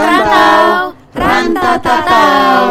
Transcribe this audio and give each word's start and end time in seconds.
Rantau, 0.00 0.96
rantau, 1.12 1.74
tatau. 1.84 2.64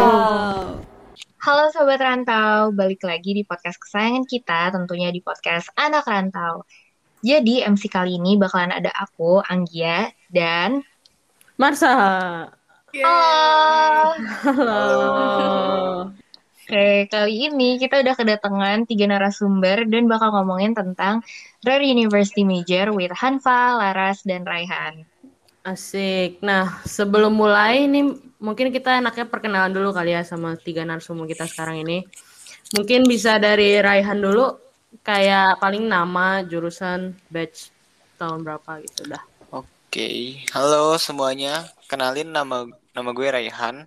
Halo 1.38 1.64
Sobat 1.70 2.02
Rantau, 2.02 2.74
balik 2.74 3.06
lagi 3.06 3.38
di 3.38 3.46
podcast 3.46 3.78
kesayangan 3.78 4.26
kita, 4.26 4.74
tentunya 4.74 5.14
di 5.14 5.22
podcast 5.22 5.70
Anak 5.78 6.10
Rantau. 6.10 6.66
Jadi 7.22 7.62
MC 7.62 7.86
kali 7.86 8.18
ini 8.18 8.34
bakalan 8.34 8.74
ada 8.74 8.90
aku, 8.98 9.38
Anggia, 9.46 10.10
dan... 10.26 10.82
Marsa. 11.54 11.94
Halo! 12.98 14.18
Halo. 14.42 14.82
Oke, 16.66 17.06
kali 17.10 17.50
ini 17.50 17.78
kita 17.78 18.02
udah 18.02 18.14
kedatangan 18.18 18.90
tiga 18.90 19.06
narasumber 19.06 19.86
dan 19.86 20.10
bakal 20.10 20.34
ngomongin 20.34 20.74
tentang 20.74 21.22
Rare 21.62 21.86
University 21.86 22.42
Major 22.42 22.90
with 22.90 23.14
Hanfa, 23.14 23.78
Laras, 23.78 24.26
dan 24.26 24.42
Raihan. 24.42 25.09
Asik. 25.70 26.42
Nah, 26.42 26.82
sebelum 26.82 27.30
mulai 27.30 27.86
ini 27.86 28.10
mungkin 28.42 28.74
kita 28.74 28.98
enaknya 28.98 29.30
perkenalan 29.30 29.70
dulu 29.70 29.94
kali 29.94 30.16
ya 30.16 30.26
sama 30.26 30.58
tiga 30.58 30.82
narasumber 30.82 31.30
kita 31.30 31.46
sekarang 31.46 31.86
ini. 31.86 32.02
Mungkin 32.74 33.06
bisa 33.06 33.38
dari 33.38 33.78
Raihan 33.78 34.18
dulu, 34.18 34.58
kayak 35.06 35.62
paling 35.62 35.86
nama, 35.86 36.42
jurusan, 36.42 37.14
batch, 37.30 37.70
tahun 38.18 38.42
berapa 38.42 38.82
gitu 38.82 39.10
dah. 39.10 39.22
Oke, 39.54 40.42
halo 40.54 40.98
semuanya. 40.98 41.66
Kenalin 41.86 42.30
nama 42.30 42.66
nama 42.94 43.10
gue 43.14 43.26
Raihan 43.26 43.86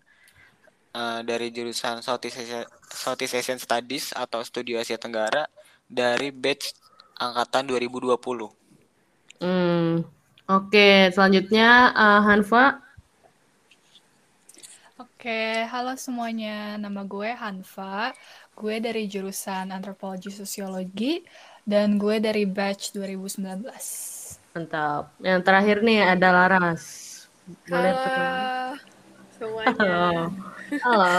eh, 0.95 1.20
dari 1.23 1.52
jurusan 1.52 2.03
Southeast 2.03 2.44
Asian, 2.44 2.67
Southeast 2.91 3.36
Asian 3.39 3.59
Studies 3.59 4.11
atau 4.16 4.44
Studi 4.44 4.75
Asia 4.75 5.00
Tenggara 5.00 5.47
dari 5.88 6.31
batch 6.31 6.75
angkatan 7.20 7.67
2020. 7.72 8.16
Hmm. 9.44 10.03
Oke, 10.43 11.07
selanjutnya 11.15 11.95
eh, 11.95 12.21
Hanfa. 12.27 12.83
Oke, 14.99 15.63
halo 15.71 15.95
semuanya. 15.95 16.75
Nama 16.75 17.02
gue 17.08 17.31
Hanfa. 17.31 18.11
Gue 18.52 18.83
dari 18.83 19.08
jurusan 19.08 19.72
Antropologi 19.72 20.35
Sosiologi 20.35 21.23
dan 21.63 21.95
gue 21.95 22.19
dari 22.19 22.44
batch 22.44 22.91
2019. 22.91 23.63
Mantap. 24.52 25.16
Yang 25.23 25.41
terakhir 25.47 25.77
nih 25.80 26.00
ada 26.11 26.27
Laras. 26.35 26.83
Boleh 27.63 27.95
Halo 27.95 28.75
semuanya. 29.39 29.75
Halo. 29.80 30.11
Halo. 30.83 31.16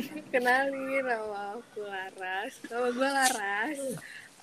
Kenalin 0.32 1.00
nama 1.00 1.56
aku 1.56 1.80
Laras. 1.80 2.52
Nama 2.68 2.88
gue 2.92 3.08
Laras. 3.08 3.78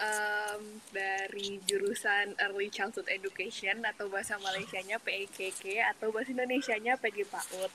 Em, 0.03 0.61
dari 0.91 1.57
jurusan 1.65 2.35
Early 2.37 2.67
Childhood 2.69 3.07
Education 3.07 3.81
atau 3.87 4.11
bahasa 4.11 4.35
Malaysianya 4.37 4.99
PEKK 4.99 5.79
atau 5.95 6.11
bahasa 6.11 6.29
Indonesianya 6.35 6.99
PG 6.99 7.17
PAUD. 7.31 7.71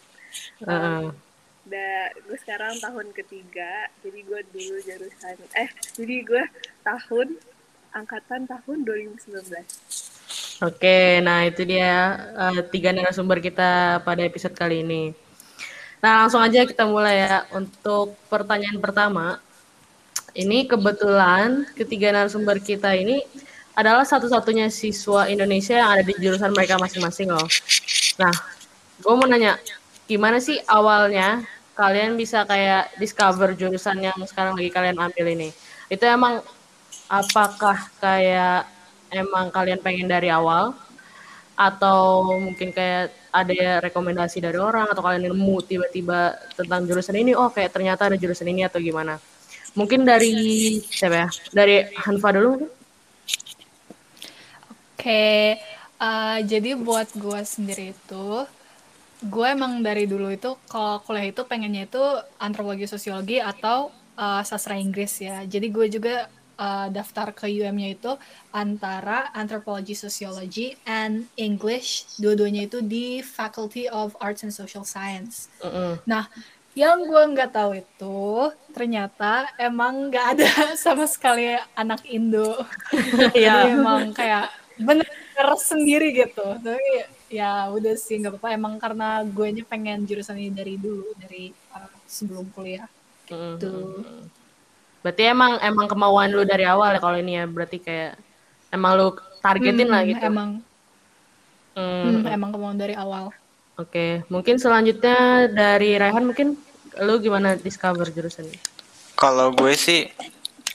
Heeh. 0.68 1.04
Da, 1.68 1.88
gue 2.16 2.38
sekarang 2.40 2.80
tahun 2.80 3.12
ketiga, 3.12 3.92
jadi 4.00 4.20
gue 4.24 4.40
dulu 4.56 4.76
jurusan 4.80 5.36
eh 5.52 5.68
jadi 6.00 6.16
gue 6.24 6.44
tahun 6.80 7.36
angkatan 7.92 8.48
tahun 8.48 8.78
2019. 8.88 10.64
Oke, 10.64 11.20
nah 11.20 11.44
itu 11.44 11.62
dia 11.64 12.18
eh, 12.34 12.60
tiga 12.72 12.90
narasumber 12.92 13.40
kita 13.40 14.00
pada 14.04 14.22
episode 14.24 14.56
kali 14.56 14.80
ini. 14.84 15.12
Nah, 15.98 16.24
langsung 16.24 16.42
aja 16.42 16.62
kita 16.62 16.86
mulai 16.86 17.26
ya 17.26 17.42
untuk 17.52 18.14
pertanyaan 18.30 18.78
pertama. 18.78 19.42
Ini 20.38 20.70
kebetulan 20.70 21.66
ketiga 21.74 22.14
narasumber 22.14 22.62
kita 22.62 22.94
ini 22.94 23.26
adalah 23.74 24.06
satu-satunya 24.06 24.70
siswa 24.70 25.26
Indonesia 25.26 25.74
yang 25.74 25.90
ada 25.98 26.02
di 26.06 26.14
jurusan 26.14 26.54
mereka 26.54 26.78
masing-masing 26.78 27.34
loh. 27.34 27.42
Nah, 28.22 28.30
gue 29.02 29.14
mau 29.18 29.26
nanya, 29.26 29.58
gimana 30.06 30.38
sih 30.38 30.62
awalnya 30.70 31.42
kalian 31.74 32.14
bisa 32.14 32.46
kayak 32.46 32.94
discover 33.02 33.58
jurusan 33.58 33.98
yang 33.98 34.14
sekarang 34.30 34.54
lagi 34.54 34.70
kalian 34.70 34.94
ambil 35.02 35.26
ini? 35.26 35.50
Itu 35.90 36.06
emang 36.06 36.38
apakah 37.10 37.90
kayak 37.98 38.70
emang 39.10 39.50
kalian 39.50 39.82
pengen 39.82 40.06
dari 40.06 40.30
awal 40.30 40.70
atau 41.58 42.30
mungkin 42.38 42.70
kayak 42.70 43.10
ada 43.34 43.82
rekomendasi 43.82 44.38
dari 44.38 44.62
orang 44.62 44.86
atau 44.86 45.02
kalian 45.02 45.34
nemu 45.34 45.56
tiba-tiba 45.66 46.38
tentang 46.54 46.86
jurusan 46.86 47.18
ini 47.18 47.34
oh 47.34 47.50
kayak 47.50 47.74
ternyata 47.74 48.06
ada 48.06 48.14
jurusan 48.14 48.46
ini 48.46 48.62
atau 48.62 48.78
gimana 48.78 49.18
mungkin 49.78 50.02
dari 50.02 50.34
siapa 50.82 51.16
ya 51.22 51.28
dari 51.54 51.86
Hanfa 51.94 52.34
dulu 52.34 52.48
mungkin 52.58 52.70
Oke, 54.98 55.54
eh, 56.02 56.38
jadi 56.42 56.74
buat 56.74 57.06
gue 57.14 57.40
sendiri 57.46 57.94
itu, 57.94 58.26
gue 59.22 59.46
emang 59.46 59.78
dari 59.78 60.10
dulu 60.10 60.26
itu 60.26 60.58
kalau 60.66 60.98
kuliah 61.06 61.30
itu 61.30 61.46
pengennya 61.46 61.86
itu 61.86 62.02
antropologi 62.42 62.90
sosiologi 62.90 63.38
atau 63.38 63.94
eh, 64.18 64.42
sastra 64.42 64.74
Inggris 64.74 65.22
ya. 65.22 65.46
Jadi 65.46 65.70
gue 65.70 65.86
juga 65.86 66.26
eh, 66.58 66.88
daftar 66.90 67.30
ke 67.30 67.46
UM-nya 67.46 67.94
itu 67.94 68.10
antara 68.50 69.30
antropologi 69.38 69.94
sosiologi 69.94 70.74
and 70.82 71.30
English, 71.38 72.18
dua-duanya 72.18 72.66
itu 72.66 72.82
di 72.82 73.22
Faculty 73.22 73.86
of 73.86 74.18
Arts 74.18 74.42
and 74.42 74.50
Social 74.50 74.82
Science. 74.82 75.46
Mm-mm. 75.62 76.02
Nah, 76.10 76.26
yang 76.78 77.02
gue 77.10 77.22
nggak 77.34 77.50
tahu 77.50 77.82
itu 77.82 78.18
ternyata 78.70 79.50
emang 79.58 80.06
nggak 80.06 80.26
ada 80.38 80.48
sama 80.78 81.10
sekali 81.10 81.58
anak 81.74 82.06
Indo. 82.06 82.54
Jadi 83.34 83.74
emang 83.74 84.14
kayak 84.14 84.54
bener 84.78 85.48
sendiri 85.58 86.14
gitu. 86.14 86.46
Tapi 86.62 86.86
ya 87.34 87.66
udah 87.74 87.98
sih 87.98 88.22
nggak 88.22 88.38
apa-apa. 88.38 88.54
Emang 88.54 88.78
karena 88.78 89.26
gue 89.26 89.58
pengen 89.66 90.06
jurusan 90.06 90.38
ini 90.38 90.54
dari 90.54 90.78
dulu 90.78 91.10
dari 91.18 91.50
uh, 91.74 91.90
sebelum 92.06 92.46
kuliah. 92.54 92.86
Mm-mm. 93.28 93.60
Gitu. 93.60 93.74
berarti 94.98 95.30
emang 95.30 95.60
emang 95.62 95.86
kemauan 95.86 96.32
lu 96.32 96.42
dari 96.48 96.64
awal 96.64 96.96
ya 96.96 96.98
kalau 96.98 97.20
ini 97.20 97.38
ya 97.38 97.44
berarti 97.46 97.78
kayak 97.78 98.18
emang 98.72 98.98
lu 98.98 99.14
targetin 99.44 99.84
lah 99.84 100.00
Hmm, 100.00 100.10
gitu 100.10 100.24
Emang 100.26 100.50
Hmm, 101.78 102.26
hmm, 102.26 102.34
emang 102.34 102.50
kemauan 102.50 102.74
dari 102.74 102.98
awal. 102.98 103.30
Oke, 103.78 104.26
mungkin 104.26 104.58
selanjutnya 104.58 105.46
dari 105.46 105.94
Rehan 105.94 106.26
mungkin 106.26 106.58
lu 107.02 107.14
gimana 107.20 107.54
discover 107.58 108.08
jurusan 108.10 108.48
ini? 108.48 108.58
Kalau 109.18 109.50
gue 109.52 109.74
sih, 109.74 110.06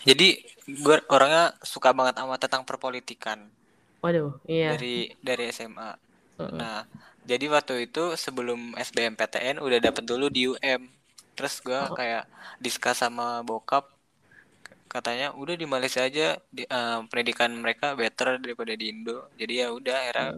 jadi 0.03 0.37
gue 0.67 0.97
orangnya 1.11 1.55
suka 1.63 1.91
banget 1.91 2.19
sama 2.19 2.35
tentang 2.39 2.63
perpolitikan 2.63 3.51
Waduh, 4.03 4.35
iya. 4.47 4.75
dari 4.75 5.11
dari 5.23 5.47
SMA. 5.51 5.95
Heeh. 6.39 6.51
Nah, 6.59 6.83
jadi 7.23 7.45
waktu 7.47 7.87
itu 7.87 8.19
sebelum 8.19 8.75
SBMPTN 8.75 9.63
udah 9.63 9.79
dapet 9.79 10.03
dulu 10.03 10.27
di 10.27 10.51
UM. 10.51 10.91
Terus 11.33 11.63
gue 11.63 11.81
kayak 11.95 12.27
diskus 12.59 12.99
sama 12.99 13.41
bokap, 13.41 13.87
katanya 14.91 15.33
udah 15.33 15.55
di 15.57 15.65
Malaysia 15.65 16.05
aja 16.05 16.37
di, 16.51 16.67
eh, 16.67 16.99
pendidikan 17.09 17.49
mereka 17.55 17.95
better 17.95 18.37
daripada 18.37 18.75
di 18.75 18.91
Indo. 18.91 19.31
Jadi 19.39 19.53
ya 19.63 19.71
udah 19.71 19.95
akhirnya 19.97 20.29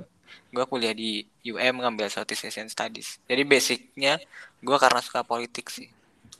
gue 0.54 0.66
kuliah 0.72 0.94
di 0.96 1.24
UM 1.46 1.82
ngambil 1.82 2.08
Southeast 2.12 2.48
Asian 2.48 2.70
Studies. 2.72 3.20
Jadi 3.30 3.44
basicnya 3.44 4.14
gue 4.62 4.78
karena 4.80 5.00
suka 5.04 5.22
politik 5.26 5.68
sih. 5.70 5.88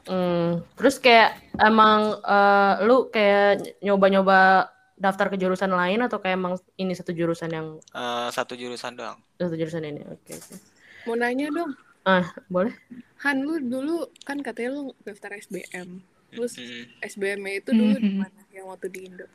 Hmm, 0.06 0.62
terus 0.78 1.02
kayak 1.02 1.42
emang 1.58 2.22
eh, 2.22 2.74
lu 2.86 3.10
kayak 3.10 3.82
nyoba-nyoba 3.82 4.70
daftar 4.96 5.28
ke 5.34 5.36
jurusan 5.42 5.74
lain 5.74 6.00
atau 6.06 6.22
kayak 6.24 6.38
emang 6.40 6.56
ini 6.78 6.94
satu 6.96 7.12
jurusan 7.12 7.52
yang 7.52 7.68
Eh, 7.96 8.28
satu 8.32 8.54
jurusan 8.56 8.94
doang. 8.96 9.18
satu 9.42 9.56
jurusan 9.58 9.84
ini? 9.84 10.02
Oke, 10.08 10.38
oke. 10.38 10.56
Mau 11.06 11.16
nanya 11.18 11.50
dong, 11.52 11.72
Ah, 12.06 12.22
boleh? 12.54 12.70
Han 13.26 13.42
lu 13.42 13.58
dulu 13.66 14.06
kan 14.22 14.38
katanya 14.46 14.78
lu 14.78 14.94
daftar 15.02 15.34
SBM. 15.42 16.06
Terus 16.30 16.54
Mm. 16.62 16.86
SBM 17.02 17.42
itu 17.50 17.74
dulu 17.74 17.98
di 17.98 18.14
Mhm. 18.14 18.20
mana 18.22 18.42
yang 18.54 18.70
waktu 18.70 18.88
di 18.94 19.00
Indo? 19.10 19.26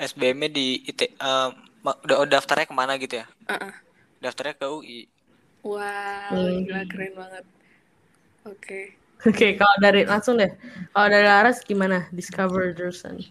SBM-nya 0.00 0.48
di 0.48 0.80
IT, 0.80 1.00
eh, 1.04 1.12
ma- 1.20 1.73
udah 1.84 2.26
daftarnya 2.26 2.66
ke 2.66 2.74
mana 2.74 2.96
gitu 2.96 3.20
ya? 3.20 3.26
Ah. 3.46 3.76
Daftarnya 4.18 4.56
ke 4.56 4.66
UI. 4.66 5.00
Wow, 5.64 5.80
Hmm. 6.32 6.64
gila 6.64 6.82
keren 6.88 7.12
banget. 7.16 7.44
Oke. 8.44 8.80
Oke, 9.24 9.56
kalau 9.56 9.76
dari 9.80 10.04
langsung 10.04 10.36
deh. 10.36 10.52
Kalau 10.92 11.08
dari 11.08 11.24
Laras 11.24 11.64
gimana 11.64 12.08
discover 12.12 12.76
jurusan? 12.76 13.24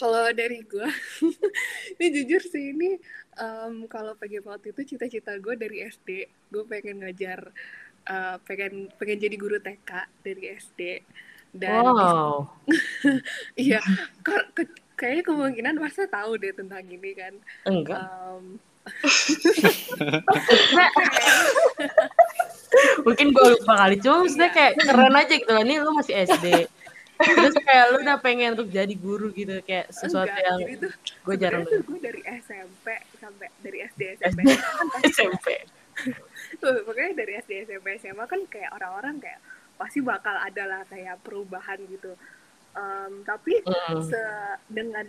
Kalau 0.00 0.26
dari 0.32 0.64
gue, 0.64 0.88
ini 2.00 2.06
jujur 2.10 2.42
sih 2.42 2.72
ini 2.72 2.96
em, 3.36 3.84
kalau 3.86 4.16
PG 4.16 4.42
waktu 4.42 4.72
itu 4.72 4.96
cita-cita 4.96 5.36
gue 5.38 5.54
dari 5.54 5.84
SD, 5.84 6.24
gue 6.50 6.64
pengen 6.64 7.04
ngajar, 7.04 7.52
eh, 8.08 8.36
pengen 8.42 8.88
pengen 8.96 9.18
jadi 9.20 9.36
guru 9.36 9.60
TK 9.60 9.90
dari 10.24 10.50
SD 10.56 10.80
dan 11.54 11.84
Wow. 11.86 12.50
iya, 13.60 13.78
ka- 14.26 14.50
ke- 14.50 14.73
kayaknya 14.94 15.22
kemungkinan 15.26 15.74
masa 15.78 16.06
tahu 16.06 16.38
deh 16.38 16.54
tentang 16.54 16.82
ini 16.86 17.10
kan. 17.14 17.34
Enggak. 17.66 18.00
Em, 18.00 18.58
Mungkin 23.06 23.26
gue 23.32 23.46
lupa 23.56 23.72
kali. 23.80 23.96
Cuma 24.00 24.16
maksudnya 24.24 24.50
kayak 24.52 24.72
keren 24.76 25.16
aja 25.16 25.34
gitu 25.40 25.52
loh. 25.52 25.62
Ini 25.64 25.74
lu 25.80 25.92
masih 25.96 26.14
SD. 26.26 26.46
Terus 27.14 27.54
kayak 27.62 27.94
lu 27.94 28.02
udah 28.02 28.18
pengen 28.20 28.58
untuk 28.58 28.68
jadi 28.68 28.94
guru 28.98 29.30
gitu. 29.32 29.62
Kayak 29.64 29.88
sesuatu 29.94 30.28
enggak, 30.28 30.44
yang 30.44 30.58
gue 31.00 31.36
jarang 31.40 31.64
gue 31.64 31.98
dari 32.02 32.20
SMP 32.44 32.98
sampai 33.16 33.48
dari 33.62 33.78
SD 33.88 34.00
SMP. 34.20 34.40
SMP. 35.08 35.48
tuh 36.58 36.82
makanya 36.90 37.22
dari 37.22 37.38
SD 37.38 37.70
SMP 37.70 38.02
SMA 38.02 38.26
kan 38.26 38.42
kayak 38.50 38.74
orang-orang 38.74 39.22
kayak 39.22 39.38
pasti 39.78 40.02
bakal 40.02 40.34
ada 40.34 40.66
lah 40.66 40.82
kayak 40.90 41.22
perubahan 41.22 41.78
gitu 41.86 42.18
Em, 42.74 43.22
tapi 43.22 43.62
Mm. 43.62 44.02
se- 44.02 44.58
dengan 44.66 45.06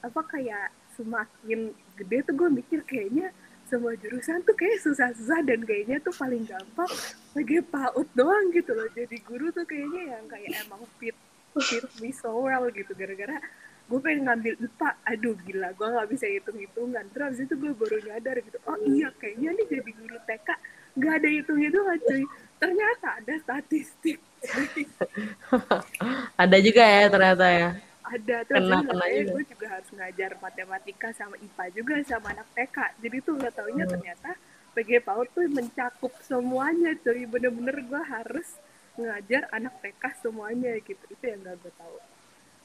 apa 0.00 0.20
kayak 0.26 0.68
semakin 0.96 1.70
gede 1.94 2.18
tuh 2.26 2.34
gue 2.34 2.48
mikir 2.50 2.80
kayaknya 2.82 3.30
semua 3.64 3.94
jurusan 3.94 4.42
tuh 4.42 4.56
kayak 4.58 4.82
susah-susah 4.82 5.46
dan 5.46 5.62
kayaknya 5.62 6.02
tuh 6.02 6.10
paling 6.10 6.42
gampang 6.42 6.90
lagi 7.32 7.62
PAUD 7.62 8.08
doang 8.12 8.50
gitu 8.50 8.74
loh. 8.74 8.90
Jadi 8.90 9.22
guru 9.22 9.54
tuh 9.54 9.62
kayaknya 9.62 10.18
yang 10.18 10.24
kayak 10.26 10.66
emang 10.66 10.82
fit 10.98 11.14
fit 11.62 11.86
me 12.02 12.10
so 12.10 12.34
well 12.34 12.66
gitu. 12.68 12.90
Gara-gara 12.90 13.38
gue 13.86 13.98
pengen 13.98 14.26
ngambil 14.26 14.54
IPA 14.58 14.88
aduh 15.04 15.34
gila 15.46 15.68
gue 15.70 15.86
nggak 15.86 16.08
bisa 16.10 16.26
hitung-hitungan. 16.26 17.04
Terus 17.14 17.38
itu 17.38 17.54
gue 17.54 17.70
baru 17.70 17.98
nyadar 18.02 18.36
gitu 18.42 18.58
oh 18.66 18.78
iya 18.82 19.14
kayaknya 19.14 19.54
nih 19.54 19.66
jadi 19.68 19.90
guru 19.94 20.16
TK 20.26 20.48
nggak 20.98 21.14
ada 21.22 21.28
hitung-hitungan 21.30 21.98
cuy. 22.02 22.24
Ternyata 22.58 23.08
ada 23.22 23.34
statistik 23.38 24.18
Ada 26.42 26.56
juga 26.60 26.82
ya 26.82 27.06
ternyata 27.08 27.46
ya. 27.46 27.70
ada 28.10 28.42
terus 28.42 28.58
Kena- 28.66 28.82
jadi 28.82 28.90
kena 28.90 29.06
juga. 29.06 29.30
gue 29.30 29.44
juga 29.54 29.66
harus 29.70 29.88
ngajar 29.94 30.30
matematika 30.42 31.08
sama 31.14 31.38
IPA 31.38 31.64
juga 31.70 31.94
sama 32.02 32.26
anak 32.34 32.48
TK 32.52 32.76
jadi 32.98 33.16
tuh 33.22 33.32
nggak 33.38 33.54
taunya 33.54 33.84
Hmm. 33.86 33.92
ternyata 33.94 34.30
PG 34.74 34.90
PAUD 35.00 35.28
tuh 35.30 35.46
mencakup 35.46 36.12
semuanya 36.20 36.90
cuy 36.98 37.22
bener-bener 37.22 37.76
gue 37.80 38.02
harus 38.02 38.58
ngajar 38.98 39.46
anak 39.54 39.78
TK 39.78 40.02
semuanya 40.18 40.74
gitu 40.82 41.04
itu 41.06 41.22
yang 41.22 41.38
gak 41.40 41.56
gue 41.62 41.72
tahu 41.78 41.96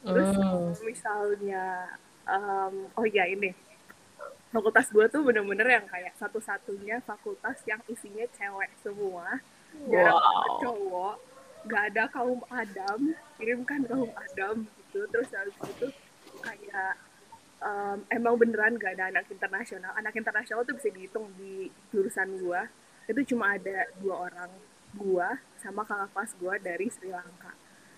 terus 0.01 0.30
Hmm. 0.33 0.74
misalnya 0.81 1.94
em, 2.25 2.74
oh 2.98 3.06
ya 3.06 3.30
ini 3.30 3.54
fakultas 4.50 4.89
gue 4.89 5.06
tuh 5.13 5.22
bener-bener 5.22 5.77
yang 5.77 5.86
kayak 5.86 6.18
satu-satunya 6.18 7.06
fakultas 7.06 7.62
yang 7.69 7.86
isinya 7.86 8.25
cewek 8.33 8.74
semua 8.81 9.38
jarang 9.94 10.18
Wow. 10.18 10.57
cowok 10.57 11.16
gak 11.66 11.84
ada 11.94 12.04
kaum 12.10 12.42
adam 12.50 13.14
kirimkan 13.38 13.82
kaum 13.90 14.12
adam 14.14 14.66
gitu. 14.66 15.06
Terus 15.10 15.30
habis 15.34 15.56
itu 15.58 15.88
kayak 16.42 16.94
em, 17.62 17.98
emang 18.14 18.36
beneran 18.38 18.78
gak 18.78 18.96
ada 19.00 19.10
anak 19.10 19.26
internasional. 19.30 19.92
Anak 19.98 20.14
internasional 20.14 20.62
tuh 20.64 20.76
bisa 20.78 20.90
dihitung 20.94 21.30
di 21.36 21.68
jurusan 21.90 22.38
gua. 22.42 22.70
Itu 23.10 23.22
cuma 23.36 23.58
ada 23.58 23.90
dua 24.02 24.30
orang 24.30 24.52
gua 24.96 25.38
sama 25.60 25.84
kakak 25.84 26.10
kelas 26.14 26.32
gua 26.40 26.56
dari 26.62 26.88
Sri 26.90 27.10
Lanka. 27.10 27.54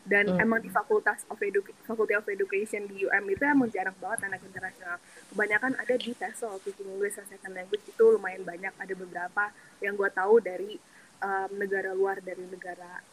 Dan 0.07 0.31
Hmm. 0.31 0.39
emang 0.39 0.63
di 0.63 0.71
fakultas 0.71 1.27
of 1.27 1.35
Edu 1.43 1.59
Faculty 1.83 2.15
of 2.15 2.23
Education 2.31 2.87
di 2.87 3.03
UM 3.03 3.27
itu 3.27 3.43
emang 3.43 3.67
jarang 3.67 3.91
banget 3.99 4.31
anak 4.31 4.39
internasional. 4.39 4.95
Kebanyakan 5.35 5.75
ada 5.75 5.95
di 5.99 6.15
TESOL 6.15 6.63
Teaching 6.63 6.87
English 6.95 7.19
as 7.19 7.27
Second 7.27 7.51
Language 7.51 7.83
itu 7.83 8.03
lumayan 8.15 8.47
banyak. 8.47 8.71
Ada 8.79 8.95
beberapa 8.95 9.51
yang 9.83 9.99
gua 9.99 10.07
tahu 10.07 10.39
dari 10.39 10.79
em, 11.19 11.49
negara 11.59 11.91
luar 11.91 12.23
dari 12.23 12.39
negara 12.47 13.03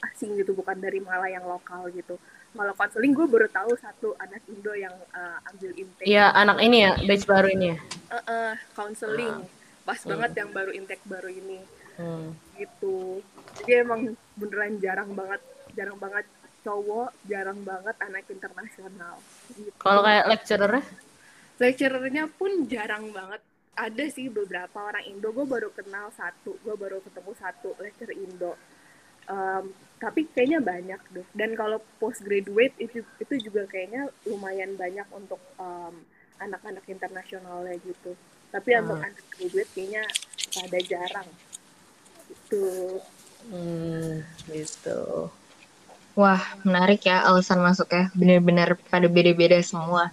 asing 0.00 0.36
gitu 0.40 0.56
bukan 0.56 0.76
dari 0.80 0.98
malah 1.00 1.28
yang 1.28 1.44
lokal 1.44 1.88
gitu. 1.92 2.16
Kalau 2.50 2.74
konseling 2.74 3.14
gue 3.14 3.26
baru 3.30 3.46
tahu 3.46 3.78
satu 3.78 4.18
anak 4.18 4.42
Indo 4.50 4.74
yang 4.74 4.94
eh, 5.14 5.48
ambil 5.54 5.70
intake. 5.76 6.06
Iya 6.08 6.34
anak 6.34 6.58
ini 6.64 6.78
ya 6.82 6.92
batch 6.98 7.24
baru 7.28 7.48
ini 7.52 7.66
ya. 7.74 7.78
Eh, 8.10 8.54
counseling 8.74 9.36
pas 9.86 10.00
banget 10.04 10.30
yang 10.36 10.50
baru 10.50 10.70
intake 10.74 11.04
baru 11.06 11.30
ini. 11.30 11.60
Hmm. 12.00 12.32
gitu. 12.56 13.20
Jadi 13.60 13.84
emang 13.84 14.16
beneran 14.32 14.80
jarang 14.80 15.12
banget 15.12 15.40
jarang 15.76 16.00
banget 16.00 16.24
cowok 16.64 17.12
jarang 17.28 17.60
banget 17.60 17.96
anak 18.00 18.24
internasional. 18.28 19.16
Gitu. 19.52 19.72
Kalau 19.76 20.00
kayak 20.00 20.24
lecturer 20.28 20.80
lecturernya 21.60 22.24
pun 22.32 22.64
jarang 22.68 23.12
banget. 23.12 23.40
Ada 23.76 24.12
sih 24.12 24.28
beberapa 24.28 24.76
orang 24.80 25.04
Indo. 25.08 25.32
Gue 25.32 25.44
baru 25.44 25.72
kenal 25.72 26.12
satu 26.12 26.56
gue 26.60 26.74
baru 26.76 27.00
ketemu 27.04 27.32
satu 27.36 27.76
lecturer 27.80 28.16
Indo. 28.16 28.52
Em, 29.28 29.64
tapi 30.00 30.24
kayaknya 30.32 30.64
banyak 30.64 31.00
deh 31.12 31.26
dan 31.36 31.52
kalau 31.54 31.78
postgraduate 32.00 32.72
itu 32.80 33.04
itu 33.20 33.34
juga 33.52 33.68
kayaknya 33.68 34.08
lumayan 34.24 34.72
banyak 34.74 35.04
untuk 35.12 35.38
em, 35.60 35.94
anak-anak 36.40 36.84
internasionalnya 36.88 37.76
gitu 37.84 38.16
tapi 38.48 38.72
untuk 38.80 38.96
Hmm. 38.96 39.06
undergraduate 39.12 39.70
kayaknya 39.76 40.04
ada 40.56 40.78
jarang 40.88 41.28
gitu 42.32 42.98
Hmm, 43.50 44.20
gitu. 44.52 45.32
Wah, 46.12 46.44
menarik 46.62 47.08
ya 47.08 47.24
alasan 47.24 47.64
masuknya. 47.64 48.12
Benar-benar 48.12 48.76
pada 48.92 49.08
beda-beda 49.08 49.56
semua. 49.64 50.12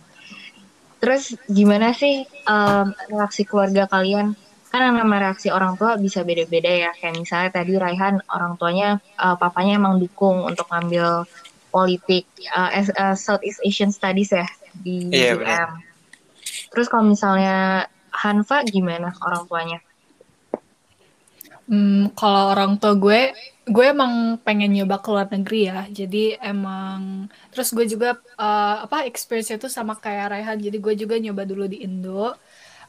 Terus 1.03 1.35
gimana 1.45 1.91
sih 1.91 2.23
em, 2.25 2.87
reaksi 3.11 3.43
keluarga 3.43 3.85
kalian? 3.85 4.33
Kan 4.77 4.93
yang 4.93 5.01
namanya 5.01 5.33
reaksi 5.33 5.49
orang 5.49 5.73
tua 5.73 5.97
bisa 5.97 6.21
beda-beda 6.21 6.69
ya. 6.69 6.91
Kayak 6.93 7.15
misalnya 7.17 7.49
tadi 7.49 7.73
Raihan, 7.81 8.21
orang 8.29 8.53
tuanya, 8.61 9.01
eh, 9.01 9.35
papanya 9.41 9.73
emang 9.81 9.97
dukung 9.97 10.45
untuk 10.45 10.69
ngambil 10.69 11.25
politik 11.73 12.29
eh, 12.45 12.77
as- 12.77 12.93
eh, 12.93 13.17
Southeast 13.17 13.57
Asian 13.65 13.89
Studies 13.89 14.29
ya 14.37 14.45
di 14.77 15.09
Iya, 15.09 15.33
UM. 15.33 15.41
benar. 15.41 15.67
Terus 16.69 16.85
kalau 16.93 17.09
misalnya 17.09 17.89
Hanfa 18.13 18.61
gimana 18.69 19.09
orang 19.25 19.49
tuanya? 19.49 19.79
Hmm, 21.67 22.13
kalau 22.15 22.53
orang 22.53 22.77
tua 22.79 22.93
gue, 22.95 23.21
gue 23.67 23.85
emang 23.91 24.39
pengen 24.45 24.71
nyoba 24.71 25.03
ke 25.03 25.09
luar 25.11 25.27
negeri 25.27 25.67
ya. 25.67 25.79
Jadi 25.91 26.37
emang 26.39 27.27
terus 27.51 27.75
gue 27.75 27.83
juga 27.89 28.15
eh, 28.39 28.75
apa 28.85 29.03
experience 29.09 29.51
itu 29.51 29.67
sama 29.67 29.97
kayak 29.99 30.31
Raihan. 30.31 30.57
Jadi 30.61 30.77
gue 30.79 30.93
juga 30.95 31.15
nyoba 31.19 31.43
dulu 31.43 31.65
di 31.67 31.83
Indo, 31.83 32.37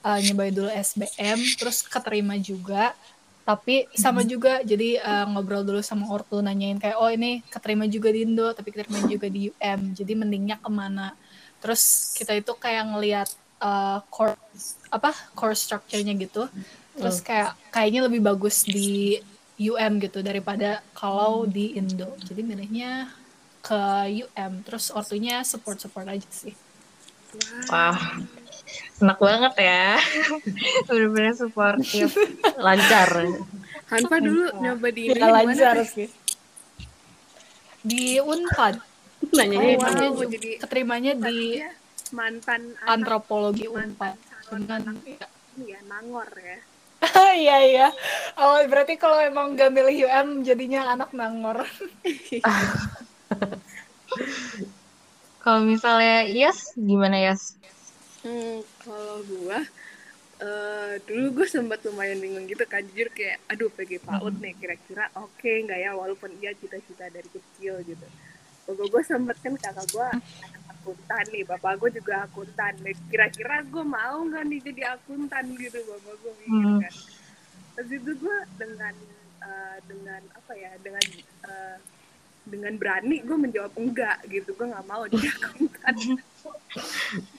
eh, 0.08 0.18
nyoba 0.24 0.42
dulu 0.48 0.70
SBM, 0.72 1.38
terus 1.60 1.84
keterima 1.84 2.40
juga. 2.40 2.96
Tapi 3.44 3.88
sama 3.96 4.24
juga, 4.28 4.60
jadi 4.60 5.00
eh, 5.00 5.26
ngobrol 5.28 5.64
dulu 5.64 5.80
sama 5.80 6.08
ortu 6.08 6.40
nanyain 6.40 6.76
kayak 6.80 6.96
oh 7.00 7.08
ini 7.08 7.40
keterima 7.48 7.84
juga 7.88 8.12
di 8.12 8.24
Indo, 8.24 8.52
tapi 8.56 8.72
keterima 8.72 9.04
juga 9.04 9.28
di 9.28 9.52
UM. 9.52 9.80
Jadi 9.92 10.12
mendingnya 10.16 10.56
ke 10.60 10.68
mana? 10.72 11.12
Terus 11.60 12.12
kita 12.16 12.32
itu 12.36 12.52
kayak 12.56 12.84
ngelihat 12.92 13.28
eh, 13.60 13.98
core 14.08 14.36
apa 14.88 15.12
core 15.36 15.56
structure-nya 15.56 16.16
gitu. 16.16 16.48
Terus 16.98 17.22
kayak 17.22 17.54
kayaknya 17.70 18.10
lebih 18.10 18.20
bagus 18.20 18.66
di 18.66 19.22
UM 19.58 19.98
gitu 19.98 20.22
daripada 20.22 20.82
kalau 20.94 21.46
di 21.46 21.74
Indo. 21.78 22.14
Jadi 22.22 22.40
milihnya 22.46 23.10
ke 23.62 23.80
UM. 24.28 24.52
Terus 24.62 24.94
ortunya 24.94 25.42
support-support 25.42 26.06
aja 26.06 26.30
sih. 26.30 26.54
Wah, 27.68 27.96
enak 28.98 29.18
banget 29.18 29.54
ya. 29.58 29.98
Bener-bener 30.88 31.34
supportive. 31.34 32.12
Lancar. 32.58 33.08
Hanfa 33.88 34.16
dulu 34.20 34.52
nyoba 34.60 34.88
di 34.92 35.02
ini 35.08 35.16
gimana 35.16 35.32
lancar 35.32 35.76
sih. 35.84 36.08
Di 37.82 38.20
Unpad. 38.20 38.80
Nanyanya 39.34 39.76
Oh, 39.82 40.14
wow, 40.14 40.24
jadi 40.30 40.62
Keterimanya 40.62 41.12
di 41.18 41.58
mantan 42.14 42.72
antropologi 42.86 43.66
Unpad. 43.66 44.16
anak 44.48 44.96
ini 45.04 45.20
ya 45.68 45.80
Nangor 45.84 46.30
ya 46.40 46.56
iya 47.38 47.56
iya. 47.62 47.88
Oh 48.34 48.58
berarti 48.66 48.98
kalau 48.98 49.22
emang 49.22 49.54
gak 49.54 49.70
milih 49.70 50.10
UM 50.10 50.42
jadinya 50.42 50.90
anak 50.94 51.14
nangor. 51.14 51.62
Kalau 55.38 55.62
misalnya 55.64 56.26
Yas, 56.26 56.74
gimana 56.74 57.16
Yas? 57.22 57.54
Hmm, 58.28 58.60
kalau 58.78 59.24
gua 59.24 59.64
eh 60.38 60.94
dulu 61.02 61.42
gue 61.42 61.46
sempat 61.50 61.82
lumayan 61.82 62.20
bingung 62.22 62.46
gitu 62.46 62.62
kan 62.62 62.84
jujur 62.86 63.10
kayak 63.10 63.42
aduh 63.50 63.66
PG 63.74 64.06
PAUD 64.06 64.38
nih 64.38 64.54
kira-kira 64.54 65.10
oke 65.18 65.50
nggak 65.66 65.80
ya 65.80 65.90
walaupun 65.96 66.30
iya 66.38 66.54
cita-cita 66.54 67.08
dari 67.08 67.26
kecil 67.26 67.80
gitu. 67.82 68.06
Bapak 68.62 68.86
gue 68.86 69.02
sempet 69.02 69.34
kan 69.42 69.56
kakak 69.56 69.88
gue 69.90 70.06
anak 70.44 70.62
akuntan 70.70 71.24
nih 71.34 71.42
bapak 71.42 71.72
gue 71.82 71.90
juga 71.98 72.22
akuntan 72.22 72.70
Nih, 72.84 72.94
kira-kira 73.10 73.66
gue 73.66 73.82
mau 73.82 74.22
nggak 74.30 74.44
nih 74.46 74.60
jadi 74.62 74.82
akuntan 74.94 75.44
gitu 75.58 75.78
bapak 75.82 76.14
gue 76.22 76.32
mikir 76.38 76.54
Hmm. 76.54 76.80
kan. 76.86 76.94
Terus 77.74 77.90
itu 77.98 78.10
gue 78.14 78.36
dengan 78.54 78.94
eh, 79.42 79.76
dengan 79.90 80.22
apa 80.38 80.52
ya 80.54 80.70
dengan 80.78 81.04
eh, 81.50 81.76
dengan 82.48 82.72
berani 82.80 83.20
gue 83.22 83.36
menjawab 83.36 83.72
enggak 83.76 84.18
gitu. 84.32 84.50
Gue 84.56 84.66
nggak 84.66 84.86
mau 84.88 85.04
jadi 85.06 85.28
akuntan. 85.36 85.94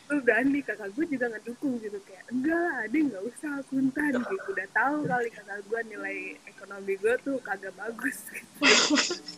Gue 0.09 0.17
berani 0.25 0.59
kakak 0.65 0.89
gue 0.97 1.05
juga 1.05 1.29
ngedukung 1.29 1.77
gitu. 1.85 2.01
Kayak 2.01 2.25
enggak 2.33 2.59
lah 2.59 2.81
dia 2.89 3.01
nggak 3.05 3.23
usah 3.29 3.51
akuntan 3.61 4.11
gitu. 4.17 4.45
Udah 4.49 4.67
tahu 4.73 4.97
kali 5.05 5.29
kakak 5.29 5.59
gue 5.69 5.79
nilai 5.85 6.17
ekonomi 6.49 6.93
gue 6.97 7.13
tuh 7.21 7.37
kagak 7.45 7.73
bagus 7.77 8.17
gitu. 8.33 8.57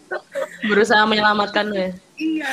Berusaha 0.71 1.03
menyelamatkan 1.03 1.75
ya. 1.75 1.89
iya. 2.15 2.49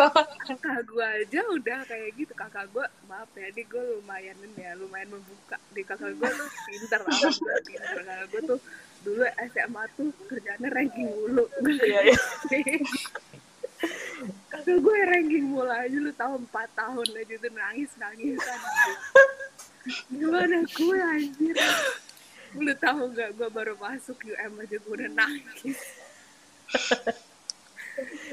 Kakak 0.48 0.86
gue 0.86 1.06
aja 1.26 1.40
udah 1.50 1.78
kayak 1.90 2.10
gitu. 2.14 2.32
Kakak 2.38 2.70
gue 2.70 2.86
maaf 3.10 3.28
ya 3.34 3.50
di 3.50 3.66
gue 3.66 3.82
lumayan 3.98 4.36
ya 4.54 4.78
lumayan 4.78 5.10
membuka. 5.10 5.58
Di 5.74 5.82
kakak 5.82 6.14
gue 6.14 6.30
tuh 6.30 6.48
pinter 6.70 7.00
kakak 7.02 7.34
gue 7.34 7.54
pinter. 7.66 7.98
Kakak 7.98 8.26
gue 8.30 8.40
tuh 8.54 8.58
dulu 9.06 9.22
SMA 9.54 9.82
tuh 9.94 10.10
kerjanya 10.26 10.68
ranking 10.74 11.06
mulu. 11.06 11.46
Iya, 11.62 12.10
iya. 12.10 12.18
kakak 14.50 14.78
gue 14.82 14.98
ranking 15.06 15.46
mulu 15.52 15.70
aja 15.70 15.94
lu 15.94 16.10
tahu 16.16 16.42
empat 16.42 16.68
tahun 16.74 17.06
aja 17.12 17.34
tuh 17.38 17.52
nangis 17.54 17.90
nangis 18.00 18.40
gimana 20.10 20.58
gue 20.66 20.98
anjir? 20.98 21.56
Lu 22.56 22.72
tahu 22.74 23.00
gak 23.14 23.30
gue 23.38 23.48
baru 23.52 23.74
masuk 23.78 24.18
UM 24.26 24.52
aja 24.58 24.76
gue 24.80 24.94
udah 24.96 25.10
nangis. 25.14 25.78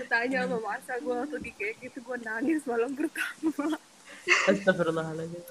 Tanya 0.10 0.50
sama 0.50 0.58
masa 0.64 0.98
gue 0.98 1.14
waktu 1.14 1.38
di 1.44 1.52
kayak 1.54 1.76
gitu 1.86 2.02
gue 2.02 2.18
nangis 2.26 2.66
malam 2.66 2.92
pertama. 2.98 3.78
Astagfirullahaladzim. 4.50 5.44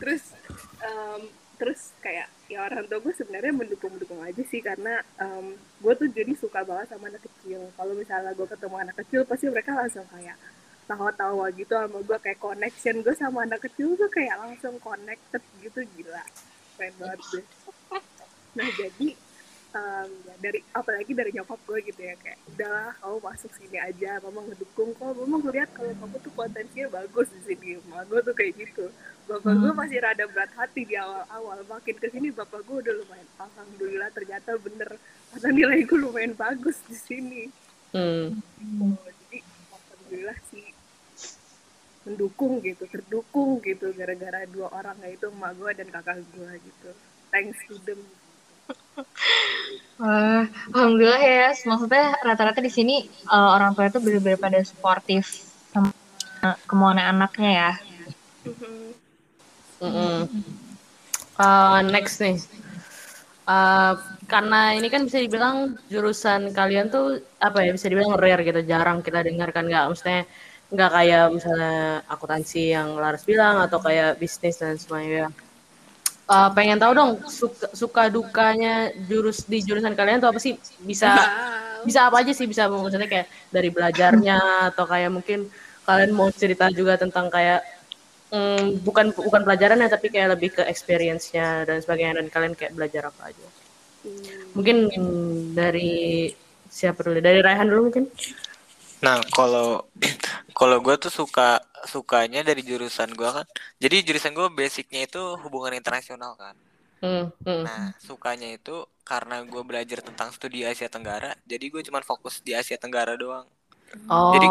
terus 0.00 0.32
em, 0.80 1.28
terus 1.60 1.92
kayak 2.00 2.32
ya 2.48 2.64
orang 2.64 2.88
tua 2.88 3.04
gue 3.04 3.12
sebenarnya 3.12 3.52
mendukung 3.52 3.92
mendukung 3.92 4.24
aja 4.24 4.40
sih 4.48 4.64
karena 4.64 5.04
em, 5.20 5.60
gue 5.84 5.92
tuh 5.92 6.08
jadi 6.08 6.32
suka 6.32 6.64
banget 6.64 6.96
sama 6.96 7.12
anak 7.12 7.20
kecil. 7.28 7.60
Kalau 7.76 7.92
misalnya 7.92 8.32
gue 8.32 8.48
ketemu 8.48 8.76
anak 8.80 8.96
kecil 9.04 9.20
pasti 9.28 9.46
mereka 9.52 9.76
langsung 9.76 10.08
kayak 10.08 10.40
tawa-tawa 10.88 11.52
gitu 11.52 11.70
sama 11.76 12.00
gue 12.00 12.18
kayak 12.18 12.40
connection 12.40 12.96
gue 13.04 13.14
sama 13.14 13.44
anak 13.44 13.60
kecil 13.60 13.92
tuh 14.00 14.08
kayak 14.08 14.40
langsung 14.40 14.80
connected 14.80 15.44
gitu 15.60 15.84
gila. 16.00 16.24
Keren 16.80 16.96
banget 16.96 17.20
gue 17.28 17.44
nah 18.50 18.66
jadi 18.66 19.14
em, 19.70 20.10
ya 20.26 20.34
dari 20.42 20.60
apalagi 20.74 21.12
dari 21.14 21.30
nyokap 21.30 21.60
gue 21.62 21.78
gitu 21.86 22.00
ya 22.02 22.14
kayak 22.18 22.38
udahlah 22.50 22.90
kamu 22.98 23.18
masuk 23.22 23.50
sini 23.54 23.78
aja 23.78 24.10
mama 24.24 24.40
ngedukung 24.50 24.90
kok. 24.98 25.12
Mama 25.14 25.36
ngeliat 25.42 25.70
kalau 25.70 25.92
kamu 25.94 26.16
tuh 26.18 26.32
potensinya 26.34 26.86
bagus 26.90 27.28
di 27.30 27.40
sini. 27.46 27.70
Mama 27.86 28.02
gue 28.10 28.20
tuh 28.22 28.34
kayak 28.34 28.52
gitu. 28.58 28.86
Bapak 29.30 29.54
gue 29.54 29.72
masih 29.72 29.98
rada 30.02 30.24
berat 30.26 30.52
hati 30.58 30.82
di 30.82 30.94
awal-awal. 30.98 31.62
Makin 31.70 31.96
ke 32.02 32.06
sini 32.10 32.28
bapak 32.34 32.60
gue 32.66 32.76
udah 32.82 32.94
lumayan 32.98 33.28
alhamdulillah 33.38 34.10
ternyata 34.10 34.50
bener. 34.58 34.90
Karena 35.30 35.48
nilai 35.54 35.78
gue 35.86 35.98
lumayan 35.98 36.34
bagus 36.34 36.78
di 36.90 36.96
sini. 36.98 37.42
Hmm. 37.94 38.38
Oh, 38.82 38.98
jadi 39.26 39.38
alhamdulillah 39.70 40.38
sih 40.50 40.66
mendukung 42.00 42.64
gitu 42.64 42.88
terdukung 42.88 43.60
gitu 43.60 43.92
gara-gara 43.92 44.48
dua 44.48 44.72
orang 44.72 44.96
yaitu 45.04 45.28
emak 45.28 45.52
gue 45.58 45.70
dan 45.78 45.88
kakak 45.94 46.18
gue 46.34 46.50
gitu. 46.58 46.90
Thanks 47.30 47.60
to 47.70 47.78
them 47.86 48.00
Wah, 50.00 50.44
alhamdulillah 50.72 51.22
ya. 51.22 51.48
Maksudnya 51.52 52.16
rata-rata 52.24 52.60
di 52.64 52.72
sini 52.72 53.04
eh, 53.06 53.50
orang 53.56 53.76
tua 53.76 53.92
itu 53.92 54.00
benar-benar 54.00 54.40
pada 54.40 54.60
sportif 54.64 55.44
sama 55.70 55.92
kemauan 56.64 57.00
anaknya 57.00 57.50
ya. 57.52 57.72
Mm-mm. 59.80 60.28
Uh, 61.40 61.80
next 61.88 62.20
nih. 62.20 62.36
Uh, 63.48 63.96
karena 64.30 64.78
ini 64.78 64.86
kan 64.92 65.02
bisa 65.02 65.18
dibilang 65.18 65.74
jurusan 65.90 66.54
kalian 66.54 66.86
tuh 66.86 67.18
apa 67.42 67.66
ya 67.66 67.74
bisa 67.74 67.90
dibilang 67.90 68.14
rare 68.14 68.46
gitu 68.46 68.62
jarang 68.62 69.02
kita 69.02 69.26
dengar 69.26 69.50
kan 69.50 69.66
nggak 69.66 69.90
maksudnya 69.90 70.22
nggak 70.70 70.90
kayak 70.94 71.24
misalnya 71.34 72.06
akuntansi 72.06 72.70
yang 72.70 72.94
Laras 72.94 73.26
bilang 73.26 73.58
atau 73.58 73.82
kayak 73.82 74.22
bisnis 74.22 74.62
dan 74.62 74.78
semuanya 74.78 75.34
Uh, 76.30 76.46
pengen 76.54 76.78
tahu 76.78 76.94
dong 76.94 77.12
suka, 77.26 77.66
suka 77.74 78.06
dukanya 78.06 78.94
jurus 79.10 79.42
di 79.50 79.66
jurusan 79.66 79.98
kalian 79.98 80.22
tuh 80.22 80.30
apa 80.30 80.38
sih? 80.38 80.54
Bisa 80.78 81.10
bisa 81.82 82.06
apa 82.06 82.22
aja 82.22 82.30
sih? 82.30 82.46
Bisa 82.46 82.70
maksudnya 82.70 83.10
kayak 83.10 83.26
dari 83.50 83.66
belajarnya 83.74 84.70
atau 84.70 84.86
kayak 84.86 85.10
mungkin 85.10 85.50
kalian 85.82 86.14
mau 86.14 86.30
cerita 86.30 86.70
juga 86.70 86.94
tentang 86.94 87.34
kayak 87.34 87.66
mm, 88.30 88.78
bukan 88.86 89.10
bukan 89.10 89.42
pelajarannya 89.42 89.90
tapi 89.90 90.06
kayak 90.06 90.38
lebih 90.38 90.54
ke 90.54 90.62
experience-nya 90.70 91.66
dan 91.66 91.82
sebagainya. 91.82 92.22
Dan 92.22 92.30
kalian 92.30 92.54
kayak 92.54 92.78
belajar 92.78 93.10
apa 93.10 93.34
aja. 93.34 93.46
Mungkin 94.54 94.86
mm, 94.86 95.58
dari 95.58 96.30
siapa 96.70 97.10
dulu? 97.10 97.18
Dari 97.18 97.42
Raihan 97.42 97.66
dulu 97.66 97.90
mungkin 97.90 98.06
Nah, 99.04 99.16
kalau 99.36 99.66
kalau 100.58 100.76
gue 100.84 100.94
tuh 101.04 101.12
suka 101.20 101.48
sukanya 101.92 102.40
dari 102.48 102.62
jurusan 102.68 103.10
gue 103.18 103.30
kan. 103.36 103.46
Jadi 103.82 103.96
jurusan 104.06 104.32
gue 104.38 104.46
basicnya 104.60 105.00
itu 105.08 105.20
hubungan 105.42 105.72
internasional 105.80 106.32
kan. 106.42 106.56
Hmm, 107.00 107.32
hmm. 107.44 107.64
Nah, 107.66 107.82
sukanya 108.06 108.48
itu 108.56 108.76
karena 109.10 109.36
gue 109.52 109.62
belajar 109.68 109.98
tentang 110.08 110.28
studi 110.36 110.60
Asia 110.70 110.88
Tenggara. 110.94 111.30
Jadi 111.50 111.64
gue 111.72 111.82
cuma 111.88 112.00
fokus 112.10 112.34
di 112.46 112.52
Asia 112.60 112.76
Tenggara 112.82 113.12
doang. 113.22 113.46
oh 114.10 114.32
Jadi 114.34 114.46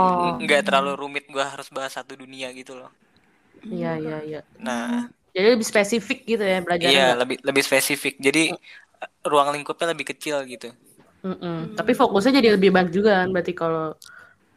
nggak 0.45 0.61
terlalu 0.67 0.91
rumit 1.01 1.25
gue 1.35 1.45
harus 1.53 1.67
bahas 1.75 1.93
satu 1.97 2.13
dunia 2.21 2.47
gitu 2.59 2.73
loh. 2.79 2.91
iya 3.75 3.89
iya 4.03 4.17
iya 4.29 4.39
Nah, 4.59 5.09
jadi 5.35 5.47
lebih 5.55 5.67
spesifik 5.71 6.17
gitu 6.31 6.43
ya 6.43 6.57
belajarnya 6.65 6.91
iya 6.91 7.05
lebih 7.19 7.37
lebih 7.47 7.63
spesifik. 7.67 8.13
Jadi 8.25 8.39
eh, 9.03 9.09
ruang 9.29 9.49
lingkupnya 9.55 9.87
lebih 9.93 10.05
kecil 10.15 10.37
gitu. 10.53 10.69
Mm-mm. 11.19 11.75
tapi 11.75 11.91
fokusnya 11.99 12.39
jadi 12.39 12.49
lebih 12.55 12.71
banyak 12.71 12.91
juga 12.95 13.19
kan 13.19 13.27
berarti 13.35 13.51
kalau 13.51 13.91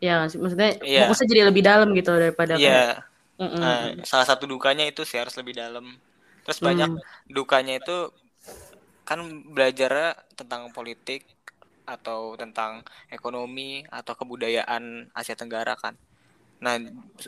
ya 0.03 0.27
sih? 0.31 0.39
maksudnya 0.43 0.71
Iya. 0.83 1.07
fokusnya 1.07 1.27
jadi 1.31 1.43
lebih 1.49 1.63
dalam 1.63 1.89
gitu 1.95 2.11
daripada 2.13 2.55
kayak 2.59 2.83
Iya. 2.83 2.85
Mm-mm. 3.41 3.59
Nah, 3.65 3.81
salah 4.07 4.27
satu 4.29 4.45
dukanya 4.45 4.85
itu 4.87 5.03
sih 5.09 5.19
harus 5.19 5.35
lebih 5.41 5.55
dalam. 5.57 5.87
Terus 6.45 6.59
banyak 6.63 6.91
dukanya 7.31 7.81
itu 7.81 7.97
kan 9.09 9.19
belajar 9.51 10.15
tentang 10.39 10.71
politik 10.71 11.27
atau 11.83 12.39
tentang 12.39 12.87
ekonomi 13.11 13.83
atau 13.91 14.15
kebudayaan 14.15 15.11
Asia 15.11 15.35
Tenggara 15.35 15.75
kan. 15.75 15.95
Nah, 16.63 16.79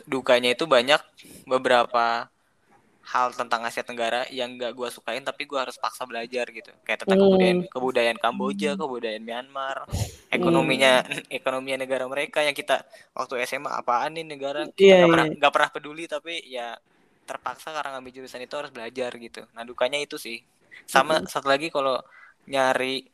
dukanya 0.07 0.55
itu 0.55 0.63
banyak 0.67 1.01
beberapa 1.43 2.31
hal 3.11 3.27
tentang 3.39 3.61
Asia 3.67 3.83
Tenggara 3.85 4.25
yang 4.33 4.57
gak 4.57 4.73
gua 4.77 4.89
sukain 4.89 5.21
tapi 5.21 5.45
gua 5.49 5.65
harus 5.69 5.77
paksa 5.77 6.03
belajar 6.09 6.45
gitu. 6.49 6.71
Kayak 6.85 7.05
tentang 7.05 7.19
Hmm. 7.19 7.21
kebudayaan 7.21 7.59
kebudayaan 7.73 8.19
Kamboja, 8.23 8.73
kebudayaan 8.81 9.23
Myanmar, 9.25 9.85
ekonominya 10.33 11.05
ekonomi 11.29 11.77
negara 11.77 12.05
mereka 12.09 12.41
yang 12.41 12.55
kita 12.57 12.81
waktu 13.17 13.33
SMA 13.45 13.71
apaan 13.81 14.17
nih 14.17 14.25
negara 14.25 14.65
kita 14.79 14.91
Iya, 14.91 14.97
nggak 14.97 15.11
pernah 15.13 15.27
iya. 15.27 15.37
nggak 15.37 15.53
pernah 15.53 15.69
peduli 15.75 16.03
tapi 16.09 16.33
ya 16.49 16.75
terpaksa 17.29 17.73
karena 17.73 17.97
ngambil 17.97 18.11
jurusan 18.21 18.41
itu 18.45 18.55
harus 18.59 18.71
belajar 18.73 19.11
gitu. 19.17 19.41
Nah 19.55 19.63
dukanya 19.65 19.97
itu 20.01 20.17
sih. 20.21 20.37
Sama 20.85 21.21
satu 21.25 21.47
lagi 21.49 21.67
kalau 21.73 21.97
nyari 22.45 23.05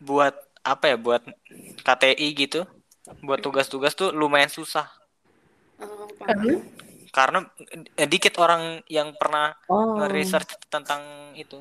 buat 0.00 0.34
apa 0.64 0.84
ya 0.92 0.96
buat 1.00 1.22
KTI 1.86 2.28
gitu, 2.36 2.60
buat 3.24 3.40
tugas-tugas 3.40 3.92
tuh 3.96 4.12
lumayan 4.12 4.52
susah 4.52 4.86
Oh, 5.80 6.08
Karena? 6.26 6.54
Karena 7.10 7.42
eh, 7.98 8.08
dikit 8.08 8.38
orang 8.38 8.82
yang 8.86 9.14
pernah 9.18 9.54
oh 9.68 9.98
nge-research 9.98 10.70
tentang 10.70 11.34
itu. 11.34 11.58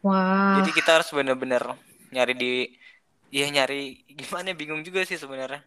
Wah, 0.00 0.56
Jadi 0.60 0.70
kita 0.72 0.90
harus 1.00 1.08
bener-bener 1.12 1.62
nyari 2.10 2.34
di 2.34 2.52
ya 3.30 3.46
nyari 3.46 4.02
gimana 4.10 4.56
bingung 4.56 4.82
juga 4.82 5.04
sih 5.06 5.20
sebenarnya. 5.20 5.62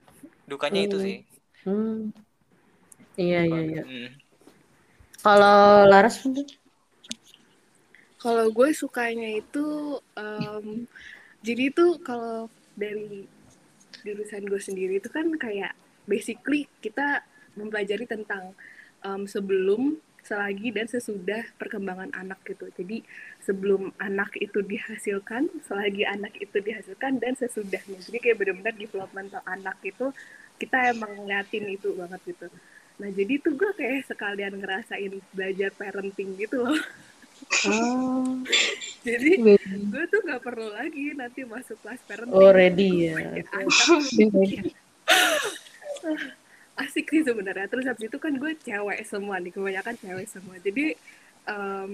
Dukanya 0.49 0.81
itu 0.83 0.97
sih. 0.99 1.17
Hmm. 1.63 2.11
iya 3.15 3.45
iya 3.45 3.61
iya 3.63 3.81
Hmm. 3.85 4.09
kalau 5.23 5.87
Laras 5.87 6.19
Kalau 8.23 8.47
gue 8.55 8.69
sukanya 8.71 9.35
itu, 9.35 9.99
em, 10.15 10.87
jadi 11.43 11.75
itu 11.75 11.99
kalau 12.07 12.47
dari 12.79 13.27
jurusan 14.03 14.47
gue 14.47 14.61
sendiri 14.63 14.99
itu 14.99 15.11
kan 15.11 15.27
kayak 15.35 15.75
basically 16.07 16.67
kita 16.79 17.23
mempelajari 17.59 18.07
tentang 18.07 18.55
em, 19.03 19.23
sebelum, 19.27 19.99
selagi 20.23 20.71
dan 20.71 20.87
sesudah 20.87 21.43
perkembangan 21.59 22.09
anak 22.15 22.39
gitu. 22.47 22.71
Jadi 22.73 23.03
sebelum 23.43 23.91
anak 23.99 24.39
itu 24.39 24.63
dihasilkan, 24.63 25.51
selagi 25.67 26.07
anak 26.07 26.33
itu 26.39 26.63
dihasilkan 26.63 27.19
dan 27.19 27.35
sesudahnya. 27.35 27.99
Jadi 27.99 28.17
kayak 28.23 28.39
benar-benar 28.39 28.73
developmental 28.79 29.43
anak 29.43 29.75
itu 29.83 30.15
kita 30.57 30.95
emang 30.95 31.11
ngeliatin 31.19 31.67
itu 31.67 31.91
banget 31.93 32.23
gitu. 32.23 32.47
Nah 33.03 33.09
jadi 33.11 33.33
tuh 33.43 33.53
gue 33.59 33.71
kayak 33.75 34.07
sekalian 34.07 34.55
ngerasain 34.63 35.11
belajar 35.35 35.69
parenting 35.75 36.39
gitu 36.39 36.63
loh. 36.63 36.79
oh 37.67 38.39
Jadi 39.03 39.43
gue 39.91 40.03
tuh 40.07 40.19
nggak 40.23 40.39
perlu 40.39 40.71
lagi 40.71 41.11
nanti 41.19 41.43
masuk 41.43 41.75
kelas 41.83 41.99
parenting. 42.07 42.39
Oh, 42.39 42.55
ready 42.55 43.11
ya. 43.11 43.43
Anak. 43.51 43.75
Asik 46.73 47.05
sih 47.09 47.21
sebenarnya. 47.21 47.69
Terus 47.69 47.85
habis 47.85 48.09
itu 48.09 48.17
kan 48.17 48.33
gue 48.33 48.51
cewek 48.57 48.99
semua 49.05 49.37
nih, 49.37 49.53
kebanyakan 49.53 49.95
cewek 49.97 50.25
semua. 50.25 50.55
Jadi 50.57 50.97
em, 51.45 51.91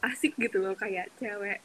asik 0.00 0.36
gitu 0.36 0.60
loh 0.60 0.76
kayak 0.76 1.08
cewek 1.18 1.58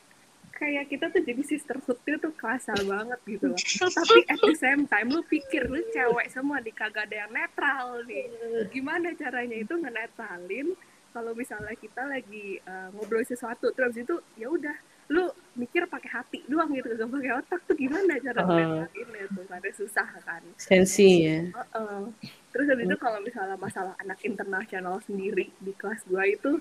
kayak 0.50 0.91
kita 0.91 1.08
tuh 1.08 1.24
jadi 1.24 1.39
sisterhoodnya 1.39 2.20
tuh 2.20 2.34
kerasa 2.36 2.75
banget 2.84 3.20
gitu 3.24 3.46
loh. 3.48 3.60
Tapi 4.00 4.18
at 4.27 4.39
the 4.39 4.56
same 4.56 4.84
time 4.86 5.08
lu 5.08 5.22
pikir 5.24 5.70
lu 5.70 5.79
cewek 5.94 6.27
semua 6.27 6.60
di 6.60 6.74
kagak 6.74 7.08
ada 7.08 7.27
yang 7.27 7.32
netral 7.32 8.03
nih. 8.03 8.27
Gimana 8.68 9.13
caranya 9.15 9.56
itu 9.56 9.74
ngenetralin 9.77 10.74
kalau 11.10 11.32
misalnya 11.34 11.74
kita 11.74 12.06
lagi 12.06 12.62
uh, 12.65 12.94
ngobrol 12.94 13.25
sesuatu 13.25 13.74
terus 13.74 13.98
itu 13.98 14.13
ya 14.38 14.46
udah 14.46 14.77
lu 15.10 15.25
mikir 15.58 15.89
pakai 15.89 16.22
hati 16.22 16.46
doang 16.46 16.70
gitu 16.70 16.94
gak 16.94 17.10
pakai 17.10 17.32
otak 17.34 17.62
tuh 17.65 17.74
gimana 17.74 18.13
cara 18.22 18.46
Uh-huh. 18.46 18.53
ngenetralinnya 18.53 19.25
tuh 19.34 19.46
ada 19.50 19.70
susah 19.74 20.06
kan. 20.22 20.44
sensi 20.62 21.25
ya 21.25 21.50
Heeh. 21.50 22.01
Terus 22.50 22.65
habis 22.70 22.86
itu 22.89 22.98
kalau 22.98 23.20
misalnya 23.22 23.56
masalah 23.56 23.94
anak 24.01 24.20
internasional 24.25 24.98
sendiri 25.06 25.53
di 25.62 25.72
kelas 25.77 26.01
gua 26.10 26.25
itu 26.25 26.58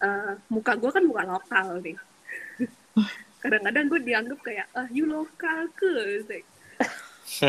eh, 0.00 0.32
muka 0.52 0.76
gua 0.76 0.90
kan 0.92 1.04
bukan 1.04 1.26
lokal 1.26 1.66
nih. 1.80 1.96
Kadang-kadang 3.42 3.88
gue 3.88 4.00
dianggap 4.04 4.38
kayak 4.44 4.68
ah 4.76 4.84
you 4.92 5.08
lokal 5.08 5.64
ke, 5.72 6.20
Like, 6.28 6.44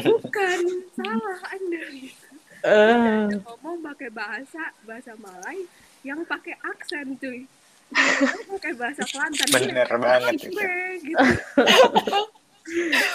bukan 0.07 0.59
salah 0.95 1.39
anda 1.51 1.83
gitu. 1.91 2.27
Eh, 2.63 3.27
Ngomong 3.43 3.83
pakai 3.83 4.07
bahasa 4.13 4.71
bahasa 4.87 5.11
Malay 5.19 5.67
yang 6.07 6.23
pakai 6.23 6.55
aksen 6.63 7.19
cuy. 7.19 7.43
pakai 8.55 8.71
bahasa 8.79 9.03
Kelantan 9.03 9.47
Bener 9.51 9.89
banget 9.99 10.39
itu. 10.39 10.55
gue 10.55 10.79
gitu 11.03 11.19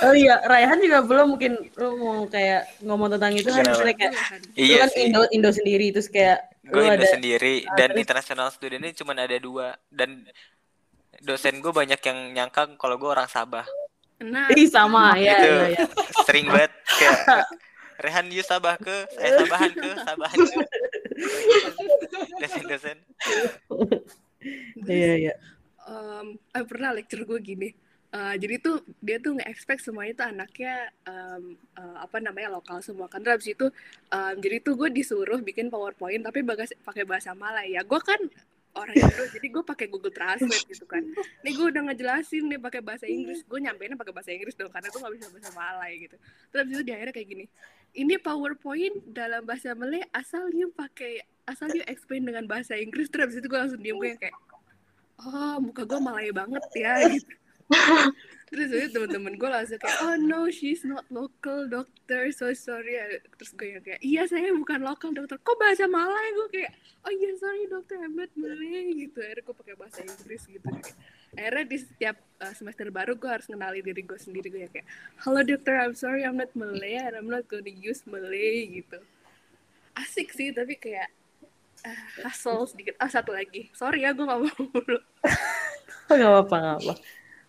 Oh 0.02 0.12
iya, 0.12 0.42
Raihan 0.42 0.82
juga 0.82 1.06
belum 1.06 1.38
mungkin 1.38 1.52
lu 1.78 1.88
mau 1.96 2.26
kayak 2.26 2.82
ngomong 2.82 3.14
tentang 3.14 3.32
itu 3.32 3.46
kan 3.46 3.62
misalnya 3.62 3.96
kayak 3.96 4.14
Iya 4.58 4.76
kan 4.84 4.88
sih. 4.90 5.06
Indo 5.08 5.22
Indo 5.30 5.50
sendiri 5.54 5.86
terus 5.94 6.10
kayak 6.10 6.50
Gue 6.66 6.82
Indo 6.82 6.98
ada 6.98 7.06
sendiri 7.06 7.62
dan 7.78 7.94
terus- 7.94 8.02
international 8.02 8.48
student 8.50 8.82
ini 8.82 8.92
cuma 8.92 9.14
ada 9.14 9.38
dua 9.38 9.78
dan 9.88 10.26
dosen 11.22 11.62
gue 11.62 11.70
banyak 11.70 11.96
yang 12.02 12.18
nyangka 12.34 12.74
kalau 12.76 12.98
gue 12.98 13.08
orang 13.08 13.30
Sabah. 13.30 13.64
nah 14.16 14.48
Ih 14.52 14.64
sama 14.68 15.12
ya, 15.20 15.36
gitu. 15.38 15.52
ya, 15.52 15.66
ya. 15.76 15.84
Sering 16.24 16.46
banget 16.48 16.72
kayak 16.98 17.16
Rehan 17.96 18.26
you 18.28 18.44
Sabah 18.44 18.76
ke, 18.76 18.96
saya 19.14 19.40
Sabahan 19.40 19.72
ke, 19.72 19.90
Sabahan 20.04 20.38
ke. 20.42 20.60
Dosen-dosen. 22.36 22.98
Iya, 24.84 25.12
iya. 25.16 25.34
um, 25.88 26.36
eh, 26.52 26.64
pernah 26.68 26.92
lecture 26.92 27.24
gue 27.24 27.38
gini 27.40 27.68
Eh, 28.16 28.35
jadi 28.40 28.56
tuh 28.64 28.76
dia 29.04 29.20
tuh 29.20 29.37
nge-expect 29.37 29.85
semuanya 29.85 30.12
tuh 30.16 30.26
anaknya 30.32 30.88
um, 31.04 31.52
eh, 31.52 31.96
apa 32.00 32.16
namanya 32.25 32.49
lokal 32.56 32.80
semua 32.80 33.12
kan. 33.12 33.20
Terus 33.20 33.44
itu 33.44 33.66
um, 34.08 34.35
jadi 34.40 34.56
tuh 34.64 34.73
gue 34.78 34.88
disuruh 34.88 35.40
bikin 35.44 35.68
powerpoint 35.68 36.25
tapi 36.25 36.40
bagas 36.40 36.73
pakai 36.80 37.04
bahasa 37.04 37.37
Malay. 37.37 37.76
Ya 37.76 37.85
gue 37.85 38.00
kan 38.00 38.16
orang 38.76 38.96
Indo 38.96 39.25
jadi 39.37 39.46
gue 39.52 39.64
pakai 39.64 39.87
Google 39.92 40.14
Translate 40.16 40.64
gitu 40.64 40.88
kan. 40.88 41.04
Nih 41.44 41.52
gue 41.52 41.66
udah 41.68 41.82
ngejelasin 41.92 42.49
nih 42.49 42.61
pakai 42.62 42.80
bahasa 42.80 43.04
Inggris. 43.04 43.44
Gue 43.44 43.61
nyampeinnya 43.61 44.00
pakai 44.00 44.14
bahasa 44.16 44.32
Inggris 44.32 44.56
dong 44.56 44.73
karena 44.73 44.88
gue 44.88 45.00
nggak 45.02 45.14
bisa 45.20 45.26
bahasa 45.37 45.50
Malay 45.52 45.92
gitu. 46.08 46.16
Terus 46.54 46.66
itu 46.73 46.82
di 46.88 46.92
akhirnya 46.96 47.14
kayak 47.16 47.28
gini 47.28 47.44
ini 47.96 48.14
powerpoint 48.16 49.12
dalam 49.12 49.44
bahasa 49.44 49.76
Malay 49.76 50.00
asal 50.16 50.49
you 50.56 50.73
pakai 50.73 51.20
asal 51.44 51.68
you 51.68 51.85
explain 51.85 52.25
dengan 52.25 52.49
bahasa 52.49 52.80
Inggris. 52.80 53.12
Terus 53.12 53.37
itu 53.37 53.44
gue 53.44 53.61
langsung 53.61 53.82
diem 53.85 53.99
gue 54.00 54.16
kayak 54.16 54.37
oh 55.20 55.61
muka 55.61 55.85
gue 55.85 56.00
Malay 56.00 56.32
banget 56.32 56.64
ya 56.73 56.96
gitu 57.12 57.44
terus 58.46 58.70
itu 58.70 58.94
teman-teman 58.94 59.35
gue 59.35 59.50
langsung 59.50 59.78
kayak 59.82 59.99
oh 60.06 60.14
no 60.14 60.46
she's 60.46 60.87
not 60.87 61.02
local 61.11 61.66
doctor. 61.66 62.30
So 62.30 62.54
sorry. 62.54 62.94
Terus 63.38 63.50
gue 63.58 63.68
yang 63.75 63.82
kayak 63.82 64.00
iya 64.06 64.23
saya 64.30 64.54
bukan 64.54 64.87
lokal 64.87 65.11
dokter. 65.11 65.37
Kok 65.42 65.56
bahasa 65.58 65.90
Malay? 65.90 66.26
Gue 66.38 66.49
kayak 66.54 66.73
oh 67.02 67.12
iya 67.12 67.30
sorry 67.42 67.66
dokter. 67.66 67.99
I'm 67.99 68.14
not 68.14 68.30
Malay. 68.38 68.94
Gitu. 68.94 69.18
Akhirnya 69.18 69.42
gue 69.42 69.56
pakai 69.58 69.75
bahasa 69.75 70.00
Inggris 70.06 70.42
gitu. 70.46 70.68
Akhirnya 71.35 71.64
di 71.66 71.78
setiap 71.82 72.16
uh, 72.38 72.54
semester 72.54 72.87
baru 72.94 73.18
gue 73.18 73.30
harus 73.30 73.50
kenali 73.50 73.82
diri 73.82 74.02
gue 74.06 74.18
sendiri. 74.18 74.46
Gue 74.46 74.61
yang 74.62 74.73
kayak 74.73 74.87
halo 75.26 75.42
dokter. 75.42 75.75
I'm 75.82 75.99
sorry 75.99 76.23
I'm 76.23 76.38
not 76.38 76.54
Malay 76.54 77.02
and 77.02 77.18
I'm 77.18 77.26
not 77.26 77.50
gonna 77.50 77.75
use 77.75 78.06
Malay 78.06 78.70
gitu. 78.70 79.02
Asik 79.99 80.30
sih 80.30 80.54
tapi 80.54 80.78
kayak 80.78 81.11
uh, 81.82 82.00
hustle 82.23 82.70
sedikit. 82.70 82.94
Ah 83.02 83.11
satu 83.11 83.35
lagi. 83.35 83.75
Sorry 83.75 84.06
ya 84.06 84.14
gue 84.14 84.23
gak 84.23 84.38
mau 84.38 84.54
mulu. 84.54 85.02
Oh, 86.06 86.14
Gak 86.14 86.23
apa-apa, 86.23 86.56
gak 86.62 86.76
apa. 86.87 86.94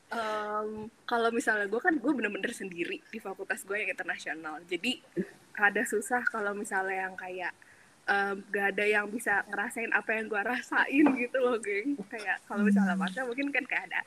Em, 0.07 0.87
kalau 1.03 1.29
misalnya 1.35 1.67
gue 1.67 1.81
kan 1.83 1.91
gue 1.99 2.11
bener-bener 2.15 2.55
sendiri 2.55 3.03
di 3.11 3.19
fakultas 3.19 3.67
gue 3.67 3.75
yang 3.75 3.91
internasional. 3.91 4.63
Jadi 4.63 5.03
rada 5.51 5.83
susah 5.83 6.23
kalau 6.31 6.55
misalnya 6.55 7.11
yang 7.11 7.15
kayak 7.19 7.51
em, 8.07 8.39
gak 8.47 8.71
ada 8.71 8.85
yang 8.87 9.11
bisa 9.11 9.43
ngerasain 9.51 9.91
apa 9.91 10.15
yang 10.15 10.31
gue 10.31 10.39
rasain 10.39 11.05
gitu 11.19 11.37
loh 11.43 11.59
geng. 11.59 11.99
Kayak 12.07 12.39
kalau 12.47 12.63
misalnya 12.63 12.95
masa 12.95 13.27
mungkin 13.27 13.51
kan 13.51 13.67
kayak 13.67 13.91
ada 13.91 14.01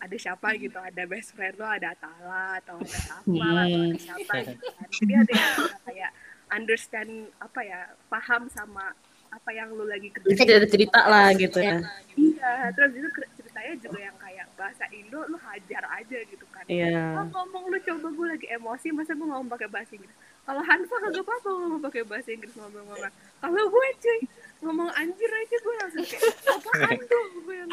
ada 0.00 0.16
siapa 0.16 0.56
gitu 0.56 0.78
ada 0.80 1.02
best 1.04 1.36
friend 1.36 1.60
lo 1.60 1.66
ada 1.68 1.92
Tala 1.98 2.56
atau 2.62 2.80
ada 2.80 2.98
Akmal 3.20 3.56
atau 3.66 3.80
ada 3.90 3.98
siapa 3.98 4.34
gitu 4.46 4.66
kan. 4.70 4.88
Jadi 5.02 5.12
ada 5.18 5.32
yang 5.34 5.54
kayak 5.82 6.10
understand 6.54 7.10
apa 7.42 7.60
ya 7.66 7.80
paham 8.06 8.46
sama 8.54 8.94
apa 9.30 9.50
yang 9.50 9.70
lu 9.74 9.86
lagi 9.86 10.14
Jadi 10.14 10.34
kerjain 10.38 10.58
ada 10.62 10.68
cerita 10.70 11.00
lah 11.06 11.26
gitu 11.34 11.58
ya. 11.58 11.78
Iya, 12.14 12.70
terus 12.74 12.92
itu 12.98 13.08
ceritanya 13.50 13.74
juga 13.82 13.98
yang 13.98 14.16
kayak 14.22 14.46
bahasa 14.54 14.84
Indo 14.94 15.20
lu 15.26 15.34
hajar 15.42 15.82
aja 15.90 16.18
gitu 16.22 16.46
kan. 16.54 16.62
Iya. 16.70 17.18
Oh, 17.18 17.26
ngomong 17.34 17.74
lu 17.74 17.78
coba 17.82 18.06
gue 18.14 18.26
lagi 18.30 18.46
emosi, 18.46 18.94
masa 18.94 19.18
gue 19.18 19.26
ngomong 19.26 19.50
pakai 19.50 19.66
bahasa 19.66 19.90
Inggris. 19.98 20.14
Kalau 20.46 20.62
Hanfa 20.62 20.96
kagak 21.02 21.26
apa-apa 21.26 21.48
ngomong 21.50 21.82
pakai 21.82 22.02
bahasa 22.06 22.30
Inggris 22.30 22.54
ngomong-ngomong. 22.54 23.10
Kalau 23.42 23.62
gue 23.66 23.86
cuy 23.98 24.20
ngomong 24.62 24.90
anjir 24.94 25.30
aja 25.34 25.56
gue 25.58 25.74
langsung 25.82 26.06
kayak 26.06 26.34
apaan 26.46 26.98
tuh 27.10 27.24
gue 27.42 27.54
yang 27.58 27.70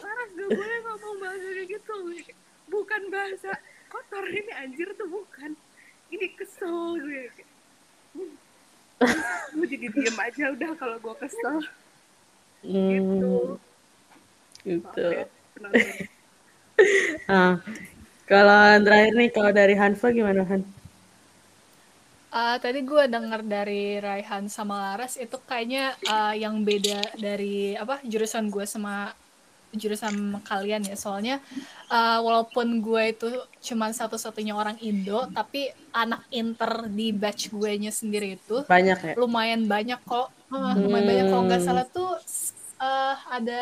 Laras 0.00 0.30
gak 0.32 0.48
boleh 0.48 0.78
ngomong 0.88 1.14
bahasa 1.20 1.46
kayak 1.52 1.68
gitu. 1.68 1.96
Bukan 2.72 3.02
bahasa 3.12 3.52
kotor 3.92 4.24
ini 4.24 4.52
anjir 4.56 4.88
tuh 4.96 5.08
bukan. 5.12 5.52
Ini 6.08 6.26
kesel 6.32 6.96
gue. 7.04 7.28
"Hmm." 8.16 8.32
gue 9.52 9.66
jadi 9.68 9.92
diem 9.92 10.16
aja 10.16 10.56
udah 10.56 10.72
kalau 10.80 10.96
gue 10.96 11.14
kesel 11.20 11.60
gitu. 12.64 13.60
Hmm, 14.66 14.82
gitu. 14.82 15.00
Penonton. 15.54 15.92
Nah, 17.30 17.50
kalau 18.30 18.58
yang 18.72 18.84
terakhir 18.86 19.12
nih, 19.18 19.30
kalau 19.36 19.52
dari 19.60 19.74
Hanfa 19.80 20.08
gimana 20.18 20.42
Han? 20.50 20.62
Ah, 22.36 22.54
tadi 22.62 22.78
gue 22.90 23.02
denger 23.08 23.40
dari 23.48 23.96
Raihan 24.06 24.44
sama 24.56 24.74
Laras 24.82 25.14
itu 25.16 25.36
kayaknya 25.48 25.80
ah, 26.04 26.34
yang 26.36 26.54
beda 26.68 27.16
dari 27.16 27.72
apa 27.82 27.94
jurusan 28.04 28.44
gue 28.54 28.64
sama 28.68 28.90
jurusan 29.82 30.16
kalian 30.48 30.82
ya 30.90 30.96
soalnya 31.04 31.34
ah, 31.92 32.18
walaupun 32.26 32.66
gue 32.84 33.02
itu 33.14 33.26
cuma 33.68 33.86
satu-satunya 34.00 34.52
orang 34.60 34.76
Indo 34.88 35.12
tapi 35.36 35.58
anak 35.96 36.22
inter 36.40 36.72
di 36.98 37.04
batch 37.20 37.42
gue 37.54 37.70
nya 37.82 37.90
sendiri 38.00 38.26
itu 38.38 38.54
Banyak 38.68 39.00
ya? 39.04 39.16
lumayan 39.18 39.62
banyak 39.72 40.00
kok 40.10 40.26
Ah, 40.54 40.74
lumayan 40.82 41.06
banyak 41.10 41.26
kalau 41.30 41.42
nggak 41.50 41.62
salah 41.66 41.84
tuh 41.90 42.08
ah, 42.82 43.16
ada 43.36 43.54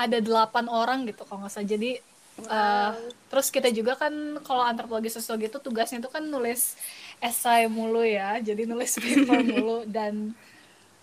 ada 0.00 0.18
delapan 0.24 0.64
orang 0.72 1.04
gitu 1.04 1.28
kalau 1.28 1.44
nggak 1.44 1.52
salah. 1.52 1.68
Jadi 1.68 1.92
Uh, 2.40 2.96
terus 3.28 3.52
kita 3.52 3.68
juga 3.68 4.00
kan 4.00 4.40
kalau 4.48 4.64
antropologi 4.64 5.12
sosiologi 5.12 5.52
itu 5.52 5.60
tugasnya 5.60 6.00
itu 6.00 6.08
kan 6.08 6.24
nulis 6.24 6.72
esai 7.20 7.68
mulu 7.68 8.00
ya, 8.00 8.40
jadi 8.40 8.64
nulis 8.64 8.96
paper 8.96 9.44
mulu. 9.52 9.84
Dan 9.84 10.32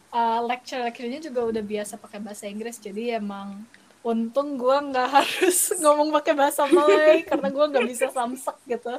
uh, 0.10 0.42
lecture-lecturenya 0.50 1.22
juga 1.22 1.46
udah 1.46 1.62
biasa 1.62 2.02
pakai 2.02 2.26
bahasa 2.26 2.50
Inggris, 2.50 2.82
jadi 2.82 3.22
emang 3.22 3.70
untung 4.08 4.56
gue 4.56 4.78
nggak 4.88 5.10
harus 5.12 5.60
ngomong 5.84 6.16
pakai 6.16 6.32
bahasa 6.32 6.64
Malay 6.64 7.28
karena 7.28 7.52
gue 7.52 7.66
nggak 7.68 7.88
bisa 7.92 8.08
samsek 8.08 8.56
gitu. 8.64 8.96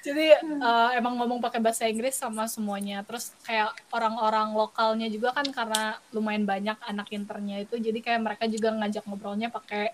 Jadi 0.00 0.32
uh, 0.64 0.96
emang 0.96 1.20
ngomong 1.20 1.44
pakai 1.44 1.60
bahasa 1.60 1.84
Inggris 1.84 2.16
sama 2.16 2.48
semuanya. 2.48 3.04
Terus 3.04 3.36
kayak 3.44 3.76
orang-orang 3.92 4.56
lokalnya 4.56 5.12
juga 5.12 5.36
kan 5.36 5.44
karena 5.52 6.00
lumayan 6.16 6.48
banyak 6.48 6.78
anak 6.88 7.12
internya 7.12 7.60
itu, 7.60 7.76
jadi 7.76 7.98
kayak 8.00 8.20
mereka 8.24 8.44
juga 8.48 8.72
ngajak 8.72 9.04
ngobrolnya 9.04 9.52
pakai 9.52 9.92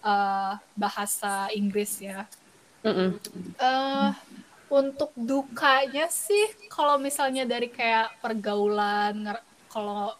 uh, 0.00 0.56
bahasa 0.72 1.52
Inggris 1.52 2.00
ya. 2.00 2.24
Eh 2.88 4.10
untuk 4.68 5.16
dukanya 5.16 6.12
sih 6.12 6.68
kalau 6.68 7.00
misalnya 7.00 7.48
dari 7.48 7.72
kayak 7.72 8.20
pergaulan 8.20 9.36
kalau 9.72 10.12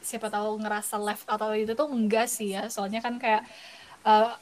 siapa 0.00 0.32
tahu 0.32 0.60
ngerasa 0.60 0.96
left 0.98 1.26
atau 1.28 1.52
itu 1.54 1.72
tuh 1.76 1.88
enggak 1.88 2.26
sih 2.26 2.56
ya. 2.56 2.68
Soalnya 2.72 3.00
kan 3.04 3.16
kayak 3.20 3.44
eh 4.06 4.32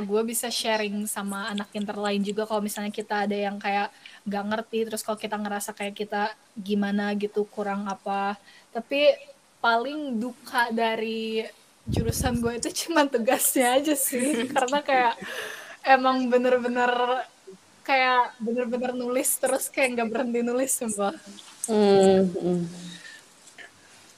gue 0.00 0.22
bisa 0.24 0.48
sharing 0.48 1.04
sama 1.04 1.52
anak 1.52 1.68
inter 1.76 1.92
lain 1.92 2.24
juga 2.24 2.48
kalau 2.48 2.64
misalnya 2.64 2.88
kita 2.88 3.28
ada 3.28 3.36
yang 3.36 3.60
kayak 3.60 3.92
nggak 4.24 4.44
ngerti 4.48 4.78
terus 4.88 5.04
kalau 5.04 5.20
kita 5.20 5.36
ngerasa 5.36 5.76
kayak 5.76 5.92
kita 5.92 6.32
gimana 6.56 7.12
gitu 7.20 7.44
kurang 7.52 7.84
apa. 7.84 8.40
Tapi 8.72 9.12
paling 9.60 10.16
duka 10.16 10.72
dari 10.72 11.44
jurusan 11.84 12.40
gue 12.40 12.56
itu 12.56 12.70
cuma 12.86 13.04
tugasnya 13.04 13.76
aja 13.76 13.92
sih. 13.92 14.44
Karena 14.56 14.80
kayak 14.80 15.14
emang 15.84 16.32
bener-bener 16.32 16.92
kayak 17.84 18.36
bener-bener 18.40 18.92
nulis 18.92 19.36
terus 19.40 19.68
kayak 19.72 20.00
nggak 20.00 20.08
berhenti 20.12 20.40
nulis 20.44 20.72
sumpah. 20.76 21.16
Hmm, 21.68 22.24
hmm. 22.24 22.87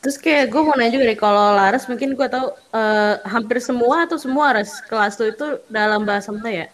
Terus 0.00 0.16
kayak 0.16 0.48
gue 0.48 0.60
mau 0.64 0.72
nanya 0.80 0.96
juga 0.96 1.12
deh, 1.12 1.18
kalau 1.20 1.52
Laras 1.52 1.84
mungkin 1.84 2.16
gue 2.16 2.28
tahu 2.28 2.48
eh, 2.72 3.14
hampir 3.28 3.60
semua 3.60 4.08
atau 4.08 4.16
semua 4.16 4.56
Ras 4.56 4.80
kelas 4.88 5.20
tuh 5.20 5.28
itu 5.28 5.46
dalam 5.68 6.08
bahasa 6.08 6.32
Malay 6.32 6.64
ya? 6.64 6.68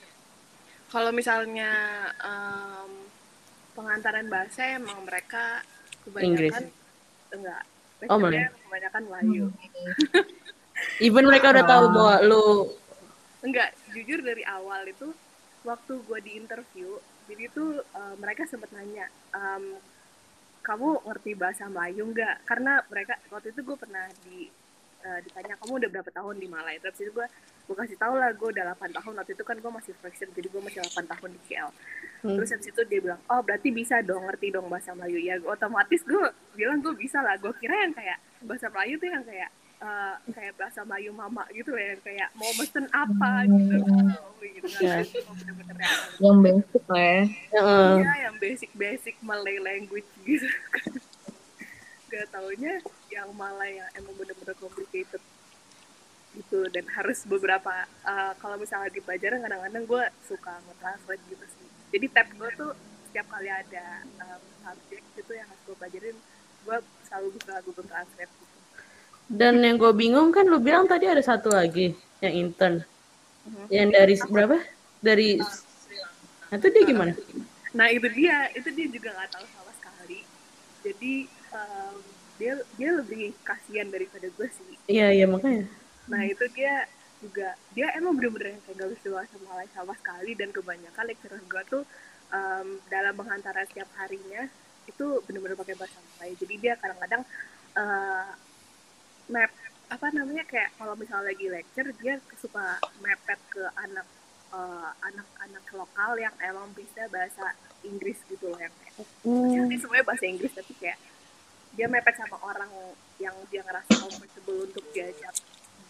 Kalau 0.87 1.11
misalnya 1.11 1.71
em, 2.23 2.91
pengantaran 3.75 4.31
bahasa 4.31 4.79
emang 4.79 5.03
mereka 5.03 5.61
kebanyakan 6.07 6.71
enggak. 7.35 7.63
Oh, 8.07 8.21
Lecture-nya 8.23 8.55
kebanyakan 8.63 9.03
Melayu. 9.11 9.45
Even 11.07 11.25
mereka 11.27 11.51
udah 11.51 11.65
tahu 11.67 11.85
bahwa 11.91 12.17
lu 12.23 12.47
Enggak, 13.43 13.75
jujur 13.91 14.23
dari 14.23 14.47
awal 14.47 14.87
itu 14.87 15.11
waktu 15.67 15.99
gue 15.99 16.19
di 16.23 16.39
interview, 16.39 16.95
jadi 17.27 17.51
tuh 17.51 17.83
eh, 17.83 18.15
mereka 18.23 18.47
sempat 18.47 18.71
nanya, 18.71 19.11
em, 19.35 19.75
kamu 20.67 20.89
ngerti 21.07 21.31
bahasa 21.39 21.71
Melayu 21.71 22.03
enggak? 22.11 22.43
Karena 22.43 22.83
mereka 22.91 23.15
waktu 23.31 23.55
itu 23.55 23.63
gue 23.63 23.77
pernah 23.79 24.11
di 24.27 24.51
eh, 25.07 25.19
ditanya 25.23 25.55
kamu 25.63 25.79
udah 25.79 25.91
berapa 25.95 26.11
tahun 26.11 26.43
di 26.43 26.49
Malaya? 26.51 26.83
Terus 26.83 27.07
itu 27.07 27.13
gue 27.15 27.27
gue 27.67 27.77
kasih 27.79 27.99
tau 27.99 28.15
lah 28.19 28.35
gue 28.35 28.49
udah 28.51 28.75
8 28.75 28.91
tahun. 28.99 29.13
Waktu 29.23 29.33
itu 29.39 29.45
kan 29.47 29.57
gue 29.63 29.73
masih 29.73 29.93
fraction 30.03 30.29
jadi 30.35 30.51
gue 30.51 30.63
masih 30.63 30.83
8 30.83 31.07
tahun 31.07 31.31
di 31.31 31.41
KL 31.47 31.71
Hmm. 32.17 32.33
terus 32.33 32.49
habis 32.49 32.73
itu 32.73 32.83
dia 32.89 32.99
bilang 32.99 33.21
oh 33.29 33.45
berarti 33.45 33.69
bisa 33.71 34.01
dong 34.01 34.25
ngerti 34.27 34.49
dong 34.51 34.67
bahasa 34.67 34.97
Melayu. 34.97 35.21
Ya 35.21 35.37
otomatis 35.47 36.01
gue 36.03 36.27
bilang 36.59 36.83
gue 36.83 36.97
bisa 36.97 37.23
lah. 37.23 37.39
Gue 37.39 37.55
kira 37.61 37.77
yang 37.87 37.95
kayak 37.95 38.19
bahasa 38.43 38.67
Melayu 38.73 38.99
tuh 38.99 39.09
yang 39.13 39.23
kayak 39.23 39.51
eh, 39.77 40.15
kayak 40.33 40.55
bahasa 40.57 40.81
Melayu 40.89 41.13
mama 41.13 41.45
gitu 41.53 41.77
ya 41.77 41.97
kayak 42.01 42.29
mau 42.37 42.49
mesen 42.57 42.87
apa 42.93 43.45
gitu. 43.45 43.77
Gitu. 43.77 44.67
Kan 44.73 44.83
Iya. 44.83 44.99
Mau 45.29 45.35
bener-bener 45.37 45.77
yang 46.21 46.39
basic 46.41 46.85
lah 46.89 47.05
ya. 47.05 47.23
Heeh. 47.53 47.93
ya 48.01 48.15
yang 48.29 48.37
basic-basic 48.41 49.15
Malay 49.21 49.57
language 49.61 50.09
gitu. 50.25 50.49
Gak 52.13 52.27
taunya 52.33 52.81
yang 53.13 53.29
Malay 53.37 53.83
yang 53.83 53.89
emang 54.01 54.15
bener-bener 54.17 54.57
complicated 54.57 55.23
gitu. 56.37 56.61
Dan 56.73 56.85
harus 56.93 57.25
beberapa 57.29 57.85
uh, 58.05 58.33
kalau 58.41 58.57
misalnya 58.57 58.89
di 58.93 59.01
pelajaran 59.05 59.45
kadang-kadang 59.45 59.85
gue 59.85 60.05
suka 60.25 60.53
nge-translate 60.67 61.25
gitu 61.29 61.45
sih. 61.45 61.69
Jadi 61.97 62.07
tab 62.13 62.29
gue 62.33 62.51
tuh 62.57 62.73
setiap 63.09 63.27
kali 63.33 63.49
ada 63.49 64.05
um, 64.25 64.43
subjek 64.65 65.03
gitu 65.17 65.33
yang 65.33 65.49
harus 65.49 65.63
gue 65.65 65.77
pelajarin 65.77 66.17
gue 66.67 66.77
selalu 67.07 67.29
buka 67.39 67.55
Google 67.63 67.87
Translate. 67.87 68.33
gitu 68.33 68.46
Dan 69.27 69.59
yang 69.59 69.77
gue 69.77 69.91
bingung 69.91 70.31
kan 70.31 70.47
lu 70.47 70.63
bilang 70.63 70.87
tadi 70.87 71.11
ada 71.11 71.23
satu 71.23 71.51
lagi 71.51 71.91
yang 72.23 72.35
intern. 72.47 72.87
Yang 73.71 73.89
dari 73.95 74.15
berapa? 74.31 74.59
Dari 75.03 75.31
Nah, 76.47 76.63
itu 76.63 76.69
dia 76.71 76.83
gimana? 76.87 77.13
Nah 77.75 77.87
itu 77.91 78.07
dia, 78.15 78.47
itu 78.55 78.69
dia 78.71 78.87
juga 78.87 79.09
nggak 79.19 79.31
tahu 79.35 79.47
sama 79.51 79.73
sekali. 79.75 80.23
Jadi 80.87 81.15
em, 81.27 81.97
dia 82.39 82.53
dia 82.79 82.91
lebih 82.95 83.35
kasihan 83.43 83.91
daripada 83.91 84.31
gue 84.31 84.49
sih. 84.55 84.79
Iya, 84.87 85.11
iya 85.11 85.27
makanya. 85.27 85.67
Nah 86.07 86.23
itu 86.23 86.47
dia 86.55 86.87
juga 87.19 87.59
dia 87.75 87.91
emang 87.99 88.15
bener-bener 88.15 88.55
yang 88.55 88.63
kayak 88.63 88.77
gak 88.79 88.91
bisa 88.95 89.07
bahasa 89.11 89.37
Malay 89.43 89.67
sama 89.75 89.93
sekali 89.99 90.33
dan 90.39 90.55
kebanyakan 90.55 91.05
lecturer 91.11 91.43
gue 91.43 91.63
tuh 91.67 91.83
em, 92.31 92.79
dalam 92.87 93.15
menghantara 93.19 93.67
setiap 93.67 93.91
harinya 93.99 94.47
itu 94.87 95.07
bener-bener 95.27 95.59
pakai 95.59 95.75
bahasa 95.75 95.99
Malay. 96.15 96.39
Jadi 96.39 96.55
dia 96.63 96.79
kadang-kadang 96.79 97.27
eh, 97.75 98.29
map 99.31 99.51
apa 99.87 100.07
namanya 100.11 100.43
kayak 100.47 100.75
kalau 100.75 100.99
misalnya 100.99 101.31
lagi 101.31 101.47
lecture 101.47 101.89
dia 102.03 102.19
suka 102.35 102.83
mepet 102.99 103.39
ke 103.51 103.63
anak 103.79 104.07
eh, 104.51 104.91
anak-anak 105.07 105.65
lokal 105.75 106.19
yang 106.19 106.35
emang 106.43 106.71
bisa 106.75 107.07
bahasa 107.11 107.55
Inggris 107.87 108.19
gitu 108.27 108.51
loh 108.51 108.59
yang 108.59 108.75
kayak 108.83 109.07
ini 109.27 109.77
semuanya 109.79 110.05
bahasa 110.07 110.25
Inggris 110.27 110.53
tapi 110.55 110.75
kayak 110.79 110.99
dia 111.77 111.87
mepet 111.87 112.17
sama 112.19 112.41
orang 112.43 112.73
yang 113.23 113.37
dia 113.53 113.63
ngerasa 113.63 113.91
comfortable 113.95 114.67
untuk 114.67 114.85
diajak 114.91 115.35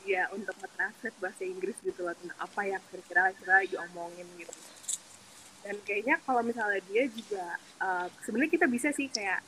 dia 0.06 0.30
untuk 0.30 0.54
nge-translate 0.62 1.18
bahasa 1.18 1.42
Inggris 1.42 1.74
gitu 1.82 2.06
loh 2.06 2.14
tentang 2.14 2.38
apa 2.38 2.62
yang 2.62 2.82
kira-kira 2.88 3.34
kira 3.34 3.54
lagi 3.66 3.74
omongin 3.90 4.26
gitu. 4.38 4.54
Dan 5.66 5.82
kayaknya 5.82 6.22
kalau 6.22 6.46
misalnya 6.46 6.78
dia 6.86 7.10
juga 7.10 7.58
uh, 7.82 8.06
sebenarnya 8.22 8.54
kita 8.54 8.66
bisa 8.70 8.94
sih 8.94 9.10
kayak 9.10 9.42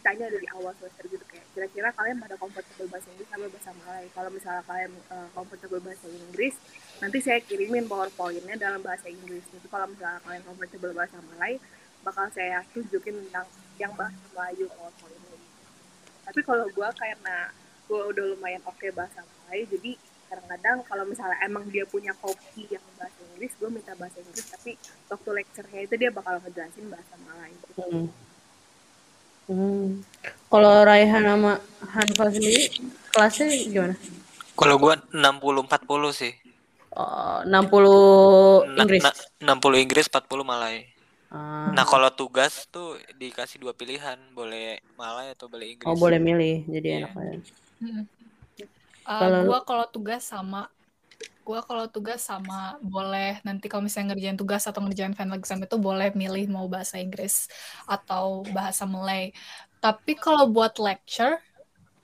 ditanya 0.00 0.32
dari 0.32 0.48
awal 0.56 0.72
semester 0.80 1.04
gitu 1.12 1.24
kayak 1.28 1.44
kira-kira 1.52 1.92
kalian 1.92 2.16
pada 2.24 2.32
comfortable 2.40 2.88
bahasa 2.88 3.12
Inggris 3.12 3.28
sama 3.28 3.46
bahasa 3.52 3.70
Malay 3.84 4.04
kalau 4.16 4.30
misalnya 4.32 4.62
kalian 4.64 4.92
uh, 5.12 5.28
comfortable 5.36 5.80
bahasa 5.84 6.08
Inggris 6.08 6.56
nanti 7.04 7.18
saya 7.20 7.38
kirimin 7.44 7.84
powerpointnya 7.84 8.56
dalam 8.56 8.80
bahasa 8.80 9.12
Inggris 9.12 9.44
jadi 9.52 9.66
kalau 9.68 9.92
misalnya 9.92 10.24
kalian 10.24 10.42
comfortable 10.48 10.96
bahasa 10.96 11.20
Malay 11.20 11.60
bakal 12.00 12.26
saya 12.32 12.64
tunjukin 12.72 13.12
tentang 13.12 13.44
yang 13.76 13.92
bahasa 13.92 14.16
Melayu 14.32 14.72
powerpointnya 14.72 15.38
tapi 16.24 16.40
kalau 16.48 16.64
gue 16.72 16.88
karena 16.96 17.36
gue 17.84 18.00
udah 18.00 18.24
lumayan 18.32 18.64
oke 18.64 18.88
bahasa 18.96 19.20
Malay 19.20 19.68
jadi 19.68 20.00
kadang-kadang 20.32 20.80
kalau 20.88 21.04
misalnya 21.04 21.36
emang 21.44 21.68
dia 21.68 21.84
punya 21.84 22.16
kopi 22.24 22.64
yang 22.72 22.80
bahasa 22.96 23.20
Inggris 23.36 23.52
gue 23.52 23.68
minta 23.68 23.92
bahasa 24.00 24.16
Inggris 24.24 24.48
tapi 24.48 24.80
waktu 25.12 25.28
lecture-nya 25.28 25.80
itu 25.84 25.94
dia 26.00 26.08
bakal 26.08 26.40
ngejelasin 26.40 26.88
bahasa 26.88 27.14
Malay 27.28 27.52
gitu. 27.52 27.84
Hmm. 27.84 28.29
Hmm. 29.50 30.06
Kalau 30.46 30.86
Raihan 30.86 31.26
sama 31.26 31.58
Hanfa 31.82 32.30
sendiri 32.30 32.70
kelasnya 33.10 33.46
gimana? 33.66 33.94
Kalau 34.54 34.78
gua 34.78 34.94
60 35.10 35.66
40 35.66 35.66
sih. 36.14 36.32
Oh, 36.90 37.42
60 37.42 38.70
Na- 38.70 38.82
Inggris. 38.82 39.02
na- 39.02 39.16
60 39.42 39.78
Inggris, 39.78 40.06
40 40.06 40.42
Malay. 40.42 40.86
Ah. 41.30 41.70
Nah, 41.70 41.82
kalau 41.82 42.10
tugas 42.10 42.66
tuh 42.66 42.98
dikasih 43.14 43.58
dua 43.58 43.70
pilihan, 43.70 44.18
boleh 44.34 44.82
Malay 44.94 45.30
atau 45.30 45.46
boleh 45.46 45.74
Inggris. 45.74 45.86
Oh, 45.86 45.94
boleh 45.94 46.18
milih. 46.18 46.66
Jadi 46.66 46.86
Iya. 46.86 46.98
enak 47.06 47.12
aja. 47.14 47.38
Uh, 47.80 48.04
Kalau- 49.06 49.46
gua 49.46 49.58
kalau 49.62 49.86
tugas 49.86 50.22
sama 50.22 50.66
gua 51.44 51.64
kalau 51.64 51.88
tugas 51.88 52.22
sama 52.22 52.76
boleh 52.84 53.40
nanti 53.42 53.66
kalau 53.66 53.82
misalnya 53.84 54.14
ngerjain 54.14 54.38
tugas 54.38 54.64
atau 54.68 54.80
ngerjain 54.84 55.16
final 55.16 55.38
exam 55.40 55.60
itu 55.60 55.76
boleh 55.80 56.12
milih 56.14 56.46
mau 56.52 56.66
bahasa 56.70 57.00
Inggris 57.00 57.48
atau 57.88 58.44
bahasa 58.52 58.84
Malay. 58.84 59.32
Tapi 59.80 60.12
kalau 60.14 60.44
buat 60.52 60.76
lecture 60.76 61.40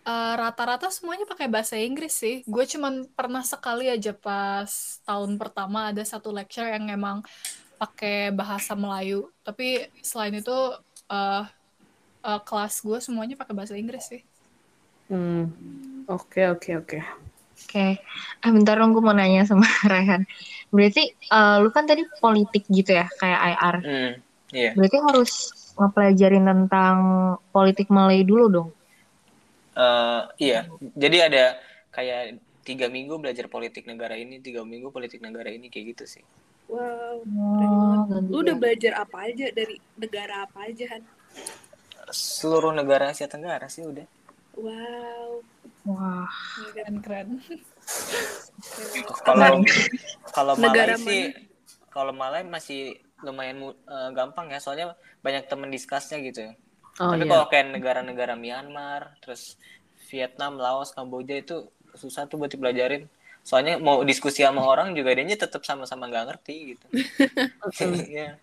uh, 0.07 0.35
rata-rata 0.39 0.89
semuanya 0.89 1.27
pakai 1.27 1.51
bahasa 1.51 1.75
Inggris 1.77 2.15
sih. 2.15 2.47
Gue 2.47 2.65
cuman 2.65 3.05
pernah 3.13 3.43
sekali 3.43 3.91
aja 3.91 4.15
pas 4.15 5.03
tahun 5.03 5.37
pertama 5.37 5.91
ada 5.91 6.01
satu 6.07 6.31
lecture 6.31 6.71
yang 6.71 6.87
emang 6.89 7.21
pakai 7.77 8.33
bahasa 8.33 8.73
Melayu. 8.73 9.29
Tapi 9.43 9.91
selain 10.01 10.39
itu 10.39 10.57
uh, 11.11 11.45
uh, 12.25 12.41
kelas 12.47 12.81
gue 12.81 12.99
semuanya 13.03 13.35
pakai 13.37 13.53
bahasa 13.53 13.75
Inggris 13.77 14.07
sih. 14.09 14.23
Hmm. 15.11 15.51
Oke, 16.07 16.47
oke, 16.47 16.83
oke. 17.57 17.67
Oke, 17.67 17.87
eh 18.45 18.51
bentar 18.53 18.77
dong 18.77 18.93
gue 18.93 19.03
mau 19.03 19.17
nanya 19.17 19.49
sama 19.49 19.65
Raihan. 19.93 20.29
Berarti 20.69 21.03
eh, 21.13 21.57
lu 21.65 21.69
kan 21.73 21.89
tadi 21.89 22.05
politik 22.21 22.69
gitu 22.69 22.93
ya, 22.93 23.09
kayak 23.17 23.41
IR. 23.57 23.77
Hmm, 23.81 24.13
iya. 24.53 24.71
Berarti 24.77 24.97
harus 25.01 25.33
ngepelajarin 25.77 26.45
tentang 26.45 26.97
politik 27.53 27.89
Malay 27.89 28.25
dulu 28.25 28.45
dong. 28.53 28.69
Eh, 29.77 30.23
iya. 30.41 30.69
Jadi 30.97 31.17
ada 31.21 31.45
kayak 31.93 32.41
tiga 32.65 32.87
minggu 32.89 33.21
belajar 33.21 33.47
politik 33.47 33.85
negara 33.87 34.17
ini, 34.17 34.41
tiga 34.41 34.65
minggu 34.65 34.91
politik 34.91 35.21
negara 35.23 35.53
ini 35.53 35.69
kayak 35.69 35.97
gitu 35.97 36.05
sih. 36.19 36.25
Wow, 36.67 37.23
keren 37.23 37.71
Oh, 38.11 38.21
Lu 38.27 38.43
udah 38.43 38.59
belajar 38.59 38.99
apa 38.99 39.31
aja 39.31 39.55
dari 39.55 39.79
negara 39.95 40.51
apa 40.51 40.67
aja 40.67 40.99
Han? 40.99 41.03
Seluruh 42.11 42.75
negara 42.75 43.15
Asia 43.15 43.31
Tenggara 43.31 43.71
sih 43.71 43.87
udah. 43.87 44.03
Wow, 44.59 45.47
Wah, 45.87 46.27
Keren-keren. 46.75 47.39
Kalau 49.23 49.63
kalau 50.35 50.55
Negara 50.59 50.99
Malay 50.99 51.07
sih, 51.07 51.23
kalau 51.95 52.13
Malay 52.13 52.43
masih 52.43 52.99
lumayan 53.23 53.73
eh, 53.73 54.11
gampang 54.13 54.51
ya, 54.51 54.59
soalnya 54.59 54.99
banyak 55.23 55.47
temen 55.47 55.71
discussnya 55.71 56.19
gitu. 56.21 56.53
Oh 56.99 57.13
Tapi 57.13 57.25
iya. 57.25 57.31
kalau 57.31 57.47
kayak 57.47 57.67
negara-negara 57.77 58.35
Myanmar, 58.35 59.15
terus 59.23 59.61
Vietnam, 60.11 60.59
Laos, 60.59 60.91
Kamboja 60.91 61.39
itu 61.39 61.71
susah 61.95 62.27
tuh 62.27 62.41
buat 62.41 62.51
dipelajarin. 62.51 63.07
Soalnya 63.47 63.79
mau 63.79 64.03
diskusi 64.03 64.43
sama 64.43 64.67
orang 64.67 64.91
juga 64.97 65.15
dia 65.15 65.39
tetap 65.39 65.63
sama-sama 65.63 66.11
nggak 66.11 66.27
ngerti 66.35 66.75
gitu. 66.75 66.87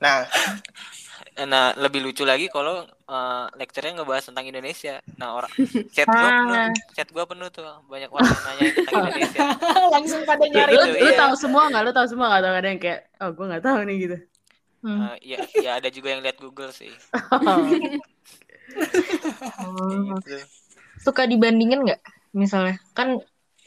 Nah, 0.00 0.24
nah 1.44 1.72
lebih 1.74 2.00
lucu 2.00 2.22
lagi 2.22 2.46
kalau 2.48 2.82
eh, 2.84 3.44
lecture-nya 3.56 4.00
ngebahas 4.00 4.28
tentang 4.30 4.46
Indonesia. 4.46 5.00
Nah 5.16 5.34
orang 5.34 5.50
chat 5.90 6.06
gua 6.06 6.30
penuh, 6.30 6.56
Ah. 6.56 6.70
chat 6.92 7.08
gua 7.10 7.24
penuh 7.26 7.48
tuh 7.48 7.64
banyak 7.86 8.10
orang 8.12 8.28
nanya 8.46 8.62
tentang 8.76 8.94
Indonesia. 9.06 9.40
Langsung 9.94 10.22
pada 10.24 10.44
nyari. 10.46 10.72
Lu, 10.74 10.82
Gitu, 10.86 10.96
lu 11.00 11.10
iya. 11.10 11.18
tahu 11.18 11.32
semua 11.34 11.62
nggak? 11.68 11.82
Lu 11.82 11.92
tahu 11.92 12.06
semua 12.06 12.26
nggak? 12.28 12.40
Atau 12.40 12.52
ada 12.54 12.68
yang 12.68 12.80
kayak, 12.80 13.00
oh 13.18 13.30
gue 13.32 13.46
nggak 13.50 13.64
tahu 13.64 13.78
nih 13.84 13.96
gitu. 13.98 14.16
hmm. 14.80 15.00
Eh, 15.00 15.16
ya, 15.24 15.38
ya 15.58 15.70
ada 15.76 15.88
juga 15.88 16.08
yang 16.12 16.20
lihat 16.24 16.36
Google 16.38 16.72
sih. 16.72 16.90
Oh. 19.60 20.14
Gitu. 20.22 20.36
Suka 21.00 21.26
dibandingin 21.26 21.82
nggak? 21.82 22.00
Misalnya, 22.30 22.78
kan 22.94 23.18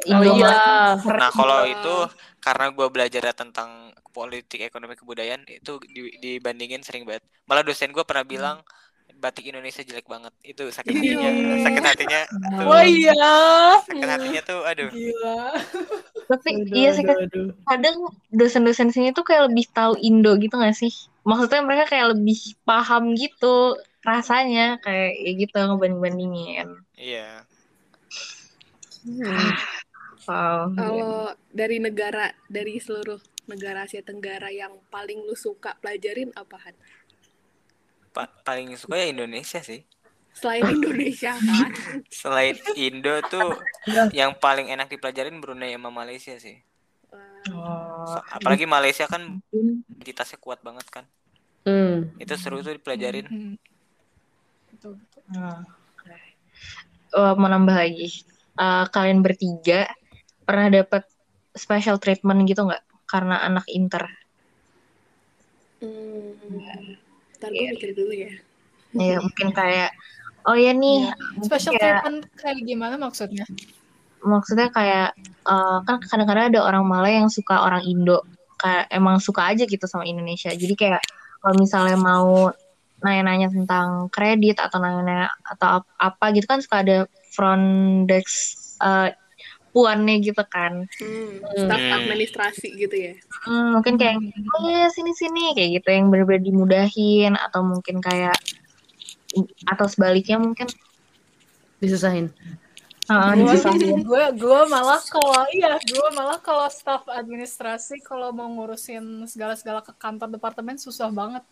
Oh 0.10 0.24
iya. 0.36 0.52
Nah 1.00 1.30
kalau 1.32 1.64
itu 1.70 1.96
karena 2.44 2.66
gua 2.76 2.88
belajar 2.92 3.24
tentang 3.32 3.94
politik 4.14 4.62
ekonomi 4.68 4.94
kebudayaan 4.94 5.48
itu 5.50 5.80
di- 5.90 6.18
dibandingin 6.22 6.84
sering 6.84 7.08
banget. 7.08 7.24
Malah 7.48 7.64
dosen 7.66 7.96
gua 7.96 8.04
pernah 8.06 8.26
bilang 8.28 8.58
batik 9.24 9.48
Indonesia 9.48 9.80
jelek 9.86 10.10
banget. 10.12 10.34
Itu 10.44 10.68
sakit 10.68 10.92
hatinya, 10.92 11.30
sakit 11.64 11.84
hatinya. 11.86 12.22
tuh, 12.28 12.68
Oh 12.68 12.84
iya. 12.84 13.16
sakit 13.88 14.10
hatinya 14.10 14.42
tuh, 14.44 14.60
aduh. 14.68 14.90
Gila. 14.92 15.38
tapi 16.24 16.50
Aduh, 16.56 16.76
iya 16.76 16.90
sih 16.96 17.04
aduh, 17.04 17.24
aduh. 17.28 17.48
kadang 17.68 17.96
dosen-dosen 18.32 18.90
sini 18.92 19.12
tuh 19.16 19.24
kayak 19.28 19.52
lebih 19.52 19.66
tahu 19.72 19.96
Indo 20.00 20.36
gitu 20.40 20.56
gak 20.60 20.76
sih? 20.76 20.92
Maksudnya 21.24 21.64
mereka 21.64 21.96
kayak 21.96 22.16
lebih 22.16 22.40
paham 22.68 23.16
gitu 23.16 23.80
rasanya 24.04 24.80
kayak 24.84 25.12
ya 25.24 25.32
gitu 25.40 25.56
ngebanding-bandingin. 25.56 26.68
Iya. 27.00 27.48
Hmm. 29.04 29.52
Wow. 30.24 30.72
kalau 30.72 31.16
dari 31.52 31.84
negara 31.84 32.32
dari 32.48 32.80
seluruh 32.80 33.20
negara 33.44 33.84
Asia 33.84 34.00
Tenggara 34.00 34.48
yang 34.48 34.80
paling 34.88 35.20
lu 35.20 35.36
suka 35.36 35.76
pelajarin 35.84 36.32
apa 36.32 36.56
Han? 36.64 36.76
Pa- 38.16 38.32
paling 38.48 38.72
suka 38.80 38.96
ya 38.96 39.12
Indonesia 39.12 39.60
sih. 39.60 39.84
Selain 40.32 40.64
Indonesia 40.80 41.36
kan? 41.36 41.72
Selain 42.08 42.56
Indo 42.80 43.20
tuh 43.28 43.60
yang 44.16 44.32
paling 44.40 44.72
enak 44.72 44.88
dipelajarin 44.88 45.44
Brunei 45.44 45.76
sama 45.76 45.92
Malaysia 45.92 46.40
sih. 46.40 46.64
Oh, 47.52 48.08
So- 48.08 48.24
apalagi 48.40 48.64
Malaysia 48.64 49.04
kan 49.12 49.44
identitasnya 49.52 50.40
kuat 50.40 50.64
banget 50.64 50.88
kan. 50.88 51.04
Hmm. 51.68 52.16
Itu 52.16 52.40
seru 52.40 52.64
tuh 52.64 52.80
dipelajarin. 52.80 53.28
Hmm. 53.28 53.56
Betul, 54.72 55.00
uh, 57.14 57.34
mau 57.36 57.48
nambah 57.52 57.76
lagi. 57.76 58.24
Uh, 58.54 58.86
kalian 58.94 59.26
bertiga 59.26 59.90
pernah 60.46 60.70
dapat 60.70 61.10
special 61.54 61.98
treatment 61.98 62.46
gitu 62.46 62.62
nggak 62.64 62.84
karena 63.10 63.42
anak 63.42 63.66
inter? 63.70 64.06
Hmm, 65.82 66.38
ntar 67.38 67.50
gue 67.50 67.66
mikir 67.74 67.92
dulu 67.98 68.14
ya. 68.14 68.34
Ya 68.94 69.18
mungkin 69.20 69.50
kayak 69.52 69.90
oh 70.46 70.54
ya 70.54 70.72
nih 70.72 71.10
Iya. 71.10 71.14
Special 71.44 71.74
kayak- 71.74 72.06
treatment 72.06 72.18
kayak 72.38 72.58
gimana 72.64 72.96
maksudnya? 72.98 73.46
maksudnya 74.24 74.72
kayak 74.72 75.20
eh, 75.44 75.78
kan 75.84 76.00
kadang-kadang 76.00 76.56
ada 76.56 76.64
orang 76.64 76.88
Malay 76.88 77.20
yang 77.20 77.28
suka 77.28 77.60
orang 77.60 77.84
Indo 77.84 78.24
kayak 78.56 78.88
emang 78.88 79.20
suka 79.20 79.52
aja 79.52 79.68
gitu 79.68 79.84
sama 79.84 80.08
Indonesia 80.08 80.48
jadi 80.48 80.72
kayak 80.80 81.02
kalau 81.44 81.60
misalnya 81.60 82.00
mau 82.00 82.48
nanya-nanya 83.04 83.52
tentang 83.52 84.08
kredit 84.08 84.64
atau 84.64 84.80
nanya-nanya 84.80 85.28
atau 85.44 85.84
ap- 85.84 85.92
apa 86.00 86.32
gitu 86.32 86.48
kan 86.48 86.64
suka 86.64 86.88
ada 86.88 87.04
front 87.34 87.68
desk 88.08 88.58
eh, 88.80 89.12
puannya 89.74 90.22
gitu 90.22 90.44
kan 90.48 90.86
Hmm, 91.02 91.42
staff 91.58 91.82
Hmm. 91.82 91.98
administrasi 91.98 92.68
gitu 92.78 92.94
ya. 92.94 93.14
Hmm, 93.44 93.76
mungkin 93.76 93.98
kayak 94.00 94.16
oh 94.54 94.60
iya 94.70 94.88
sini 94.88 95.12
sini 95.18 95.52
kayak 95.58 95.82
gitu 95.82 95.88
yang 95.92 96.08
benar-benar 96.14 96.44
dimudahin 96.46 97.34
atau 97.36 97.66
mungkin 97.66 98.00
kayak 98.00 98.38
atau 99.66 99.86
sebaliknya 99.90 100.38
mungkin 100.38 100.70
Disusahin. 101.84 102.32
uh, 103.12 103.36
gue 103.36 104.24
gue 104.40 104.62
malah 104.72 105.02
kalau 105.04 105.44
iya 105.52 105.76
gue 105.84 106.08
malah 106.16 106.40
kalau 106.40 106.64
staff 106.72 107.04
administrasi 107.12 108.00
kalau 108.00 108.32
mau 108.32 108.48
ngurusin 108.48 109.28
segala 109.28 109.60
segala 109.60 109.84
ke 109.84 109.92
kantor 110.00 110.32
departemen 110.32 110.80
susah 110.80 111.12
banget 111.12 111.44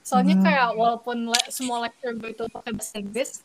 soalnya 0.00 0.38
Hmm. 0.38 0.44
kayak 0.46 0.68
walaupun 0.72 1.28
le- 1.28 1.50
semua 1.52 1.84
lecture 1.84 2.14
gue 2.16 2.30
itu 2.32 2.44
pakai 2.48 2.72
bahasa 2.72 2.96
Inggris 2.96 3.44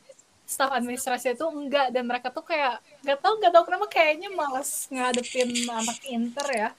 staff 0.52 0.68
administrasi 0.76 1.32
itu 1.32 1.46
enggak 1.48 1.96
dan 1.96 2.04
mereka 2.04 2.28
tuh 2.28 2.44
kayak 2.44 2.84
nggak 3.08 3.20
tahu 3.24 3.34
nggak 3.40 3.52
tahu 3.56 3.64
kenapa 3.72 3.86
kayaknya 3.88 4.30
malas 4.36 4.92
ngadepin 4.92 5.48
anak 5.72 6.00
inter 6.04 6.48
ya. 6.52 6.70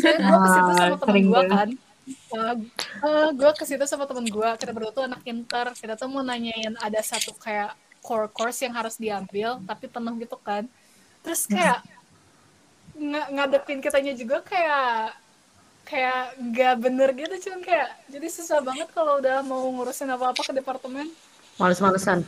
Saya 0.00 0.16
gue 0.16 0.38
ke 0.40 0.48
situ 0.48 0.70
Ah, 0.72 0.76
sama 0.80 0.96
temen 0.96 1.22
gue 1.28 1.42
kan. 1.44 1.68
Uh, 2.32 3.28
gue 3.36 3.50
ke 3.52 3.64
situ 3.68 3.84
sama 3.84 4.08
temen 4.08 4.24
gue 4.24 4.48
kita 4.56 4.72
berdua 4.72 4.92
tuh 4.96 5.04
anak 5.04 5.20
inter. 5.28 5.66
Kita 5.76 5.92
tuh 5.92 6.08
mau 6.08 6.24
nanyain 6.24 6.72
ada 6.80 7.00
satu 7.04 7.36
kayak 7.36 7.76
core 8.00 8.32
course 8.32 8.64
yang 8.64 8.72
harus 8.72 8.96
diambil 8.96 9.60
tapi 9.68 9.92
penuh 9.92 10.16
gitu 10.16 10.40
kan. 10.40 10.64
Terus 11.20 11.44
kayak 11.44 11.84
ng- 12.96 13.28
ngadepin 13.36 13.84
kitanya 13.84 14.16
juga 14.16 14.40
kayak 14.40 15.12
kayak 15.84 16.36
nggak 16.36 16.74
bener 16.80 17.08
gitu 17.16 17.48
cuman 17.48 17.60
kayak 17.64 17.88
jadi 18.12 18.28
susah 18.28 18.60
banget 18.60 18.88
kalau 18.92 19.20
udah 19.20 19.40
mau 19.40 19.64
ngurusin 19.72 20.08
apa-apa 20.08 20.40
ke 20.40 20.52
departemen. 20.56 21.08
Males-malesan. 21.56 22.24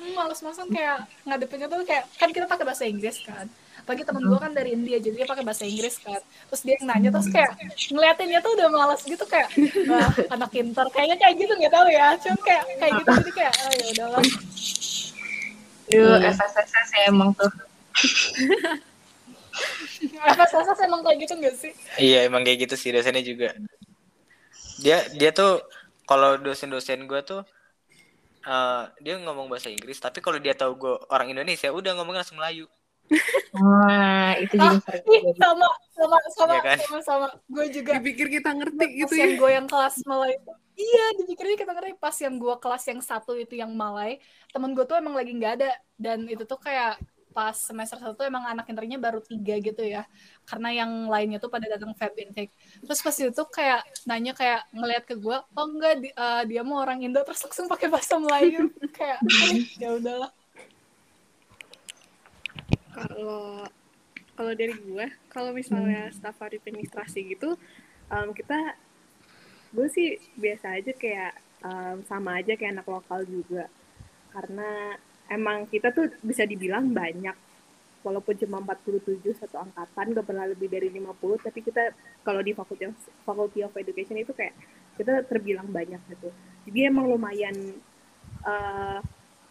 Hmm, 0.00 0.16
males-malesan 0.16 0.68
kayak 0.72 1.04
ngadepinnya 1.28 1.68
tuh 1.68 1.84
kayak 1.84 2.04
kan 2.16 2.32
kita 2.32 2.48
pakai 2.48 2.64
bahasa 2.64 2.84
Inggris 2.88 3.20
kan. 3.20 3.46
Bagi 3.84 4.04
temen 4.04 4.22
gue 4.22 4.38
kan 4.38 4.52
dari 4.52 4.76
India 4.76 4.96
jadi 5.00 5.24
dia 5.24 5.28
pakai 5.28 5.44
bahasa 5.44 5.68
Inggris 5.68 6.00
kan. 6.00 6.20
Terus 6.48 6.62
dia 6.64 6.76
nanya 6.80 7.12
terus 7.12 7.28
kayak 7.28 7.52
ngeliatinnya 7.92 8.40
tuh 8.40 8.52
udah 8.56 8.68
malas 8.72 9.02
gitu 9.04 9.24
kayak 9.28 9.48
wah 9.88 10.08
anak 10.32 10.48
pintar. 10.48 10.86
Kayaknya 10.88 11.16
kayak 11.20 11.34
gitu 11.36 11.52
nggak 11.52 11.72
tahu 11.72 11.86
ya. 11.92 12.08
Cuman 12.16 12.40
kayak 12.40 12.62
kayak 12.80 12.92
gitu 13.02 13.10
jadi 13.20 13.32
kayak 13.36 13.52
oh 13.52 13.72
ya 13.72 13.84
udahlah. 13.92 14.24
Duh, 15.90 16.22
Iya. 16.22 16.30
FSSS 16.30 16.88
ya 16.94 17.02
emang 17.10 17.34
tuh. 17.34 17.50
FSS 20.38 20.78
emang 20.86 21.00
kayak 21.02 21.18
gitu 21.26 21.32
nggak 21.34 21.54
sih? 21.58 21.72
Iya 21.98 22.30
emang 22.30 22.46
kayak 22.46 22.68
gitu 22.68 22.74
sih 22.78 22.90
dosennya 22.94 23.24
juga. 23.26 23.50
Dia 24.80 25.02
dia 25.18 25.30
tuh 25.34 25.60
kalau 26.06 26.38
dosen-dosen 26.38 27.04
gue 27.10 27.20
tuh 27.26 27.42
eh, 28.46 28.82
dia 29.04 29.14
ngomong 29.20 29.46
bahasa 29.52 29.68
Inggris, 29.72 29.98
tapi 30.00 30.18
kalau 30.24 30.38
dia 30.40 30.54
tahu 30.56 30.72
gue 30.82 30.94
orang 31.12 31.28
Indonesia 31.32 31.68
udah 31.72 31.92
ngomongnya 31.96 32.20
langsung 32.24 32.38
Melayu. 32.40 32.66
Wah, 33.54 34.38
itu 34.38 34.54
juga 34.62 34.76
Ah, 34.76 34.78
sering 34.86 35.02
sama 35.42 35.66
sama 35.98 36.16
sama 36.38 36.54
Iya 36.54 36.60
kan? 36.62 36.78
sama 36.78 36.98
sama 37.02 37.26
gue 37.50 37.66
juga 37.76 37.94
Dipikir 37.98 38.26
kita 38.30 38.50
ngerti 38.54 38.84
gitu 39.02 39.10
pas 39.10 39.18
ya. 39.18 39.26
yang 39.26 39.32
gue 39.34 39.50
yang 39.58 39.66
kelas 39.66 39.96
Malay 40.06 40.30
itu 40.38 40.50
iya 40.78 41.02
dipikirnya 41.18 41.56
kita 41.60 41.72
ngerti 41.76 41.92
pas 41.98 42.16
yang 42.24 42.34
gue 42.42 42.54
kelas 42.62 42.84
yang 42.90 43.00
satu 43.02 43.32
itu 43.34 43.54
yang 43.58 43.72
Malay 43.74 44.22
temen 44.54 44.70
gue 44.76 44.84
tuh 44.86 44.96
emang 45.02 45.14
lagi 45.18 45.30
nggak 45.34 45.52
ada 45.60 45.70
dan 45.98 46.18
itu 46.30 46.42
tuh 46.46 46.58
kayak 46.62 47.02
pas 47.34 47.54
semester 47.54 47.98
satu 48.02 48.22
emang 48.26 48.42
anak 48.46 48.66
internya 48.70 48.98
baru 48.98 49.18
tiga 49.22 49.54
gitu 49.62 49.82
ya 49.86 50.02
karena 50.50 50.68
yang 50.74 51.06
lainnya 51.06 51.38
tuh 51.38 51.46
pada 51.46 51.70
datang 51.70 51.94
fab 51.94 52.10
intake 52.18 52.50
terus 52.82 52.98
pas 52.98 53.14
itu 53.14 53.30
tuh 53.30 53.46
kayak 53.46 53.86
nanya 54.02 54.34
kayak 54.34 54.66
ngeliat 54.74 55.06
ke 55.06 55.14
gue 55.14 55.38
oh 55.38 55.66
enggak 55.70 56.02
di- 56.02 56.10
eh, 56.10 56.42
dia 56.50 56.66
mau 56.66 56.82
orang 56.82 56.98
Indo 57.06 57.22
terus 57.22 57.38
langsung 57.46 57.70
pakai 57.70 57.86
bahasa 57.86 58.18
Melayu 58.18 58.66
kayak 58.90 59.22
"Ah, 59.22 59.54
ya 59.78 59.90
udahlah 59.94 60.30
Kalau 62.90 63.64
kalau 64.34 64.52
dari 64.56 64.72
gue, 64.74 65.06
kalau 65.30 65.52
misalnya 65.52 66.08
Hmm. 66.10 66.16
staf 66.16 66.40
administrasi 66.40 67.36
gitu, 67.36 67.54
em, 68.10 68.28
kita 68.34 68.56
gue 69.70 69.86
sih 69.86 70.08
biasa 70.34 70.80
aja 70.80 70.92
kayak 70.96 71.32
em, 71.62 71.96
sama 72.08 72.40
aja 72.40 72.56
kayak 72.58 72.80
anak 72.80 72.88
lokal 72.88 73.20
juga. 73.22 73.68
Karena 74.32 74.96
emang 75.28 75.68
kita 75.68 75.92
tuh 75.92 76.10
bisa 76.24 76.42
dibilang 76.42 76.90
banyak. 76.90 77.36
Walaupun 78.00 78.32
cuma 78.40 78.64
47 78.64 79.20
satu 79.36 79.60
angkatan, 79.60 80.16
gak 80.16 80.26
pernah 80.26 80.48
lebih 80.48 80.72
dari 80.72 80.88
50, 80.88 81.44
tapi 81.44 81.60
kita 81.60 81.92
kalau 82.24 82.40
di 82.40 82.56
Faculty 82.56 82.88
of, 82.88 82.96
Faculty 83.28 83.60
of 83.60 83.76
Education 83.76 84.16
itu 84.16 84.32
kayak 84.32 84.56
kita 84.96 85.24
terbilang 85.28 85.68
banyak 85.68 86.00
gitu. 86.08 86.32
Jadi 86.64 86.78
emang 86.88 87.08
lumayan 87.08 87.56
eh, 88.44 88.98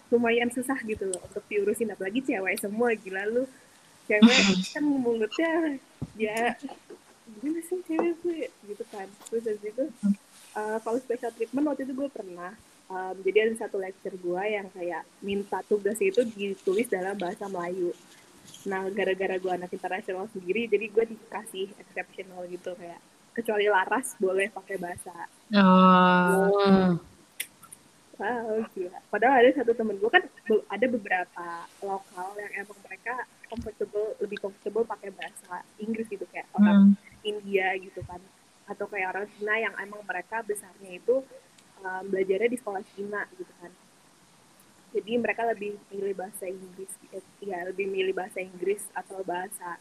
lumayan 0.09 0.49
susah 0.49 0.77
gitu 0.85 1.05
loh 1.05 1.21
untuk 1.21 1.45
diurusin 1.45 1.93
apalagi 1.93 2.25
cewek 2.25 2.57
semua 2.57 2.93
gila 2.97 3.23
lu 3.29 3.45
cewek 4.09 4.37
kan 4.73 4.83
mulutnya 4.83 5.77
ya 6.17 6.57
gimana 7.29 7.61
sih 7.61 7.79
cewek 7.85 8.17
ya? 8.25 8.49
gitu 8.49 8.83
kan 8.89 9.05
terus 9.29 9.45
habis 9.45 9.69
itu 9.69 9.85
eh, 10.57 10.77
kalau 10.81 10.97
special 10.97 11.31
treatment 11.37 11.65
waktu 11.69 11.85
itu 11.85 11.93
gue 11.93 12.09
pernah 12.09 12.57
em, 12.89 13.15
jadi 13.21 13.37
ada 13.49 13.69
satu 13.69 13.77
lecture 13.77 14.17
gue 14.17 14.43
yang 14.49 14.67
kayak 14.73 15.05
minta 15.21 15.61
tugas 15.69 16.01
itu 16.01 16.25
ditulis 16.25 16.89
dalam 16.89 17.13
bahasa 17.13 17.45
Melayu 17.45 17.93
nah 18.67 18.85
gara-gara 18.91 19.35
gue 19.39 19.51
anak 19.51 19.71
internasional 19.71 20.27
sendiri 20.31 20.67
jadi 20.67 20.85
gue 20.91 21.05
dikasih 21.15 21.71
exceptional 21.79 22.43
gitu 22.51 22.75
kayak 22.75 22.99
kecuali 23.33 23.71
laras 23.71 24.19
boleh 24.19 24.51
pakai 24.51 24.75
bahasa 24.75 25.13
Oh. 25.49 26.99
Wow, 28.19 28.67
gila. 28.75 28.99
Padahal 29.07 29.39
ada 29.39 29.63
satu 29.63 29.71
temen 29.71 29.95
gue 29.95 30.11
kan 30.11 30.21
ada 30.67 30.85
beberapa 30.91 31.45
lokal 31.79 32.35
yang 32.35 32.67
emang 32.67 32.79
mereka 32.83 33.15
comfortable, 33.47 34.11
lebih 34.19 34.37
comfortable 34.43 34.83
pakai 34.83 35.09
bahasa 35.15 35.63
Inggris 35.79 36.05
gitu 36.11 36.27
kayak 36.27 36.51
orang 36.51 36.93
hmm. 36.93 37.23
India 37.23 37.79
gitu 37.79 38.03
kan, 38.03 38.19
atau 38.67 38.85
kayak 38.91 39.15
orang 39.15 39.25
Cina 39.39 39.55
yang 39.55 39.71
emang 39.79 40.03
mereka 40.03 40.43
besarnya 40.43 40.99
itu 40.99 41.23
um, 41.79 42.03
belajarnya 42.11 42.51
di 42.51 42.59
sekolah 42.59 42.83
Cina 42.91 43.23
gitu 43.39 43.53
kan. 43.63 43.71
Jadi 44.89 45.11
mereka 45.21 45.45
lebih 45.45 45.77
milih 45.93 46.17
bahasa 46.17 46.49
Inggris, 46.49 46.89
ya 47.41 47.61
lebih 47.69 47.85
milih 47.85 48.13
bahasa 48.17 48.41
Inggris 48.41 48.81
atau 48.97 49.21
bahasa 49.21 49.77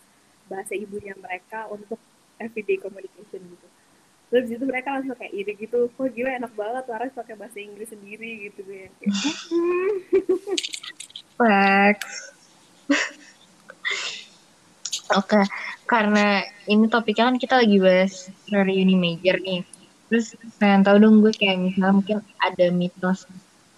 bahasa 0.48 0.72
ibunya 0.76 1.16
mereka 1.16 1.64
untuk 1.72 1.96
everyday 2.36 2.76
communication 2.76 3.40
gitu. 3.40 3.66
Terus 4.28 4.52
itu 4.52 4.64
mereka 4.68 4.92
langsung 4.92 5.16
kayak 5.16 5.32
iri 5.32 5.56
gitu, 5.56 5.88
kok 5.88 6.12
gila 6.12 6.36
enak 6.36 6.52
banget 6.52 6.84
Laras 6.92 7.16
pakai 7.16 7.34
bahasa 7.40 7.56
Inggris 7.64 7.88
sendiri 7.88 8.52
gitu. 8.52 8.60
Kayak, 8.68 8.92
Flex. 11.40 11.98
Oke, 15.16 15.40
karena 15.88 16.44
ini 16.68 16.84
topiknya 16.92 17.32
kan 17.32 17.40
kita 17.40 17.54
lagi 17.64 17.80
bahas 17.80 18.28
reuni 18.52 18.92
major 18.92 19.40
nih. 19.40 19.64
Terus 20.12 20.36
pengen 20.60 20.84
tahu 20.84 21.00
dong 21.00 21.24
gue 21.24 21.32
kayak 21.32 21.56
misalnya 21.64 21.96
mungkin 21.96 22.18
ada 22.44 22.66
mitos 22.68 23.24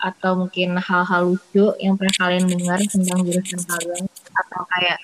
atau 0.00 0.32
mungkin 0.34 0.80
hal-hal 0.80 1.36
lucu 1.36 1.76
yang 1.76 1.94
pernah 2.00 2.16
kalian 2.16 2.44
dengar 2.48 2.80
tentang 2.88 3.20
jurusan 3.20 3.60
kalian 3.68 4.04
atau 4.32 4.60
kayak 4.72 4.98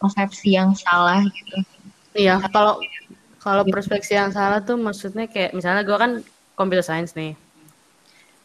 persepsi 0.00 0.56
yang 0.56 0.72
salah 0.72 1.20
gitu. 1.28 1.56
Iya, 2.16 2.40
kalau 2.48 2.80
kalau 3.40 3.62
perspektif 3.68 4.16
yang 4.16 4.32
salah 4.32 4.64
tuh 4.64 4.80
maksudnya 4.80 5.28
kayak 5.28 5.52
misalnya 5.52 5.84
gue 5.84 5.96
kan 5.96 6.12
computer 6.56 6.84
science 6.84 7.12
nih. 7.12 7.36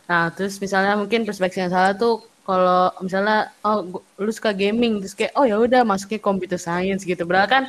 Nah, 0.06 0.30
terus 0.36 0.60
misalnya 0.62 1.00
mungkin 1.00 1.26
perspektif 1.26 1.66
yang 1.66 1.74
salah 1.74 1.96
tuh 1.96 2.24
kalau 2.46 2.94
misalnya 3.02 3.50
oh 3.66 4.04
lu 4.22 4.30
suka 4.30 4.54
gaming 4.54 5.02
terus 5.02 5.18
kayak 5.18 5.34
oh 5.34 5.50
ya 5.50 5.58
udah 5.58 5.82
masuknya 5.82 6.22
computer 6.22 6.60
science 6.62 7.02
gitu. 7.02 7.26
Berarti 7.26 7.50
kan 7.52 7.64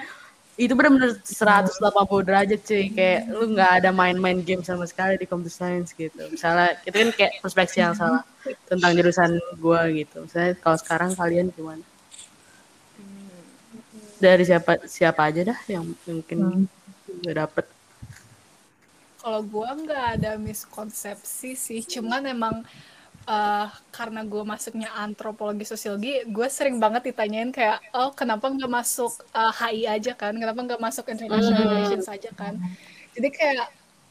itu 0.56 0.72
benar-benar 0.72 1.20
180 1.20 1.76
derajat 2.24 2.60
cuy 2.64 2.88
kayak 2.88 3.28
lu 3.28 3.52
nggak 3.52 3.72
ada 3.84 3.90
main-main 3.92 4.40
game 4.40 4.64
sama 4.64 4.88
sekali 4.88 5.20
di 5.20 5.28
computer 5.28 5.52
science 5.52 5.92
gitu. 5.92 6.16
Misalnya 6.32 6.80
itu 6.88 6.96
kan 6.96 7.10
kayak 7.12 7.32
perspektif 7.44 7.78
yang 7.84 7.92
salah 7.92 8.24
tentang 8.64 8.96
jurusan 8.96 9.36
gua 9.60 9.84
gitu. 9.92 10.24
Misalnya 10.24 10.56
kalau 10.56 10.78
sekarang 10.80 11.10
kalian 11.12 11.52
gimana? 11.52 11.84
Dari 14.16 14.44
siapa 14.48 14.80
siapa 14.88 15.28
aja 15.28 15.52
dah 15.52 15.60
yang 15.68 15.92
mungkin 16.08 16.64
gue 17.20 17.34
dapet 17.36 17.68
kalau 19.26 19.42
gua 19.42 19.74
nggak 19.74 20.04
ada 20.16 20.38
miskonsepsi 20.38 21.58
sih 21.58 21.82
cuman 21.82 22.30
emang 22.30 22.62
uh, 23.26 23.66
karena 23.92 24.22
gue 24.22 24.42
masuknya 24.46 24.88
antropologi 24.96 25.66
sosiologi, 25.66 26.24
gue 26.26 26.48
sering 26.50 26.78
banget 26.78 27.10
ditanyain 27.12 27.50
kayak, 27.50 27.82
oh 27.94 28.10
kenapa 28.14 28.46
nggak 28.48 28.70
masuk 28.70 29.12
uh, 29.34 29.52
HI 29.52 29.86
aja 29.86 30.12
kan? 30.14 30.34
Kenapa 30.34 30.60
nggak 30.62 30.82
masuk 30.82 31.04
international 31.10 31.62
Hmm. 31.62 31.70
relations 31.74 32.06
aja 32.08 32.30
kan? 32.32 32.54
Jadi 33.14 33.28
kayak 33.32 33.66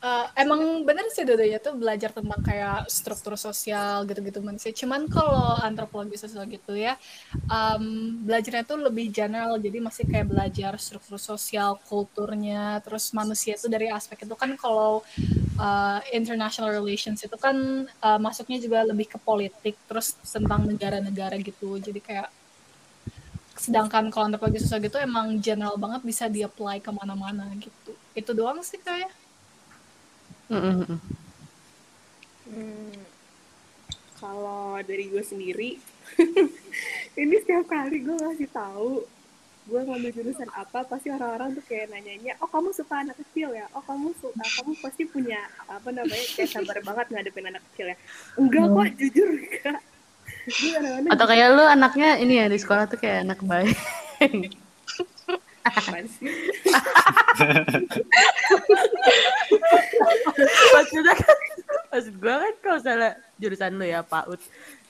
uh, 0.05 0.25
emang 0.37 0.85
bener 0.85 1.09
sih 1.09 1.25
dua-duanya 1.25 1.57
tuh 1.57 1.73
belajar 1.73 2.13
tentang 2.13 2.41
kayak 2.45 2.85
struktur 2.85 3.33
sosial 3.33 4.05
gitu-gitu 4.05 4.39
manusia. 4.45 4.69
Cuman 4.69 5.09
kalau 5.09 5.57
antropologi 5.65 6.21
sosiologi 6.21 6.61
itu 6.61 6.73
ya 6.77 6.93
um, 7.49 8.15
belajarnya 8.21 8.63
tuh 8.69 8.79
lebih 8.85 9.09
general, 9.09 9.57
jadi 9.57 9.81
masih 9.81 10.05
kayak 10.05 10.29
belajar 10.29 10.77
struktur 10.77 11.17
sosial, 11.17 11.81
kulturnya, 11.89 12.79
terus 12.85 13.09
manusia 13.17 13.57
itu 13.57 13.65
dari 13.65 13.89
aspek 13.89 14.29
itu 14.29 14.35
kan 14.37 14.53
kalau 14.53 15.01
uh, 15.57 15.99
international 16.13 16.69
relations 16.69 17.25
itu 17.25 17.37
kan 17.41 17.89
uh, 18.05 18.19
masuknya 18.21 18.61
juga 18.61 18.85
lebih 18.85 19.09
ke 19.09 19.17
politik, 19.17 19.75
terus 19.89 20.13
tentang 20.21 20.69
negara-negara 20.69 21.35
gitu. 21.41 21.81
Jadi 21.81 21.99
kayak 21.99 22.29
sedangkan 23.55 24.11
kalau 24.11 24.29
antropologi 24.29 24.61
sosial 24.61 24.83
gitu 24.83 24.99
emang 24.99 25.39
general 25.39 25.79
banget 25.79 26.03
bisa 26.05 26.29
di-apply 26.29 26.83
ke 26.83 26.91
mana-mana 26.93 27.49
gitu. 27.57 27.95
Itu 28.13 28.37
doang 28.37 28.61
sih 28.61 28.77
kayak. 28.77 29.24
Mm, 30.45 30.61
mm, 30.61 30.85
mm. 30.85 30.99
Hmm, 32.45 32.93
kalau 34.21 34.77
dari 34.85 35.09
gue 35.09 35.23
sendiri, 35.25 35.81
ini 37.21 37.35
setiap 37.41 37.65
kali 37.65 38.05
gue 38.05 38.13
ngasih 38.13 38.49
tahu 38.53 39.01
gue 39.65 39.81
ngambil 39.81 40.13
jurusan 40.13 40.45
apa, 40.53 40.85
pasti 40.85 41.09
orang-orang 41.09 41.57
tuh 41.57 41.65
kayak 41.65 41.89
nanyanya, 41.89 42.37
oh 42.37 42.45
kamu 42.45 42.69
suka 42.69 43.01
anak 43.01 43.17
kecil 43.17 43.49
ya? 43.49 43.65
Oh 43.73 43.81
kamu 43.81 44.13
suka, 44.21 44.45
kamu 44.61 44.77
pasti 44.77 45.09
punya 45.09 45.41
apa 45.65 45.89
namanya 45.89 46.25
kayak 46.37 46.53
sabar 46.53 46.77
banget 46.85 47.05
ngadepin 47.09 47.49
anak 47.49 47.65
kecil 47.73 47.89
ya? 47.89 47.97
Enggak 48.37 48.65
kok, 48.69 48.85
jujur 49.01 49.27
enggak. 49.33 49.81
Atau 51.09 51.25
kayak 51.25 51.47
lu 51.57 51.65
anaknya 51.65 52.21
ini 52.21 52.37
ya 52.37 52.45
di 52.45 52.61
sekolah 52.61 52.85
tuh 52.85 53.01
kayak 53.01 53.25
anak 53.25 53.41
baik. 53.41 53.73
Maksudnya 60.75 61.13
kan, 61.15 61.37
maksud 61.91 62.13
gue 62.15 62.33
kan 62.33 62.53
kalau 62.63 62.77
misalnya 62.79 63.11
jurusan 63.39 63.71
lu 63.75 63.85
ya 63.85 64.01
PAUD. 64.03 64.39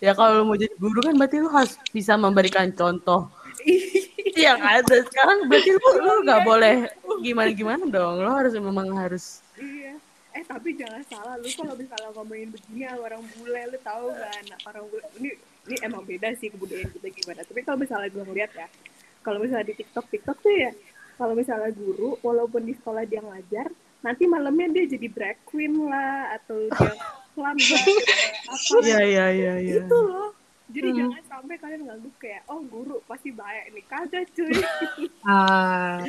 Ya 0.03 0.11
kalau 0.13 0.41
lu 0.41 0.43
mau 0.45 0.57
jadi 0.59 0.73
guru 0.77 0.99
kan 1.01 1.15
berarti 1.17 1.37
lu 1.41 1.49
harus 1.49 1.77
bisa 1.89 2.13
memberikan 2.17 2.69
contoh. 2.73 3.29
Iya 4.35 4.59
kan? 4.59 4.83
Dan 4.83 4.99
sekarang 5.07 5.47
berarti 5.47 5.71
lu 5.71 5.89
lu 6.03 6.13
nggak 6.27 6.43
boleh 6.43 6.91
gimana-gimana 7.23 7.87
dong. 7.87 8.19
Lu 8.19 8.27
harus 8.27 8.51
memang 8.59 8.91
harus 8.91 9.39
Iya. 9.55 9.95
Eh 10.35 10.43
tapi 10.43 10.75
jangan 10.75 10.99
salah 11.07 11.39
lu 11.39 11.47
kalau 11.55 11.71
misalnya 11.79 12.11
ngomongin 12.11 12.51
begini 12.51 12.83
orang 12.91 13.23
bule 13.39 13.61
lu 13.71 13.79
tahu 13.79 14.11
gak 14.11 14.35
anak 14.43 14.59
orang 14.67 14.83
bule 14.91 15.07
ini 15.23 15.39
ini 15.71 15.75
emang 15.87 16.03
beda 16.03 16.35
sih 16.35 16.51
kebudayaan 16.51 16.91
kita 16.91 17.07
gimana. 17.15 17.41
Tapi 17.47 17.59
kalau 17.63 17.77
misalnya 17.79 18.11
gue 18.11 18.23
ngeliat 18.27 18.51
ya, 18.51 18.67
kalau 19.25 19.41
misalnya 19.41 19.73
di 19.73 19.75
TikTok 19.81 20.05
TikTok 20.13 20.37
tuh 20.37 20.53
ya, 20.53 20.69
kalau 21.17 21.33
misalnya 21.33 21.73
guru 21.73 22.21
walaupun 22.21 22.61
di 22.61 22.77
sekolah 22.77 23.01
dia 23.09 23.25
ngajar, 23.25 23.73
nanti 24.05 24.29
malamnya 24.29 24.69
dia 24.69 24.85
jadi 24.85 25.07
drag 25.09 25.37
queen 25.49 25.89
lah 25.89 26.37
atau 26.37 26.69
dia 26.69 26.93
klam 27.33 27.57
lah, 27.57 27.83
apa 28.53 28.77
Iya 28.85 28.99
iya 29.01 29.25
iya 29.33 29.53
iya. 29.57 29.75
itu 29.81 29.97
loh. 29.97 30.29
Jadi 30.65 30.89
jangan 30.97 31.21
sampai 31.29 31.55
kalian 31.61 31.81
ngangguk 31.85 32.15
kayak 32.17 32.41
oh 32.49 32.61
guru 32.65 32.97
pasti 33.05 33.29
baik 33.33 33.73
nih 33.73 33.85
kagak 33.89 34.25
cuy. 34.33 34.53
Ah, 35.25 36.01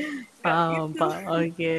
Paham, 0.44 0.92
gitu. 0.92 1.00
paham. 1.00 1.22
Oke. 1.40 1.74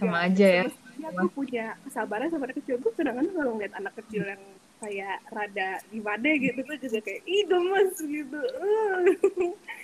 sama 0.00 0.18
aja 0.24 0.46
ya. 0.48 0.64
Aku 1.00 1.28
punya 1.32 1.76
kesabaran 1.84 2.28
sama 2.28 2.48
anak 2.48 2.60
kecil 2.60 2.76
tuh 2.80 2.92
kadang-kadang 2.96 3.32
kalau 3.32 3.52
ngeliat 3.56 3.74
anak 3.76 3.92
kecil 4.04 4.22
yang 4.24 4.42
kayak 4.80 5.20
rada 5.28 5.70
gimana 5.92 6.28
gitu 6.40 6.60
tuh 6.64 6.76
juga 6.80 6.98
kayak 7.04 7.20
ih 7.28 7.42
gemes 7.44 7.94
gitu 8.00 8.40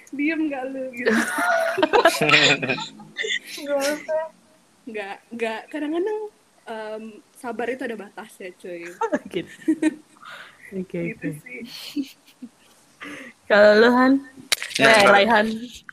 diem 0.08 0.40
gak 0.46 0.64
lu 0.66 0.82
gitu 0.92 1.12
nggak 4.86 5.14
nggak 5.32 5.60
kadang-kadang 5.66 6.18
em, 6.64 7.02
sabar 7.32 7.66
itu 7.68 7.82
ada 7.82 7.96
batasnya 7.96 8.50
cuy 8.56 8.86
Gitu. 9.34 9.50
Oke 10.72 10.98
gitu 11.10 11.26
oke. 11.28 11.38
sih 11.42 11.60
Kalau 13.46 13.70
lu 13.76 13.88
Han, 13.88 14.18
Nah, 14.76 14.90
eh, 14.90 14.98
kalau- 14.98 15.14
Raihan. 15.14 15.46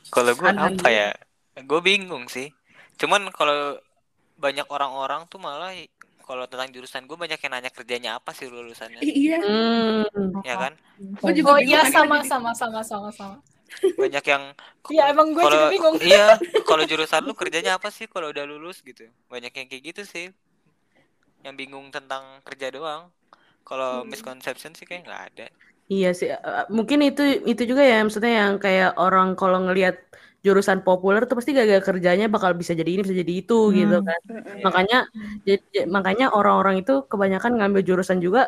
Kalau 0.10 0.32
gue 0.34 0.50
apa 0.50 0.90
ya? 0.90 1.10
Gue 1.62 1.78
bingung 1.80 2.26
sih. 2.26 2.50
Cuman 2.98 3.30
kalau 3.30 3.78
banyak 4.36 4.66
orang-orang 4.68 5.30
tuh 5.30 5.38
malah 5.38 5.70
kalau 6.20 6.50
tentang 6.50 6.74
jurusan 6.74 7.06
gue 7.06 7.14
banyak 7.14 7.38
yang 7.38 7.54
nanya 7.54 7.70
kerjanya 7.70 8.18
apa 8.18 8.34
sih 8.34 8.48
lulusannya, 8.48 8.98
iya 9.04 9.38
Hmm. 9.38 10.42
ya 10.42 10.56
kan? 10.58 10.74
gue 10.98 11.32
juga 11.36 11.54
Oh 11.54 11.60
iya 11.60 11.86
sama 11.86 12.18
jadi- 12.18 12.30
sama 12.32 12.50
sama 12.52 12.82
sama 12.82 13.10
sama. 13.12 13.38
Banyak 13.98 14.26
yang 14.26 14.44
Iya 14.94 15.04
emang 15.14 15.28
gue 15.36 15.44
juga 15.48 15.68
bingung. 15.72 15.96
iya 16.10 16.26
kalau 16.68 16.84
jurusan 16.84 17.22
lu 17.24 17.34
kerjanya 17.34 17.72
apa 17.78 17.90
sih 17.90 18.06
kalau 18.12 18.28
udah 18.34 18.46
lulus 18.46 18.78
gitu. 18.84 19.08
Banyak 19.32 19.52
yang 19.56 19.68
kayak 19.72 19.84
gitu 19.94 20.04
sih. 20.04 20.26
Yang 21.44 21.56
bingung 21.60 21.88
tentang 21.92 22.24
kerja 22.48 22.68
doang. 22.72 23.12
Kalau 23.68 24.04
Hmm. 24.04 24.12
misconception 24.12 24.72
sih 24.76 24.86
kayak 24.88 25.02
nggak 25.08 25.22
ada. 25.34 25.48
Iya 25.94 26.08
sih, 26.20 26.28
eh, 26.32 26.66
mungkin 26.78 27.00
itu 27.08 27.22
itu 27.52 27.62
juga 27.70 27.84
ya 27.92 27.96
maksudnya 28.06 28.32
yang 28.42 28.54
kayak 28.66 28.90
orang 29.04 29.28
kalau 29.40 29.58
ngelihat 29.68 29.96
jurusan 30.46 30.80
populer 30.88 31.22
tuh 31.28 31.36
pasti 31.40 31.50
gak 31.56 31.84
kerjanya 31.88 32.26
bakal 32.36 32.52
bisa 32.62 32.72
jadi 32.80 32.90
ini 32.94 33.02
bisa 33.06 33.16
jadi 33.22 33.34
itu 33.42 33.54
Hmm. 33.54 33.76
gitu 33.80 33.96
kan. 34.08 34.20
Makanya 34.66 34.98
jadi, 35.48 35.88
makanya 35.96 36.26
orang-orang 36.38 36.76
itu 36.82 36.92
kebanyakan 37.12 37.52
ngambil 37.60 37.82
jurusan 37.88 38.20
juga 38.26 38.40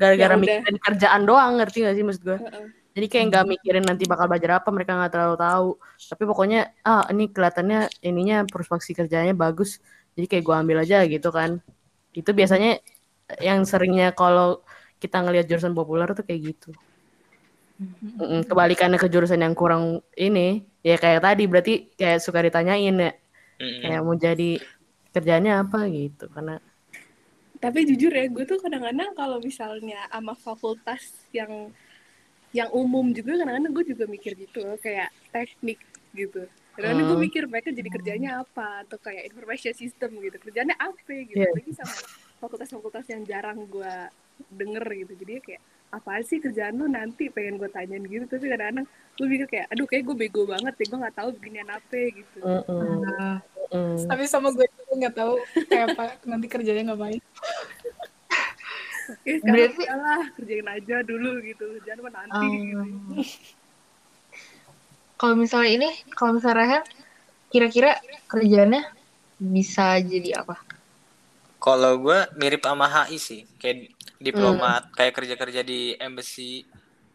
gara-gara 0.00 0.34
Ya 0.36 0.40
mikirin 0.44 0.76
kerjaan 0.86 1.22
doang, 1.28 1.50
ngerti 1.60 1.76
gak 1.86 1.94
sih 1.96 2.04
maksud 2.06 2.22
gue? 2.28 2.38
Heeh. 2.40 2.79
Jadi 2.90 3.06
kayak 3.06 3.24
nggak 3.30 3.46
mikirin 3.46 3.84
nanti 3.86 4.04
bakal 4.04 4.26
belajar 4.26 4.58
apa, 4.58 4.68
mereka 4.74 4.98
nggak 4.98 5.12
terlalu 5.14 5.36
tahu. 5.38 5.68
Tapi 6.10 6.22
pokoknya 6.26 6.60
ah 6.82 7.06
ini 7.14 7.30
kelihatannya 7.30 8.02
ininya 8.02 8.42
prospeksi 8.50 8.92
kerjanya 8.92 9.30
bagus, 9.30 9.78
jadi 10.18 10.26
kayak 10.26 10.44
gue 10.44 10.56
ambil 10.58 10.76
aja 10.82 11.06
gitu 11.06 11.30
kan. 11.30 11.62
Itu 12.10 12.34
biasanya 12.34 12.82
yang 13.38 13.62
seringnya 13.62 14.10
kalau 14.10 14.66
kita 14.98 15.22
ngelihat 15.22 15.46
jurusan 15.46 15.70
populer 15.70 16.10
tuh 16.12 16.26
kayak 16.26 16.54
gitu. 16.54 16.70
Kebalikannya 18.50 19.00
ke 19.00 19.08
jurusan 19.08 19.40
yang 19.40 19.56
kurang 19.56 20.04
ini, 20.18 20.66
ya 20.84 21.00
kayak 21.00 21.24
tadi 21.24 21.48
berarti 21.48 21.74
kayak 21.96 22.20
suka 22.20 22.44
ditanyain 22.44 22.92
ya, 22.92 23.12
kayak 23.56 24.00
mau 24.04 24.12
jadi 24.12 24.60
kerjanya 25.16 25.64
apa 25.64 25.88
gitu, 25.88 26.28
karena 26.28 26.60
tapi 27.60 27.84
jujur 27.84 28.08
ya 28.08 28.24
gue 28.24 28.44
tuh 28.48 28.56
kadang-kadang 28.56 29.12
kalau 29.12 29.36
misalnya 29.36 30.08
sama 30.08 30.32
fakultas 30.32 31.12
yang 31.28 31.68
yang 32.50 32.68
umum 32.74 33.14
juga 33.14 33.38
kadang-kadang 33.38 33.72
gue 33.72 33.84
juga 33.94 34.04
mikir 34.10 34.32
gitu 34.34 34.66
loh, 34.66 34.78
kayak 34.78 35.08
teknik 35.30 35.78
gitu. 36.12 36.46
Gue 36.80 36.96
Hmm. 36.96 37.20
mikir 37.20 37.44
mereka 37.44 37.68
jadi 37.76 37.90
kerjanya 37.92 38.30
apa 38.40 38.86
atau 38.88 38.96
kayak 38.96 39.28
information 39.28 39.74
system 39.76 40.16
gitu. 40.22 40.36
Kerjanya 40.40 40.74
apa 40.80 41.12
gitu. 41.12 41.44
Iya. 41.44 41.52
lagi 41.52 41.72
sama 41.76 41.94
fakultas-fakultas 42.40 43.04
yang 43.12 43.22
jarang 43.28 43.68
gue 43.68 43.94
denger 44.48 44.84
gitu. 45.04 45.12
Jadi 45.20 45.32
ya 45.36 45.40
kayak 45.44 45.62
apaan 45.92 46.22
sih 46.24 46.40
kerjaan 46.40 46.80
lu 46.80 46.88
nanti? 46.88 47.28
Pengen 47.28 47.60
gue 47.60 47.68
tanyain 47.68 48.00
gitu. 48.00 48.24
Tapi 48.24 48.48
kadang-kadang 48.48 48.86
gue 48.88 49.26
mikir 49.28 49.46
kayak 49.50 49.66
aduh 49.68 49.84
kayak 49.84 50.02
gue 50.08 50.16
bego 50.16 50.42
banget 50.48 50.72
ya 50.80 50.84
gue 50.88 50.98
nggak 51.04 51.16
tahu 51.20 51.28
beginian 51.36 51.68
apa 51.68 52.00
gitu. 52.16 52.38
Mm-mm, 52.40 52.80
Ah, 53.20 53.36
mm-mm. 53.76 54.08
Tapi 54.08 54.22
sama 54.24 54.48
gue 54.50 54.64
juga 54.64 54.92
nggak 55.04 55.14
tahu 55.20 55.34
kayak 55.68 55.86
apa 55.92 56.04
nanti 56.24 56.46
kerjanya 56.48 56.82
ngapain. 56.96 57.20
Ya 59.30 59.38
sekarang 59.38 59.54
Berarti- 59.54 59.86
udahlah 59.86 60.22
kerjain 60.34 60.66
aja 60.66 60.96
dulu 61.06 61.30
gitu 61.46 61.64
kerjaan 61.78 61.98
mah 62.02 62.12
nanti 62.18 62.46
gitu 62.50 62.74
um, 62.74 63.14
kalau 65.20 65.36
misalnya 65.36 65.70
ini, 65.76 65.90
kalau 66.16 66.40
misalnya 66.40 66.64
Rehan, 66.64 66.84
kira-kira 67.52 67.92
kerjaannya 68.32 68.88
bisa 69.36 70.00
jadi 70.00 70.40
apa? 70.40 70.56
Kalau 71.60 72.00
gue 72.00 72.16
mirip 72.40 72.64
sama 72.64 72.88
HI 72.88 73.20
sih, 73.20 73.44
kayak 73.60 73.92
diplomat, 74.16 74.88
kayak 74.96 75.12
kerja-kerja 75.12 75.60
di 75.60 75.92
embassy, 76.00 76.64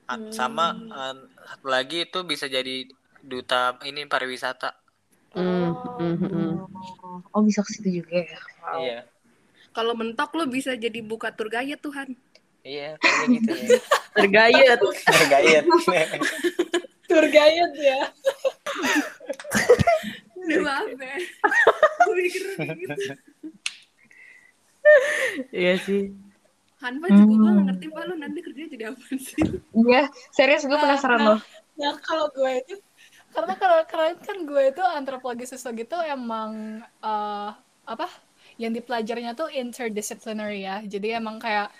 At- 0.05 0.21
sama 0.29 0.69
eh, 0.69 1.17
satu 1.49 1.65
lagi 1.65 2.05
itu 2.05 2.21
bisa 2.21 2.45
jadi 2.45 2.85
duta 3.25 3.73
ini 3.89 4.05
pariwisata. 4.05 4.69
Mm, 5.33 5.73
mm, 5.97 6.15
mm. 6.29 6.53
Oh 7.33 7.41
bisa 7.41 7.65
ke 7.65 7.73
situ 7.73 8.05
juga 8.05 8.21
ya? 8.21 8.37
Wow. 8.61 8.77
Iya, 8.85 8.99
Kalau 9.75 9.91
mentok 9.91 10.31
lo 10.33 10.47
bisa 10.47 10.71
jadi 10.73 11.03
buka 11.03 11.35
tour 11.35 11.51
guide 11.51 11.75
Tuhan. 11.77 12.15
iya, 12.63 12.95
kayak 12.97 13.27
gitu 13.29 13.51
ya. 13.53 13.67
Tergayat. 14.15 14.79
Tergait. 15.05 15.63
Tour 17.05 17.25
guide 17.27 17.75
ya. 17.77 17.99
Udah 20.35 20.59
maaf 20.63 20.87
ya. 20.89 21.17
Gue 22.01 22.23
gitu. 22.25 22.49
Iya 25.51 25.73
sih. 25.81 26.13
Hanfa 26.79 27.07
juga 27.09 27.23
gue 27.25 27.35
Hmm. 27.35 27.45
gak 27.49 27.65
ngerti 27.67 27.85
Pak 27.89 28.03
lo 28.05 28.13
nanti 28.15 28.39
kerjanya 28.39 28.69
jadi 28.69 28.83
apa 28.93 29.01
sih? 29.17 29.35
Iya, 29.73 30.01
serius 30.29 30.63
gue 30.63 30.71
Nah, 30.71 30.83
penasaran 30.83 31.19
nah, 31.19 31.27
loh. 31.33 31.39
Nah 31.75 31.93
kalau 31.99 32.25
gue 32.29 32.51
itu 32.61 32.75
karena 33.29 33.53
kalau 33.57 33.79
keren 33.83 34.15
kan 34.21 34.37
gue 34.41 34.63
itu 34.69 34.83
antropologi 34.85 35.43
sosiologi 35.43 35.83
itu 35.83 35.97
emang 36.05 36.79
eh, 36.79 37.49
apa 37.83 38.07
yang 38.55 38.71
dipelajarinya 38.71 39.35
tuh 39.35 39.51
interdisciplinary 39.51 40.63
ya. 40.63 40.79
Jadi 40.83 41.15
emang 41.15 41.39
kayak 41.39 41.71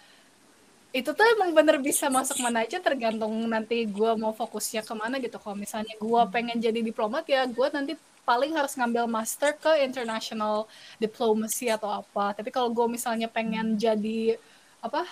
itu 0.96 1.12
tuh 1.12 1.28
emang 1.36 1.52
bener 1.52 1.76
bisa 1.84 2.08
masuk 2.08 2.40
mana 2.40 2.64
aja 2.64 2.80
tergantung 2.80 3.36
nanti 3.52 3.84
gue 3.84 4.12
mau 4.16 4.32
fokusnya 4.32 4.84
ke 4.88 4.94
mana 4.96 5.20
gitu. 5.20 5.36
Kalau 5.40 5.56
misalnya 5.60 5.92
gue 6.00 6.22
pengen 6.32 6.58
jadi 6.60 6.80
diplomat 6.80 7.28
ya 7.28 7.44
gue 7.48 7.68
nanti 7.72 8.00
paling 8.24 8.56
harus 8.58 8.74
ngambil 8.80 9.06
master 9.06 9.54
ke 9.60 9.84
international 9.84 10.72
diplomacy 10.98 11.68
atau 11.68 12.02
apa. 12.02 12.32
Tapi 12.32 12.48
kalau 12.50 12.72
gue 12.72 12.88
misalnya 12.88 13.28
pengen 13.28 13.76
jadi 13.76 14.40
apa? 14.80 15.04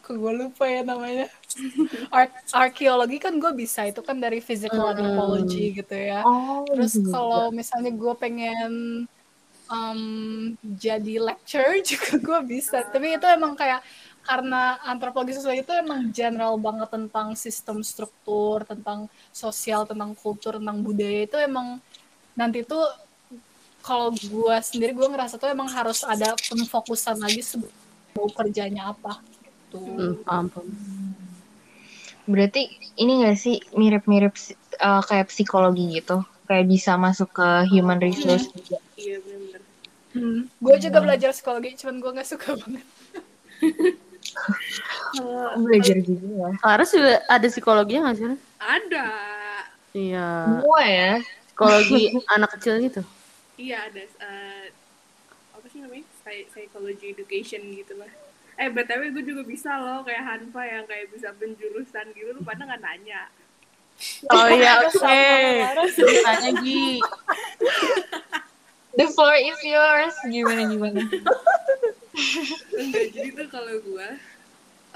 Kok 0.00 0.16
gue 0.16 0.32
lupa 0.32 0.64
ya 0.64 0.80
namanya? 0.80 1.28
Ar 2.16 2.32
arkeologi 2.56 3.20
kan 3.20 3.36
gue 3.36 3.52
bisa. 3.52 3.84
Itu 3.84 4.00
kan 4.00 4.16
dari 4.16 4.40
physical 4.40 4.96
anthropology 4.96 5.76
gitu 5.76 5.92
ya. 5.92 6.24
Oh, 6.24 6.64
terus 6.66 6.96
gitu. 6.96 7.12
kalau 7.12 7.52
misalnya 7.52 7.92
gue 7.92 8.14
pengen 8.16 8.72
um, 9.70 10.54
jadi 10.62 11.22
lecturer 11.22 11.82
juga 11.90 12.18
gue 12.18 12.40
bisa 12.58 12.82
tapi 12.86 13.16
itu 13.16 13.26
emang 13.26 13.54
kayak 13.54 13.82
karena 14.26 14.82
antropologi 14.82 15.38
sosial 15.38 15.62
itu 15.62 15.70
emang 15.70 16.10
general 16.10 16.58
banget 16.58 16.90
tentang 16.90 17.38
sistem 17.38 17.78
struktur 17.86 18.66
tentang 18.66 19.06
sosial 19.30 19.86
tentang 19.86 20.18
kultur 20.18 20.58
tentang 20.58 20.82
budaya 20.82 21.30
itu 21.30 21.38
emang 21.38 21.78
nanti 22.34 22.66
tuh 22.66 22.82
kalau 23.86 24.10
gue 24.10 24.56
sendiri 24.66 24.90
gue 24.98 25.06
ngerasa 25.06 25.38
tuh 25.38 25.46
emang 25.46 25.70
harus 25.70 26.02
ada 26.02 26.34
pemfokusan 26.34 27.22
lagi 27.22 27.38
sebelum 27.38 27.70
mau 28.18 28.26
kerjanya 28.34 28.90
apa 28.90 29.22
gitu. 29.22 29.78
Hmm, 29.78 30.14
paham. 30.26 30.46
Berarti 32.26 32.66
ini 32.98 33.22
gak 33.22 33.38
sih 33.38 33.62
mirip-mirip 33.78 34.34
uh, 34.82 35.02
kayak 35.06 35.30
psikologi 35.30 36.02
gitu? 36.02 36.26
Kayak 36.50 36.66
bisa 36.66 36.98
masuk 36.98 37.30
ke 37.30 37.48
human 37.70 38.02
resource 38.02 38.50
juga. 38.50 38.82
iya 38.98 39.18
Hmm. 40.16 40.48
Gue 40.56 40.76
juga 40.80 40.98
belajar 40.98 41.28
psikologi, 41.30 41.76
cuman 41.76 42.00
gue 42.00 42.10
nggak 42.16 42.24
suka 42.26 42.56
banget. 42.56 42.86
Belajar 45.58 45.96
juga 46.00 46.26
ya. 46.26 46.50
Laras 46.62 46.90
juga 46.90 47.12
ada 47.26 47.46
psikologinya 47.46 48.00
nggak 48.08 48.16
sih? 48.16 48.26
Ada 48.56 49.06
Iya. 49.92 50.28
Semua 50.60 50.82
ya. 50.84 51.12
Psikologi 51.48 52.02
anak 52.36 52.50
kecil 52.56 52.74
gitu. 52.80 53.00
iya 53.56 53.88
ada 53.88 54.04
eh, 54.04 54.68
apa 55.52 55.64
sih 55.68 55.80
namanya 55.80 56.04
Psy- 56.20 56.44
psychology 56.52 57.16
education 57.16 57.64
gitu 57.72 57.96
lah 57.96 58.12
eh 58.52 58.68
btw 58.68 59.16
gue 59.16 59.24
juga 59.24 59.40
bisa 59.44 59.80
loh 59.80 60.04
kayak 60.04 60.20
Hanfa 60.20 60.60
yang 60.60 60.84
kayak 60.84 61.08
bisa 61.08 61.32
penjurusan 61.32 62.04
gitu 62.12 62.36
lu 62.36 62.44
pada 62.44 62.68
nggak 62.68 62.84
nanya 62.84 63.32
Oh 64.28 64.44
iya, 64.52 64.84
oke. 64.84 65.00
Laras. 65.00 65.96
Ceritanya 65.96 66.50
Gi. 66.60 67.00
The 68.96 69.06
floor 69.12 69.36
is 69.36 69.60
yours. 69.60 70.16
Gimana 70.24 70.62
gimana? 70.72 71.00
enggak 72.76 73.06
jadi 73.12 73.28
tuh 73.36 73.48
kalau 73.52 73.76
gue 73.76 74.08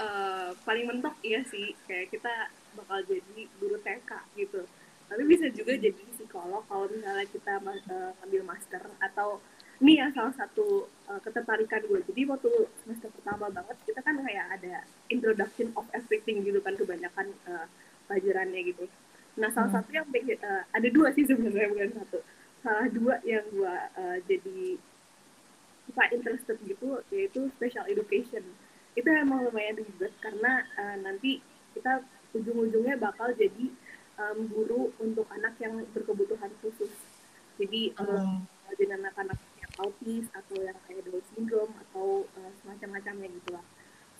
eh, 0.01 0.49
paling 0.65 0.85
mentok 0.89 1.13
iya 1.21 1.45
sih 1.45 1.77
kayak 1.85 2.09
kita 2.09 2.49
bakal 2.73 2.97
jadi 3.05 3.45
guru 3.61 3.77
TK 3.77 4.11
gitu. 4.41 4.65
Tapi 5.05 5.21
bisa 5.29 5.45
juga 5.53 5.77
jadi 5.77 6.01
psikolog 6.17 6.65
kalau 6.65 6.89
misalnya 6.89 7.29
kita 7.29 7.61
ma- 7.61 7.77
eh, 7.77 8.11
ambil 8.25 8.41
master 8.41 8.81
atau 8.97 9.37
ini 9.85 10.01
yang 10.01 10.09
salah 10.17 10.33
satu 10.33 10.89
eh, 11.05 11.21
ketertarikan 11.21 11.85
gue 11.85 12.01
jadi 12.09 12.25
waktu 12.25 12.49
semester 12.81 13.13
pertama 13.13 13.53
banget 13.53 13.77
kita 13.85 14.01
kan 14.01 14.17
kayak 14.25 14.45
ada 14.57 14.81
introduction 15.13 15.69
of 15.77 15.85
everything 15.93 16.41
gitu 16.41 16.57
kan 16.65 16.73
kebanyakan 16.73 17.37
eh, 17.45 17.65
pelajarannya 18.09 18.61
gitu. 18.65 18.89
Nah 19.37 19.53
salah 19.53 19.69
satu 19.77 19.93
yang 19.93 20.09
eh, 20.09 20.63
ada 20.73 20.87
dua 20.89 21.13
sih 21.13 21.21
sebenarnya 21.29 21.69
bukan 21.69 22.01
satu 22.01 22.40
salah 22.61 22.87
dua 22.93 23.17
yang 23.25 23.45
gue 23.49 23.75
eh, 23.97 24.17
jadi 24.29 24.59
suka 25.89 26.03
interested 26.13 26.57
gitu 26.63 27.01
yaitu 27.09 27.49
special 27.57 27.85
education. 27.89 28.45
Itu 28.93 29.09
emang 29.09 29.43
lumayan 29.49 29.81
ribet 29.81 30.13
karena 30.21 30.63
eh, 30.77 30.97
nanti 31.01 31.41
kita 31.73 32.05
ujung-ujungnya 32.31 32.95
bakal 32.99 33.31
jadi 33.35 33.71
em, 34.19 34.37
guru 34.47 34.91
untuk 35.01 35.27
anak 35.33 35.57
yang 35.59 35.83
berkebutuhan 35.91 36.51
khusus. 36.63 36.91
Jadi 37.59 37.91
eh, 37.91 38.33
jadi 38.71 38.95
anak-anak 38.95 39.37
yang 39.59 39.71
autis 39.83 40.25
atau 40.31 40.55
yang 40.61 40.77
kayak 40.87 41.03
Down 41.03 41.23
syndrome 41.35 41.73
atau 41.89 42.23
eh, 42.39 42.51
semacam-macamnya 42.63 43.27
gitu 43.41 43.49
lah. 43.57 43.65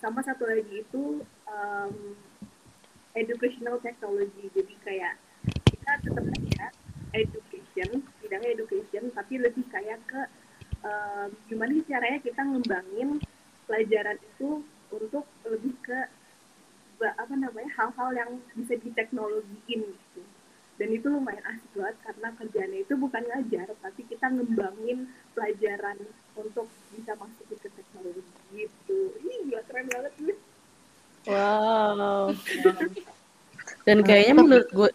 Sama 0.02 0.26
satu 0.26 0.50
lagi 0.50 0.82
itu 0.82 1.24
em, 1.48 1.94
educational 3.16 3.78
technology. 3.80 4.50
Jadi 4.52 4.74
kayak 4.84 5.16
kita 5.68 5.92
tetap 6.04 6.26
aja 6.26 6.66
education 7.12 8.04
bidangnya 8.32 8.55
education 8.55 9.11
tapi 9.11 9.43
lebih 9.43 9.67
kayak 9.67 9.99
ke 10.07 10.23
em, 10.88 11.27
gimana 11.51 11.75
sih 11.75 11.84
caranya 11.91 12.19
kita 12.23 12.39
ngembangin 12.47 13.19
pelajaran 13.67 14.15
itu 14.23 14.63
untuk 14.88 15.27
lebih 15.43 15.75
ke 15.84 16.07
apa 17.03 17.34
namanya 17.36 17.67
hal-hal 17.75 18.09
yang 18.15 18.32
bisa 18.55 18.79
diteknologiin 18.79 19.84
gitu 19.84 20.23
dan 20.79 20.95
itu 20.95 21.11
lumayan 21.11 21.43
asik 21.43 21.67
banget 21.75 21.97
karena 22.07 22.27
kerjanya 22.39 22.77
itu 22.88 22.93
bukan 22.95 23.19
ngajar 23.27 23.67
tapi 23.84 24.01
kita 24.07 24.32
ngembangin 24.32 25.11
pelajaran 25.36 25.99
untuk 26.39 26.71
bisa 26.95 27.11
masukin 27.19 27.59
ke 27.59 27.67
teknologi 27.75 28.23
gitu 28.55 29.11
ini 29.27 29.51
gila 29.51 29.61
keren 29.67 29.91
banget 29.91 30.15
nih 30.23 30.39
Wow. 31.21 32.34
Dan 33.86 34.01
kayaknya 34.01 34.41
menurut 34.41 34.65
gue, 34.73 34.89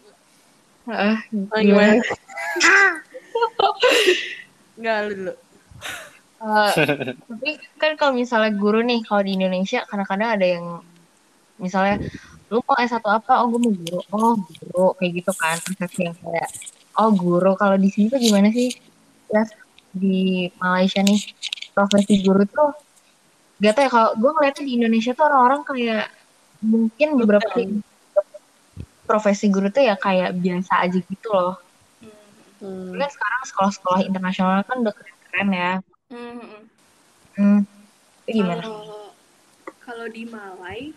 Ah, 0.87 1.19
oh, 1.31 1.59
gimana? 1.63 1.99
Enggak 4.77 4.97
lu 5.07 5.11
dulu. 5.15 5.33
Eh, 6.37 6.71
tapi 7.17 7.49
kan 7.81 7.91
kalau 7.97 8.13
misalnya 8.13 8.53
guru 8.53 8.85
nih, 8.85 9.01
kalau 9.05 9.25
di 9.25 9.33
Indonesia 9.33 9.81
kadang-kadang 9.89 10.29
ada 10.37 10.45
yang 10.45 10.65
misalnya 11.57 11.97
lu 12.53 12.61
mau 12.61 12.77
S1 12.77 13.01
apa? 13.01 13.41
Oh, 13.41 13.49
gue 13.49 13.59
mau 13.59 13.73
guru. 13.73 13.99
Oh, 14.13 14.33
guru 14.37 14.85
kayak 15.01 15.11
gitu 15.23 15.31
kan. 15.33 15.57
Persepsi 15.59 16.01
yang 16.05 16.15
kayak 16.21 16.49
oh, 17.01 17.09
guru. 17.11 17.57
Kalau 17.57 17.75
di 17.75 17.89
sini 17.89 18.13
tuh 18.13 18.21
gimana 18.21 18.53
sih? 18.53 18.69
Ya 19.33 19.43
di 19.97 20.47
Malaysia 20.61 21.01
nih 21.01 21.19
profesi 21.73 22.21
guru 22.21 22.45
tuh 22.45 22.71
gak 23.57 23.73
tau 23.73 23.83
ya 23.85 23.89
kalau 23.89 24.09
gue 24.13 24.31
ngeliatnya 24.37 24.63
di 24.63 24.73
Indonesia 24.77 25.11
tuh 25.17 25.25
orang-orang 25.25 25.61
kayak 25.65 26.05
mungkin 26.61 27.07
beberapa 27.17 27.49
profesi 29.09 29.49
guru 29.49 29.73
tuh 29.73 29.83
ya 29.87 29.95
kayak 29.97 30.37
biasa 30.37 30.73
aja 30.85 30.99
gitu 30.99 31.29
loh. 31.33 31.57
Hmm. 32.57 32.93
Kan 32.95 33.09
sekarang 33.13 33.41
sekolah-sekolah 33.45 34.01
internasional 34.05 34.61
kan 34.65 34.77
udah 34.81 34.93
keren-keren 34.93 35.49
ya. 35.53 35.71
Hmm, 36.09 36.61
Hmm. 37.37 37.61
Itu 38.25 38.41
gimana? 38.41 38.61
Kalau 38.65 39.13
kalau 39.81 40.05
di 40.09 40.23
Malai, 40.25 40.91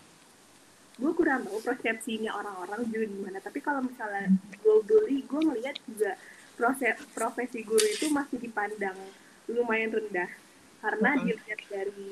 gue 0.97 1.13
kurang 1.15 1.45
tahu 1.45 1.61
persepsinya 1.61 2.33
orang-orang 2.33 2.81
juga 2.89 3.07
gimana. 3.07 3.39
Tapi 3.45 3.59
kalau 3.61 3.85
misalnya 3.85 4.33
globally, 4.65 5.21
gue 5.29 5.41
ngelihat 5.41 5.77
juga 5.85 6.17
proses 6.57 6.97
profesi 7.13 7.61
guru 7.65 7.85
itu 7.85 8.09
masih 8.13 8.37
dipandang 8.41 8.97
lumayan 9.49 9.93
rendah 9.93 10.29
karena 10.81 11.11
Mhm. 11.17 11.25
dilihat 11.29 11.61
dari 11.69 12.09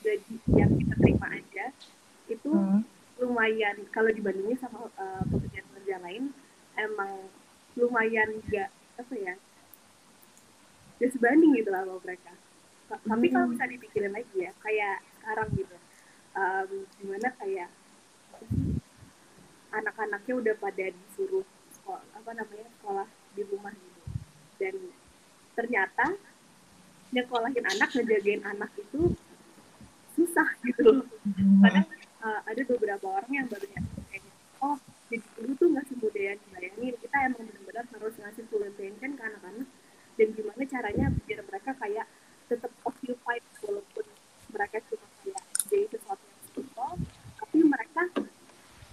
gaji 0.00 0.34
yang 0.56 0.70
kita 0.76 0.94
terima 0.96 1.28
aja 1.28 1.66
itu 2.28 2.48
Hmm. 2.52 2.80
lumayan 3.20 3.76
kalau 3.92 4.08
dibandingin 4.08 4.56
sama 4.56 4.88
uh, 4.96 5.22
pekerjaan-pekerjaan 5.28 6.02
lain 6.04 6.24
emang 6.76 7.28
lumayan 7.76 8.40
gak 8.48 8.72
apa 9.00 9.14
ya 9.16 9.34
gak 11.00 11.10
sebanding 11.16 11.56
gitu 11.56 11.72
lah 11.72 11.82
sama 11.88 11.96
mereka. 12.04 12.32
Ta- 12.92 13.02
tapi 13.02 13.26
kalau 13.32 13.46
bisa 13.48 13.64
dipikirin 13.64 14.12
lagi 14.12 14.36
ya 14.36 14.52
kayak 14.60 15.00
sekarang 15.20 15.48
gitu 15.56 15.76
um, 16.36 16.70
gimana 17.00 17.28
kayak 17.40 17.68
anak-anaknya 19.70 20.34
udah 20.34 20.54
pada 20.58 20.86
disuruh 20.90 21.46
sekolah, 21.70 22.02
apa 22.18 22.30
namanya 22.34 22.66
sekolah 22.78 23.08
di 23.38 23.42
rumah 23.46 23.72
gitu. 23.72 24.02
Dan 24.58 24.74
ternyata 25.54 26.18
nyekolahin 27.10 27.66
anak 27.66 27.90
ngejagain 27.94 28.42
anak 28.46 28.70
itu 28.78 29.14
susah 30.18 30.48
gitu 30.66 30.82
loh. 30.84 31.06
Kadang 31.64 31.86
uh, 32.20 32.40
ada 32.44 32.62
beberapa 32.66 33.06
orang 33.08 33.30
yang 33.30 33.46
baru 33.46 33.66
nyadar 33.66 34.02
kayak 34.10 34.24
oh 34.60 34.78
jadi 35.10 35.26
guru 35.34 35.52
tuh 35.58 35.66
nggak 35.74 35.86
semudah 35.90 36.22
yang 36.22 36.38
dibayangin 36.38 36.94
kita 37.02 37.16
emang 37.26 37.42
benar-benar 37.50 37.84
harus 37.98 38.14
ngasih 38.22 38.44
full 38.46 38.62
attention 38.62 39.10
ke 39.18 39.22
anak-anak. 39.26 39.68
Dan 40.14 40.28
gimana 40.38 40.62
caranya 40.70 41.06
biar 41.26 41.40
mereka 41.50 41.70
kayak 41.82 42.06
tetap 42.46 42.70
occupied 42.86 43.42
walaupun 43.66 44.06
mereka 44.54 44.78
cuma 44.86 45.06
kayak 45.26 45.42
jadi 45.66 45.86
sesuatu 45.90 46.22
yang 46.22 46.42
simple 46.54 46.94
tapi 47.42 47.58
mereka 47.66 48.02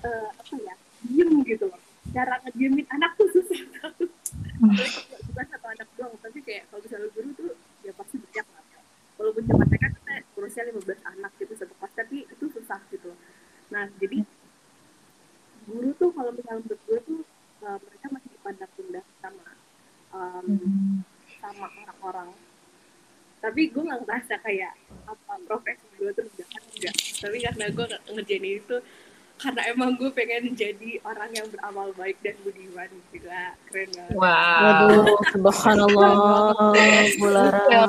uh, 0.05 0.30
apa 0.34 0.55
ya 0.57 0.76
diem 1.05 1.30
gitu 1.45 1.70
loh. 1.70 1.82
Cara 2.09 2.41
ngediemin 2.49 2.88
anak 2.89 3.13
tuh 3.13 3.30
susah 3.38 3.61
banget. 3.78 4.09
Kalau 4.57 5.22
bukan 5.30 5.45
satu 5.53 5.68
anak 5.70 5.88
doang 6.01 6.18
tapi 6.18 6.39
kayak 6.41 6.65
kalau 6.74 6.82
misalnya 6.82 7.09
guru 7.13 7.30
tuh 7.38 7.53
ya 7.86 7.93
pasti 7.93 8.18
banyak 8.18 8.45
lah. 8.49 8.63
Walaupun 9.22 9.43
cuma 9.45 9.65
TK 9.70 9.86
kita 10.01 10.13
urusnya 10.34 10.63
15 10.74 11.13
anak 11.13 11.32
gitu 11.38 11.53
satu 11.53 11.74
kelas 11.78 11.93
tapi 11.93 12.18
itu 12.26 12.45
susah 12.49 12.82
gitu 12.89 13.13
loh. 13.13 13.20
nah 13.68 13.84
jadi 13.99 14.24
guru 15.68 15.89
tuh 15.99 16.09
kalau 16.15 16.32
misalnya 16.32 16.63
menurut 16.63 16.82
gue 16.88 16.99
tuh 17.03 17.20
uh, 17.68 17.78
mereka 17.84 18.05
masih 18.15 18.30
dipandang 18.32 18.72
rendah 18.80 19.05
sama 19.20 19.47
um, 20.15 20.47
sama 21.43 21.68
orang-orang 21.84 22.30
tapi 23.38 23.61
gue 23.70 23.84
nggak 23.86 24.01
ngerasa 24.07 24.34
kayak 24.41 24.74
apa 25.05 25.34
profesi 25.45 25.86
gue 25.99 26.09
terus 26.15 26.32
jangan 26.34 26.61
enggak 26.74 26.95
tapi 27.22 27.38
karena 27.43 27.65
gue 27.70 27.86
ngerjain 28.15 28.45
itu 28.47 28.78
karena 29.38 29.61
emang 29.70 29.93
gue 29.93 30.09
pengen 30.18 30.49
jadi 30.57 30.97
orang 31.05 31.30
yang 31.30 31.45
beramal 31.53 31.93
baik 31.93 32.18
dan 32.26 32.34
budiman 32.41 32.89
gila 33.13 33.53
keren 33.70 33.89
banget 33.93 34.18
Wow. 34.18 34.26
Waduh, 34.65 35.18
subhanallah, 35.30 36.74
Bulara. 37.22 37.86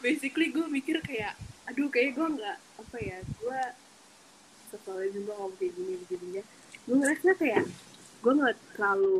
basically 0.00 0.48
gue 0.54 0.66
mikir 0.72 1.02
kayak 1.04 1.36
aduh 1.66 1.90
kayak 1.92 2.14
gue 2.16 2.26
nggak 2.38 2.56
apa 2.56 2.96
ya 3.02 3.18
gue 3.20 3.60
setelah 4.80 5.06
juga 5.10 5.32
ngomong 5.36 5.56
kayak 5.58 5.72
gini 5.74 5.92
begininya. 6.04 6.42
Gue 6.86 6.96
ngerasa 7.02 7.30
kayak 7.36 7.64
gue 8.22 8.32
nggak 8.32 8.56
terlalu 8.74 9.18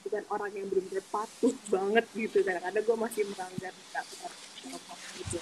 bukan 0.00 0.24
orang 0.32 0.52
yang 0.56 0.66
benar-benar 0.72 1.04
patuh 1.12 1.54
banget 1.68 2.04
gitu. 2.16 2.38
Kadang-kadang 2.40 2.84
gue 2.84 2.96
masih 2.96 3.22
melanggar 3.28 3.72
gitu. 5.18 5.38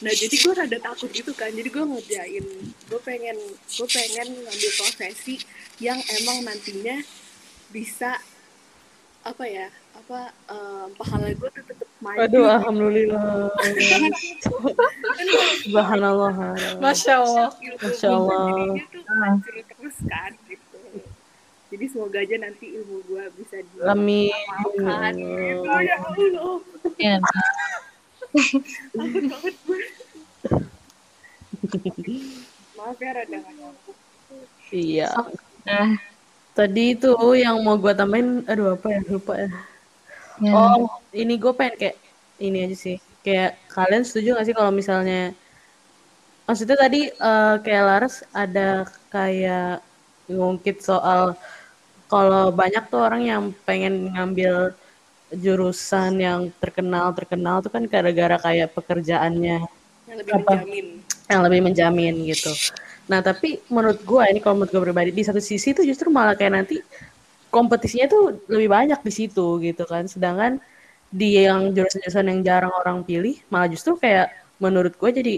Nah 0.00 0.12
jadi 0.16 0.36
gue 0.40 0.52
rada 0.56 0.78
takut 0.80 1.10
gitu 1.12 1.32
kan. 1.36 1.50
Jadi 1.52 1.68
gue 1.68 1.84
ngerjain 1.84 2.46
gue 2.64 3.00
pengen 3.04 3.36
gue 3.76 3.88
pengen 3.88 4.28
ngambil 4.32 4.70
profesi 4.80 5.36
yang 5.80 6.00
emang 6.20 6.44
nantinya 6.44 7.00
bisa 7.70 8.18
apa 9.20 9.44
ya 9.44 9.68
apa 9.92 10.32
em, 10.48 10.88
pahala 10.96 11.28
gue 11.28 11.50
tetap 11.52 11.89
Waduh, 12.00 12.48
alhamdulillah. 12.48 13.52
Subhanallah. 15.62 16.32
Masya 16.80 17.14
Allah. 17.20 17.48
Masya 17.76 18.08
Allah. 18.08 18.72
terus 19.44 19.96
kan 20.06 20.32
gitu 20.46 20.78
jadi 21.70 21.84
semoga 21.86 22.18
aja 22.18 22.36
nanti 22.36 22.66
ilmu 22.74 22.98
gue 23.06 23.24
bisa 23.38 23.62
Amin. 23.86 24.26
diamalkan 24.30 25.12
gitu 25.14 25.70
ya 25.80 25.96
Allah 26.02 26.58
Ya, 26.98 27.16
maaf 32.76 32.96
ya 32.98 33.10
rada 33.14 33.38
Iya. 34.70 35.10
nah, 35.66 35.90
Tadi 36.50 36.94
itu 36.94 37.10
yang 37.34 37.58
mau 37.62 37.74
gue 37.74 37.90
tambahin, 37.90 38.42
aduh 38.46 38.74
apa 38.74 38.86
ya, 38.90 39.00
lupa 39.06 39.34
ya. 39.34 39.50
ya. 40.42 40.52
Oh, 40.54 40.86
ini 41.14 41.34
gue 41.36 41.52
pengen 41.54 41.74
kayak 41.76 41.96
ini 42.40 42.58
aja 42.66 42.76
sih. 42.76 42.96
Kayak 43.20 43.60
kalian 43.68 44.04
setuju 44.06 44.38
gak 44.38 44.46
sih 44.48 44.56
kalau 44.56 44.72
misalnya 44.72 45.36
maksudnya 46.48 46.76
tadi 46.80 47.10
eh, 47.12 47.54
kayak 47.62 47.84
Laras 47.86 48.24
ada 48.34 48.88
kayak 49.12 49.84
ngungkit 50.30 50.82
soal 50.82 51.34
kalau 52.10 52.50
banyak 52.50 52.82
tuh 52.90 53.06
orang 53.06 53.22
yang 53.22 53.42
pengen 53.62 54.10
ngambil 54.10 54.74
jurusan 55.30 56.18
yang 56.18 56.50
terkenal 56.58 57.14
terkenal 57.14 57.62
tuh 57.62 57.70
kan 57.70 57.86
gara-gara 57.86 58.34
kayak 58.42 58.74
pekerjaannya 58.74 59.62
yang 60.10 60.16
lebih 60.18 60.34
Apa? 60.34 60.42
menjamin 60.42 60.86
yang 61.30 61.40
lebih 61.46 61.60
menjamin 61.62 62.14
gitu. 62.26 62.50
Nah 63.06 63.22
tapi 63.22 63.62
menurut 63.70 64.02
gue 64.02 64.22
ini 64.26 64.42
kalau 64.42 64.58
menurut 64.58 64.74
gue 64.74 64.82
pribadi 64.90 65.10
di 65.14 65.22
satu 65.22 65.38
sisi 65.38 65.70
tuh 65.70 65.86
justru 65.86 66.10
malah 66.10 66.34
kayak 66.34 66.52
nanti 66.58 66.82
kompetisinya 67.54 68.10
tuh 68.10 68.42
lebih 68.50 68.66
banyak 68.74 68.98
di 69.06 69.12
situ 69.14 69.62
gitu 69.62 69.86
kan. 69.86 70.10
Sedangkan 70.10 70.58
di 71.10 71.42
yang 71.42 71.74
jurusan-jurusan 71.74 72.26
yang 72.30 72.40
jarang 72.46 72.70
orang 72.70 73.02
pilih 73.02 73.34
malah 73.50 73.66
justru 73.66 73.98
kayak 73.98 74.30
menurut 74.62 74.94
gue 74.94 75.10
jadi 75.10 75.34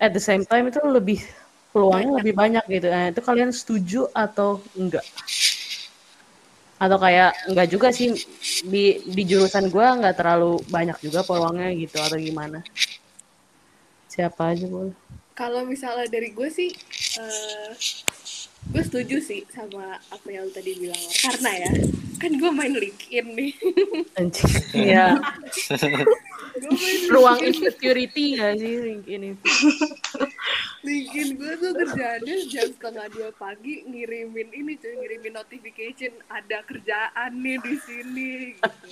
at 0.00 0.16
the 0.16 0.20
same 0.20 0.44
time 0.48 0.72
itu 0.72 0.80
lebih 0.84 1.20
peluangnya 1.76 2.24
lebih 2.24 2.32
banyak 2.32 2.64
gitu. 2.72 2.88
Nah 2.88 3.12
itu 3.12 3.20
kalian 3.20 3.52
setuju 3.52 4.08
atau 4.16 4.64
enggak? 4.72 5.04
Atau 6.80 6.96
kayak 6.96 7.36
enggak 7.52 7.68
juga 7.68 7.88
sih 7.92 8.16
di 8.64 9.04
di 9.04 9.22
jurusan 9.28 9.68
gue 9.68 9.84
nggak 9.84 10.16
terlalu 10.16 10.56
banyak 10.72 10.96
juga 11.04 11.20
peluangnya 11.20 11.76
gitu 11.76 12.00
atau 12.00 12.16
gimana? 12.16 12.64
Siapa 14.08 14.56
aja 14.56 14.64
boleh. 14.64 14.96
kalau 15.36 15.68
misalnya 15.68 16.08
dari 16.08 16.32
gue 16.32 16.48
sih 16.48 16.72
eh, 17.20 17.70
gue 18.66 18.82
setuju 18.82 19.16
sih 19.22 19.46
sama 19.54 19.96
apa 20.10 20.28
yang 20.28 20.48
lu 20.48 20.52
tadi 20.52 20.74
bilang 20.74 21.04
karena 21.22 21.50
ya 21.54 21.70
kan 22.16 22.32
gue 22.32 22.50
main 22.50 22.74
LinkedIn 22.74 23.26
nih 23.36 23.52
Anjing. 24.16 24.52
Iya. 24.72 25.20
gue 26.56 26.72
main 26.72 27.00
Ruang 27.12 27.40
insecurity 27.44 28.40
gak 28.40 28.56
sih 28.56 28.72
LinkedIn 28.80 29.22
itu? 29.36 29.46
LinkedIn 30.80 31.28
gue 31.36 31.52
tuh 31.60 31.72
kerjaannya 31.76 32.36
jam 32.48 32.68
setengah 32.72 33.06
dua 33.12 33.30
pagi 33.36 33.84
ngirimin 33.84 34.48
ini 34.50 34.72
cuy 34.80 34.94
ngirimin 34.98 35.34
notification 35.36 36.12
ada 36.32 36.64
kerjaan 36.64 37.30
nih 37.38 37.58
di 37.60 37.74
sini 37.78 38.32
gitu. 38.56 38.88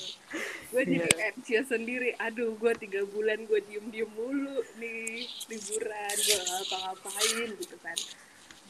gue 0.74 0.82
jadi 0.84 1.10
anxious 1.32 1.66
sendiri 1.72 2.12
aduh 2.20 2.54
gue 2.60 2.72
tiga 2.78 3.02
bulan 3.10 3.42
gue 3.48 3.58
diem 3.66 3.86
diem 3.90 4.10
mulu 4.12 4.60
nih 4.78 5.24
liburan 5.48 6.14
gue 6.18 6.36
gak 6.36 6.46
ngapa-ngapain 6.46 7.48
gitu 7.58 7.76
kan 7.80 7.98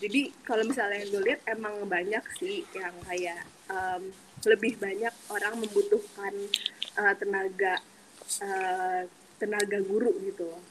jadi 0.04 0.20
kalau 0.44 0.62
misalnya 0.62 1.00
yang 1.00 1.10
gue 1.10 1.22
lihat 1.24 1.40
emang 1.48 1.74
banyak 1.86 2.24
sih 2.36 2.56
yang 2.72 2.92
kayak 3.02 3.40
em, 3.66 4.12
lebih 4.44 4.76
banyak 4.76 5.14
orang 5.28 5.54
membutuhkan 5.56 6.34
eh, 6.94 7.14
tenaga 7.16 7.74
eh, 8.40 9.00
tenaga 9.34 9.78
guru 9.82 10.12
gitu 10.20 10.44
loh 10.44 10.62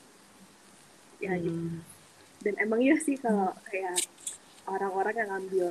ya 1.17 1.33
gitu 1.35 1.55
Hmm. 1.55 1.79
dan 2.43 2.53
emang 2.59 2.79
iya 2.79 2.99
sih 2.99 3.15
kalau 3.15 3.49
kayak 3.65 3.95
orang-orang 4.67 5.15
yang 5.15 5.29
ngambil 5.31 5.67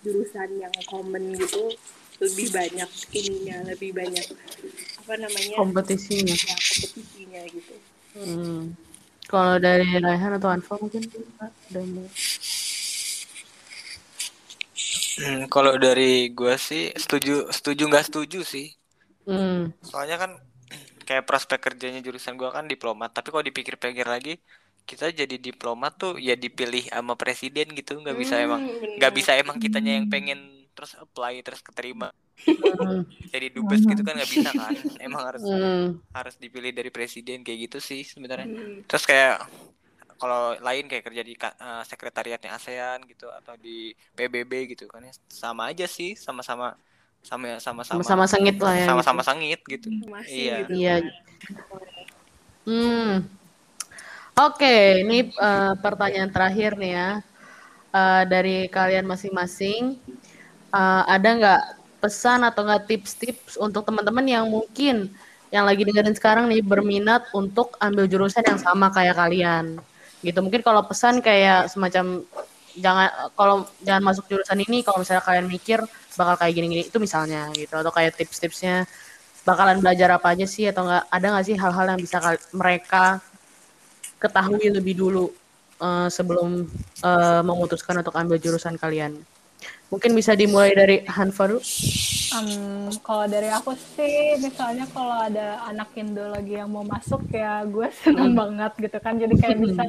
jurusan 0.00 0.50
yang 0.56 0.74
common 0.84 1.32
gitu 1.34 1.72
lebih 2.18 2.48
banyak 2.50 2.90
ininya 3.12 3.56
lebih 3.68 3.92
banyak 3.92 4.24
apa 4.98 5.14
namanya 5.16 5.56
Kompetisinya. 5.56 6.32
ya 6.32 6.56
kompetisinya 6.56 7.42
gitu 7.48 7.74
Hmm. 8.14 8.78
Kalau 9.26 9.58
dari 9.58 9.82
Raihan 9.98 10.38
atau 10.38 10.46
Anfa 10.46 10.78
mungkin 10.78 11.02
ada 11.42 11.80
mau. 11.82 12.06
Hmm, 15.18 15.40
kalau 15.54 15.72
dari 15.84 16.10
gue 16.38 16.54
sih 16.68 16.82
setuju 17.02 17.32
setuju 17.56 17.82
nggak 17.90 18.06
setuju 18.08 18.38
sih. 18.52 18.66
Hmm. 19.26 19.72
Soalnya 19.88 20.16
kan 20.22 20.30
kayak 21.08 21.24
prospek 21.28 21.60
kerjanya 21.66 22.00
jurusan 22.06 22.34
gua 22.40 22.50
kan 22.56 22.64
diplomat, 22.72 23.10
tapi 23.16 23.28
kalau 23.32 23.44
dipikir-pikir 23.44 24.06
lagi 24.08 24.32
kita 24.88 25.08
jadi 25.20 25.36
diplomat 25.40 25.92
tuh 26.02 26.12
ya 26.20 26.34
dipilih 26.36 26.84
sama 26.92 27.14
presiden 27.16 27.66
gitu, 27.78 27.92
nggak 28.02 28.16
bisa 28.22 28.34
emang 28.46 28.60
Hmm, 28.62 28.96
nggak 28.98 29.12
benar. 29.12 29.18
bisa 29.18 29.30
emang 29.42 29.56
kitanya 29.62 29.92
yang 30.00 30.06
pengen 30.12 30.38
terus 30.76 30.92
apply 30.98 31.40
terus 31.46 31.62
keterima 31.62 32.10
Hmm. 32.80 33.02
jadi 33.32 33.46
dubes 33.54 33.82
gitu 33.86 34.02
kan 34.06 34.14
nggak 34.18 34.32
bisa 34.36 34.50
kan 34.54 34.74
emang 35.00 35.22
harus 35.28 35.44
Hmm. 35.46 36.00
harus 36.14 36.34
dipilih 36.38 36.72
dari 36.74 36.90
presiden 36.94 37.42
kayak 37.46 37.58
gitu 37.70 37.78
sih 37.82 38.02
sebenarnya 38.06 38.48
Hmm. 38.50 38.82
terus 38.88 39.04
kayak 39.10 39.46
kalau 40.16 40.54
lain 40.58 40.84
kayak 40.86 41.04
kerja 41.04 41.22
di 41.22 41.34
eh, 41.36 41.82
sekretariatnya 41.84 42.50
ASEAN 42.54 43.04
gitu 43.06 43.26
atau 43.28 43.54
di 43.56 43.92
PBB 44.12 44.74
gitu 44.76 44.86
kan 44.86 45.02
ya 45.02 45.12
sama 45.28 45.70
aja 45.70 45.86
sih 45.86 46.14
sama-sama 46.16 46.74
sama 47.24 47.56
sama-sama 47.56 48.00
Sama-sama 48.04 48.24
sengit 48.28 48.56
lah 48.60 48.74
ya. 48.76 48.86
sama-sama 48.86 49.22
gitu. 49.22 49.28
sengit 49.32 49.60
gitu 49.64 49.88
masih 50.06 50.36
Iya. 50.44 50.56
gitu 50.60 50.72
Iya. 50.76 50.94
Hmm. 52.64 53.12
Oke, 54.34 55.04
ini 55.06 55.30
eh, 55.30 55.72
pertanyaan 55.78 56.30
terakhir 56.32 56.74
nih 56.74 56.92
ya. 56.98 57.10
Eh, 57.94 58.22
dari 58.26 58.66
kalian 58.66 59.06
masing-masing, 59.06 59.94
eh, 60.74 61.02
ada 61.06 61.28
nggak 61.38 61.62
pesan 62.02 62.42
atau 62.42 62.66
nggak 62.66 62.84
tips-tips 62.90 63.54
untuk 63.56 63.86
teman-teman 63.86 64.26
yang 64.26 64.44
mungkin 64.50 65.08
yang 65.48 65.64
lagi 65.64 65.86
dengerin 65.86 66.18
sekarang 66.18 66.44
nih 66.50 66.60
berminat 66.66 67.30
untuk 67.30 67.78
ambil 67.78 68.10
jurusan 68.10 68.42
yang 68.42 68.58
sama 68.58 68.90
kayak 68.90 69.14
kalian, 69.14 69.78
gitu. 70.24 70.40
Mungkin 70.40 70.64
kalau 70.64 70.82
pesan 70.88 71.20
kayak 71.20 71.68
semacam 71.68 72.24
jangan 72.74 73.08
kalau 73.38 73.56
jangan 73.86 74.02
masuk 74.02 74.24
jurusan 74.26 74.58
ini 74.66 74.82
kalau 74.82 74.98
misalnya 75.02 75.22
kalian 75.22 75.46
mikir 75.46 75.78
bakal 76.18 76.34
kayak 76.38 76.52
gini-gini 76.58 76.82
itu 76.86 76.98
misalnya 76.98 77.50
gitu 77.54 77.74
atau 77.78 77.92
kayak 77.94 78.18
tips-tipsnya 78.18 78.86
bakalan 79.46 79.78
belajar 79.78 80.18
apa 80.18 80.34
aja 80.34 80.46
sih 80.48 80.66
atau 80.66 80.82
nggak 80.88 81.04
ada 81.06 81.26
nggak 81.30 81.46
sih 81.46 81.56
hal-hal 81.58 81.86
yang 81.94 82.00
bisa 82.00 82.18
mereka 82.50 83.22
ketahui 84.18 84.72
lebih 84.72 84.94
dulu 84.96 85.30
eh, 85.78 86.08
sebelum 86.10 86.66
eh, 87.04 87.42
memutuskan 87.44 88.00
untuk 88.00 88.14
ambil 88.16 88.40
jurusan 88.40 88.74
kalian. 88.80 89.14
Mungkin 89.92 90.10
bisa 90.16 90.34
dimulai 90.34 90.74
dari 90.74 90.96
Hanfa 91.06 91.54
dulu. 91.54 91.62
Em, 92.34 92.90
kalau 93.06 93.24
dari 93.30 93.46
aku 93.52 93.78
sih, 93.94 94.34
misalnya 94.42 94.90
kalau 94.90 95.14
ada 95.22 95.62
anak 95.70 95.94
Indo 95.94 96.34
lagi 96.34 96.58
yang 96.58 96.72
mau 96.72 96.82
masuk 96.82 97.22
ya 97.30 97.62
gue 97.62 97.86
seneng 98.02 98.34
banget 98.34 98.72
gitu 98.80 98.98
kan. 98.98 99.14
Jadi 99.14 99.34
kayak 99.38 99.58
bisa 99.64 99.84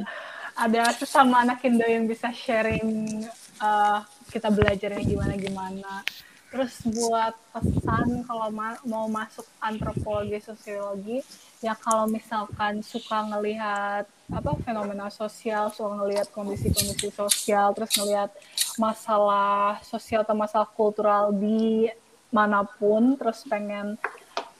ada 0.56 0.82
sesama 0.94 1.42
anak 1.42 1.64
Indo 1.66 1.84
yang 1.84 2.06
bisa 2.06 2.30
sharing 2.30 3.22
eh, 3.60 3.98
kita 4.30 4.48
belajarnya 4.52 5.02
gimana-gimana. 5.02 6.06
Terus 6.46 6.78
buat 6.86 7.34
pesan 7.50 8.22
kalau 8.22 8.48
ma- 8.54 8.80
mau 8.86 9.10
masuk 9.10 9.44
antropologi 9.58 10.38
sosiologi, 10.38 11.18
ya 11.58 11.74
kalau 11.74 12.06
misalkan 12.06 12.80
suka 12.86 13.26
ngelihat 13.26 14.06
apa 14.30 14.52
fenomena 14.62 15.10
sosial, 15.10 15.70
suka 15.74 16.02
ngelihat 16.02 16.30
kondisi-kondisi 16.30 17.10
sosial, 17.14 17.74
terus 17.74 17.94
ngelihat 17.98 18.30
masalah 18.78 19.82
sosial 19.82 20.22
atau 20.22 20.38
masalah 20.38 20.66
kultural 20.70 21.34
di 21.34 21.90
mana 22.30 22.62
pun, 22.66 23.18
terus 23.18 23.42
pengen 23.46 23.98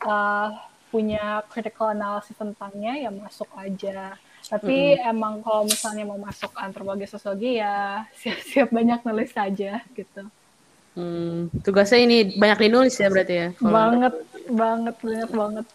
uh, 0.07 0.49
punya 0.91 1.43
critical 1.51 1.91
analysis 1.91 2.35
tentangnya 2.39 2.99
ya 2.99 3.11
masuk 3.11 3.51
aja. 3.59 4.15
Tapi 4.47 4.95
emang 5.03 5.43
kalau 5.43 5.67
misalnya 5.67 6.07
mau 6.07 6.19
masuk 6.23 6.55
antropologi 6.55 7.11
sosiologi 7.11 7.59
ya 7.59 8.07
siap-siap 8.23 8.71
banyak 8.71 9.03
nulis 9.03 9.35
saja 9.35 9.83
gitu. 9.95 10.23
Hmm, 10.97 11.53
tugasnya 11.61 12.01
ini 12.01 12.17
banyak 12.35 12.59
dinulis 12.63 12.97
ya 12.97 13.13
berarti 13.13 13.35
ya. 13.37 13.49
kalau- 13.55 13.69
Banget, 13.71 14.15
banget, 14.49 14.95
banyak 14.97 15.31
banget. 15.31 15.67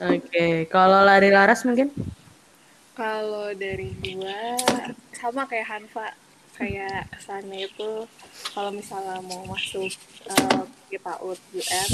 Oke, 0.00 0.46
kalau 0.66 1.04
lari 1.04 1.28
laras 1.28 1.60
mungkin? 1.62 1.92
Kalau 2.96 3.52
dari 3.52 3.92
gua 4.00 4.56
sama 5.12 5.44
kayak 5.44 5.68
Hanfa 5.68 6.16
kayak 6.56 7.08
kesannya 7.10 7.68
itu 7.68 8.04
kalau 8.52 8.72
misalnya 8.72 9.20
mau 9.20 9.44
masuk 9.46 9.92
uh, 10.28 10.64
PAUD 10.90 11.40
UM 11.54 11.90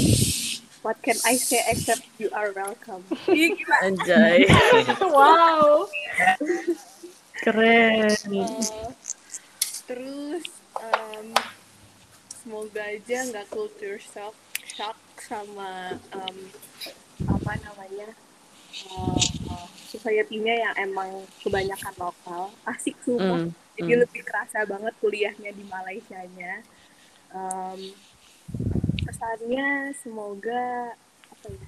what 0.83 0.95
can 0.99 1.15
I 1.23 1.35
say 1.35 1.63
except 1.67 2.03
you 2.15 2.27
are 2.31 2.51
welcome. 2.51 3.03
Anjay, 3.83 4.47
Wow. 5.03 5.87
keren. 7.37 8.07
Uh, 8.23 8.91
terus 9.83 10.43
um, 10.75 11.27
semoga 12.47 12.79
aja 12.79 13.27
nggak 13.27 13.51
culture 13.51 13.99
shock 13.99 14.31
shock 14.63 14.95
sama 15.19 15.99
um, 16.15 16.37
apa 17.27 17.59
namanya 17.59 18.07
uh, 18.87 19.67
society-nya 19.91 20.55
yang 20.55 20.75
emang 20.79 21.27
kebanyakan 21.43 21.91
lokal. 21.99 22.55
Asik 22.63 22.95
sumpah. 23.03 23.51
Hmm, 23.51 23.51
jadi 23.75 23.99
hmm. 23.99 24.01
lebih 24.07 24.23
kerasa 24.23 24.63
banget 24.63 24.95
kuliahnya 25.03 25.51
di 25.51 25.63
Malaysia-nya. 25.67 26.63
Um, 27.35 27.91
kesannya 29.03 29.91
semoga 29.99 30.95
apa 31.27 31.47
ya 31.51 31.67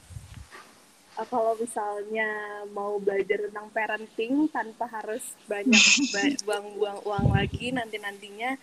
uh, 1.20 1.28
kalau 1.28 1.60
misalnya 1.60 2.30
mau 2.72 2.96
belajar 3.04 3.52
tentang 3.52 3.68
parenting 3.76 4.48
tanpa 4.48 4.88
harus 4.88 5.36
banyak 5.44 5.84
ba- 6.16 6.40
buang-buang 6.48 7.00
uang 7.04 7.28
lagi 7.36 7.76
nanti-nantinya 7.76 8.56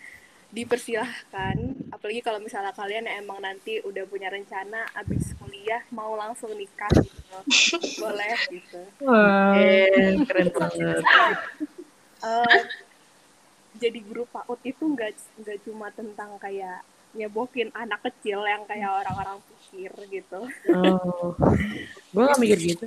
dipersilahkan 0.49 1.57
apalagi 1.89 2.21
kalau 2.21 2.39
misalnya 2.39 2.71
kalian 2.71 3.05
emang 3.09 3.39
nanti 3.39 3.79
udah 3.81 4.05
punya 4.05 4.27
rencana 4.27 4.87
abis 4.95 5.35
kuliah 5.37 5.83
mau 5.91 6.15
langsung 6.15 6.51
nikah 6.51 6.89
gitu 6.93 7.37
boleh 8.03 8.37
gitu 8.49 8.81
Wow. 8.99 9.53
Eh, 9.55 10.17
keren 10.23 10.49
banget. 10.51 11.03
Eh, 12.19 12.61
jadi 13.77 13.99
guru 14.01 14.25
PAUD 14.27 14.61
itu 14.65 14.85
nggak 14.85 15.13
nggak 15.37 15.59
cuma 15.63 15.91
tentang 15.91 16.35
kayak 16.37 16.81
nyebokin 17.13 17.69
anak 17.73 18.01
kecil 18.03 18.41
yang 18.43 18.65
kayak 18.65 18.89
orang-orang 18.89 19.37
pikir 19.43 19.91
gitu 20.11 20.41
Oh, 20.71 21.33
gue 22.11 22.23
gak 22.23 22.39
mikir 22.39 22.59
gitu. 22.67 22.87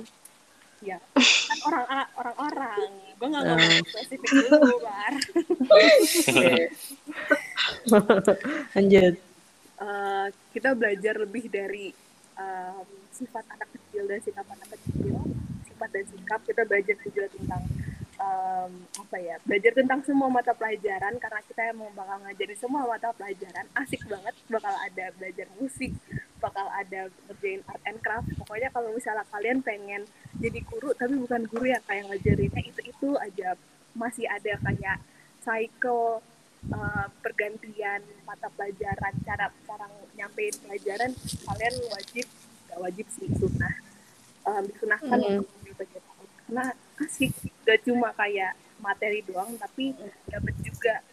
ya 0.80 0.96
kan 1.12 1.58
orang 1.66 1.84
orang-orang 2.16 2.88
gue 3.12 3.28
nggak 3.28 3.42
Oh. 3.42 3.48
ngomong 3.52 3.84
spesifik 3.84 4.20
dulu 4.24 4.74
bar 4.80 5.14
Oke. 5.68 6.48
Lanjut. 8.76 9.14
Eh, 9.80 10.26
kita 10.52 10.76
belajar 10.76 11.16
lebih 11.16 11.48
dari 11.48 11.88
em, 12.36 12.84
sifat 13.16 13.48
anak 13.48 13.68
kecil 13.72 14.04
dan 14.04 14.20
sikap 14.20 14.44
anak 14.44 14.68
kecil. 14.76 15.16
Sifat 15.64 15.88
dan 15.88 16.04
sikap 16.04 16.40
kita 16.44 16.62
belajar 16.68 16.96
juga 17.00 17.24
tentang 17.32 17.62
em, 18.20 18.72
apa 19.00 19.16
ya 19.16 19.40
belajar 19.48 19.72
tentang 19.72 20.00
semua 20.04 20.28
mata 20.28 20.52
pelajaran 20.52 21.16
karena 21.16 21.40
kita 21.48 21.62
emang 21.72 21.88
bakal 21.96 22.20
ngajarin 22.20 22.58
semua 22.60 22.84
mata 22.84 23.08
pelajaran. 23.16 23.64
Asik 23.72 24.04
banget 24.04 24.36
bakal 24.52 24.74
ada 24.76 25.04
belajar 25.16 25.48
musik 25.56 25.96
bakal 26.40 26.66
ada 26.72 27.08
ngerjain 27.28 27.64
art 27.64 27.82
and 27.88 28.00
craft. 28.04 28.28
Pokoknya 28.36 28.68
kalau 28.76 28.92
misalnya 28.92 29.24
kalian 29.32 29.64
pengen 29.64 30.04
jadi 30.36 30.60
guru 30.68 30.92
tapi 30.92 31.16
bukan 31.16 31.48
guru 31.48 31.72
yang 31.72 31.84
kayak 31.88 32.04
ngajarinnya 32.04 32.62
itu 32.68 32.80
itu 32.84 33.08
aja. 33.16 33.56
Masih 33.96 34.28
ada 34.28 34.60
kayak 34.60 35.00
cycle 35.40 36.20
uh, 36.68 37.06
pergantian 37.24 38.04
mata 38.28 38.52
pelajaran 38.52 39.12
cara 39.24 39.48
cara 39.64 39.86
nyampein 40.16 40.52
pelajaran 40.60 41.10
kalian 41.48 41.74
wajib 41.88 42.26
gak 42.68 42.80
wajib 42.84 43.06
sih 43.16 43.28
sunnah. 43.40 43.74
Um, 44.40 44.64
disunahkan 44.68 45.18
Mm. 45.20 45.44
untuk 45.44 45.76
PAUD. 45.76 46.28
karena 46.48 46.64
asik 47.00 47.32
gak 47.64 47.78
cuma 47.86 48.08
kayak 48.16 48.56
materi 48.80 49.20
doang 49.24 49.52
tapi 49.60 49.92
dapat 50.26 50.54
juga 50.64 51.04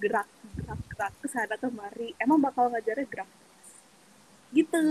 gerak 0.00 0.28
gerak 0.56 0.80
gerak 0.92 1.12
ke 1.20 1.26
sana 1.28 1.56
kemari. 1.60 2.16
Emang 2.16 2.40
bakal 2.40 2.72
ngajarnya 2.72 3.06
gerak? 3.08 3.30
Gitu. 4.50 4.82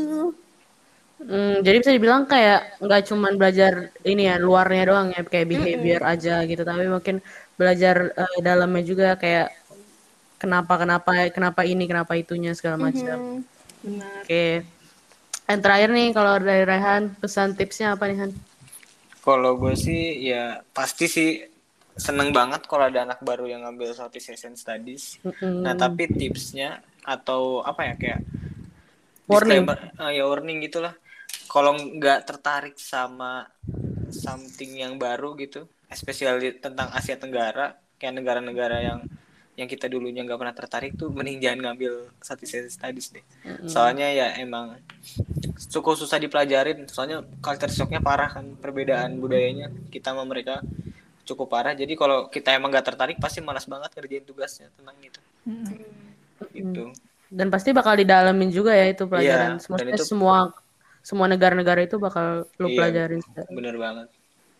Hmm, 1.19 1.59
jadi 1.59 1.83
bisa 1.83 1.91
dibilang 1.91 2.23
kayak 2.31 2.79
nggak 2.79 3.11
cuman 3.11 3.35
belajar 3.35 3.91
ini 4.07 4.31
ya 4.31 4.39
luarnya 4.39 4.83
doang 4.87 5.07
ya 5.11 5.19
kayak 5.27 5.51
behavior 5.51 5.99
aja 6.07 6.47
gitu, 6.47 6.63
tapi 6.63 6.87
mungkin 6.87 7.19
belajar 7.59 8.15
eh, 8.15 8.39
dalamnya 8.39 8.83
juga 8.87 9.19
kayak 9.19 9.51
kenapa 10.39 10.79
kenapa 10.79 11.11
kenapa 11.29 11.61
ini 11.67 11.85
kenapa 11.85 12.15
itunya 12.15 12.55
segala 12.55 12.89
macam. 12.89 13.17
Mhm. 13.19 13.37
benar 13.83 14.23
Oke. 14.23 14.45
Yang 15.49 15.59
terakhir 15.65 15.89
nih 15.91 16.07
kalau 16.13 16.33
dari 16.39 16.63
Rehan 16.63 17.03
pesan 17.19 17.57
tipsnya 17.57 17.97
apa 17.97 18.07
nih 18.07 18.17
Han? 18.23 18.31
Kalau 19.19 19.59
gue 19.59 19.75
sih 19.75 20.31
ya 20.31 20.63
pasti 20.71 21.05
sih 21.11 21.43
seneng 21.99 22.31
banget 22.31 22.63
kalau 22.63 22.87
ada 22.87 23.03
anak 23.03 23.19
baru 23.19 23.43
yang 23.51 23.67
ngambil 23.67 23.91
Southeast 23.91 24.31
Asian 24.31 24.55
Studies. 24.55 25.19
Mm-mm. 25.21 25.61
Nah 25.67 25.75
tapi 25.75 26.07
tipsnya 26.07 26.79
atau 27.03 27.59
apa 27.65 27.91
ya 27.91 27.95
kayak 27.99 28.21
Warning. 29.29 29.61
eh, 29.69 30.11
ya 30.17 30.25
warning 30.25 30.57
gitulah. 30.65 30.97
Kalau 31.45 31.77
nggak 31.77 32.25
tertarik 32.25 32.77
sama 32.81 33.45
something 34.09 34.81
yang 34.81 34.97
baru 34.97 35.37
gitu, 35.37 35.69
especially 35.85 36.57
tentang 36.57 36.89
Asia 36.89 37.13
Tenggara, 37.13 37.77
kayak 38.01 38.17
negara-negara 38.17 38.81
yang 38.81 38.99
yang 39.59 39.67
kita 39.67 39.91
dulunya 39.91 40.23
nggak 40.23 40.39
pernah 40.39 40.55
tertarik 40.55 40.95
tuh, 40.95 41.11
mending 41.11 41.37
jangan 41.43 41.59
ngambil 41.67 42.07
Asian 42.23 42.71
Studies 42.71 43.11
deh. 43.11 43.25
Soalnya 43.67 44.07
ya 44.07 44.27
emang 44.39 44.79
cukup 45.67 45.99
susah 45.99 46.15
dipelajarin. 46.15 46.87
Soalnya 46.87 47.27
culture 47.43 47.67
shocknya 47.67 47.99
parah 47.99 48.31
kan, 48.31 48.55
perbedaan 48.55 49.19
budayanya 49.19 49.67
kita 49.91 50.15
sama 50.15 50.23
mereka 50.23 50.63
cukup 51.27 51.51
parah. 51.51 51.75
Jadi 51.75 51.93
kalau 51.99 52.31
kita 52.31 52.55
emang 52.55 52.71
nggak 52.71 52.87
tertarik, 52.87 53.17
pasti 53.19 53.43
malas 53.43 53.67
banget 53.67 53.91
ngerjain 53.91 54.23
tugasnya 54.23 54.71
tentang 54.79 54.95
itu. 55.03 55.21
Gitu. 56.55 56.83
Dan 57.29 57.51
pasti 57.51 57.75
bakal 57.75 57.99
didalamin 57.99 58.49
juga 58.49 58.71
ya 58.73 58.87
itu 58.89 59.05
pelajaran. 59.05 59.59
Maksudnya 59.59 59.93
dan 59.93 59.99
itu- 59.99 60.07
semua 60.07 60.55
semua 61.03 61.27
negara-negara 61.27 61.83
itu 61.83 61.99
bakal 61.99 62.47
lu 62.57 62.71
Iya. 62.71 62.77
pelajarin. 62.79 63.21
Bener 63.51 63.75
banget. 63.75 64.07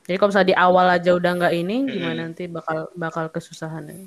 Jadi 0.06 0.18
kalau 0.18 0.30
misalnya 0.34 0.50
di 0.50 0.58
awal 0.58 0.86
aja 0.90 1.12
udah 1.14 1.32
nggak 1.38 1.54
ini, 1.54 1.76
gimana 1.86 2.26
nanti 2.26 2.50
bakal 2.50 2.90
bakal 2.98 3.30
kesusahan 3.30 3.86
ya. 3.88 3.98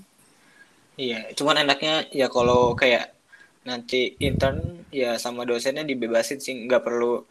Iya, 1.01 1.33
cuman 1.33 1.57
enaknya 1.65 2.05
ya 2.13 2.29
kalau 2.29 2.77
kayak 2.77 3.17
nanti 3.65 4.13
intern 4.21 4.85
ya 4.93 5.17
sama 5.17 5.49
dosennya 5.49 5.89
dibebasin 5.89 6.39
sih 6.43 6.53
nggak 6.67 6.85
perlu 6.85 7.25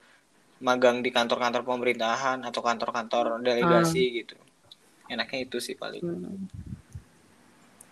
magang 0.61 1.01
di 1.05 1.09
kantor-kantor 1.13 1.61
pemerintahan 1.65 2.41
atau 2.45 2.61
kantor-kantor 2.61 3.41
delegasi 3.41 4.21
gitu. 4.21 4.33
Enaknya 5.09 5.39
itu 5.45 5.57
sih 5.61 5.75
paling. 5.77 6.01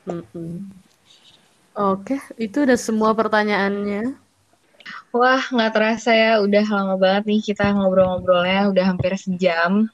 Mm-mm. 0.09 0.49
Oke, 1.77 2.17
itu 2.41 2.65
udah 2.65 2.79
semua 2.79 3.13
pertanyaannya. 3.13 4.17
Wah, 5.13 5.41
nggak 5.53 5.71
terasa 5.73 6.11
ya, 6.13 6.41
udah 6.41 6.65
lama 6.65 6.95
banget 6.97 7.23
nih 7.29 7.41
kita 7.53 7.73
ngobrol-ngobrolnya, 7.73 8.69
udah 8.73 8.85
hampir 8.89 9.13
sejam. 9.17 9.89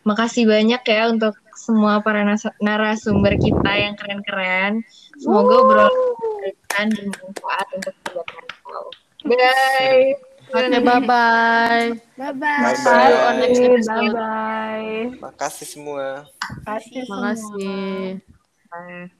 Makasih 0.00 0.48
banyak 0.48 0.80
ya 0.80 1.12
untuk 1.12 1.36
semua 1.52 2.00
para 2.00 2.24
nas- 2.24 2.56
narasumber 2.58 3.36
kita 3.36 3.72
yang 3.76 3.94
keren-keren. 3.94 4.80
Semoga 5.20 5.54
obrolan 5.60 5.92
kalian 6.72 6.88
bermanfaat 7.12 7.66
untuk 7.76 7.94
kita. 8.08 8.22
Bye. 9.28 10.16
Oke, 10.50 10.82
bye 10.82 10.98
bye 10.98 11.94
Bye 12.18 12.74
See 12.74 12.90
you 12.90 13.16
on 13.22 13.34
bye. 13.38 13.38
next 13.38 13.60
Bye 13.60 13.68
episode. 13.70 14.12
bye. 14.16 14.94
Makasih 15.22 15.66
semua. 15.68 16.06
Kasih 16.66 17.02
semua. 17.06 17.30
Makasih. 17.30 18.18
Bye. 18.72 19.19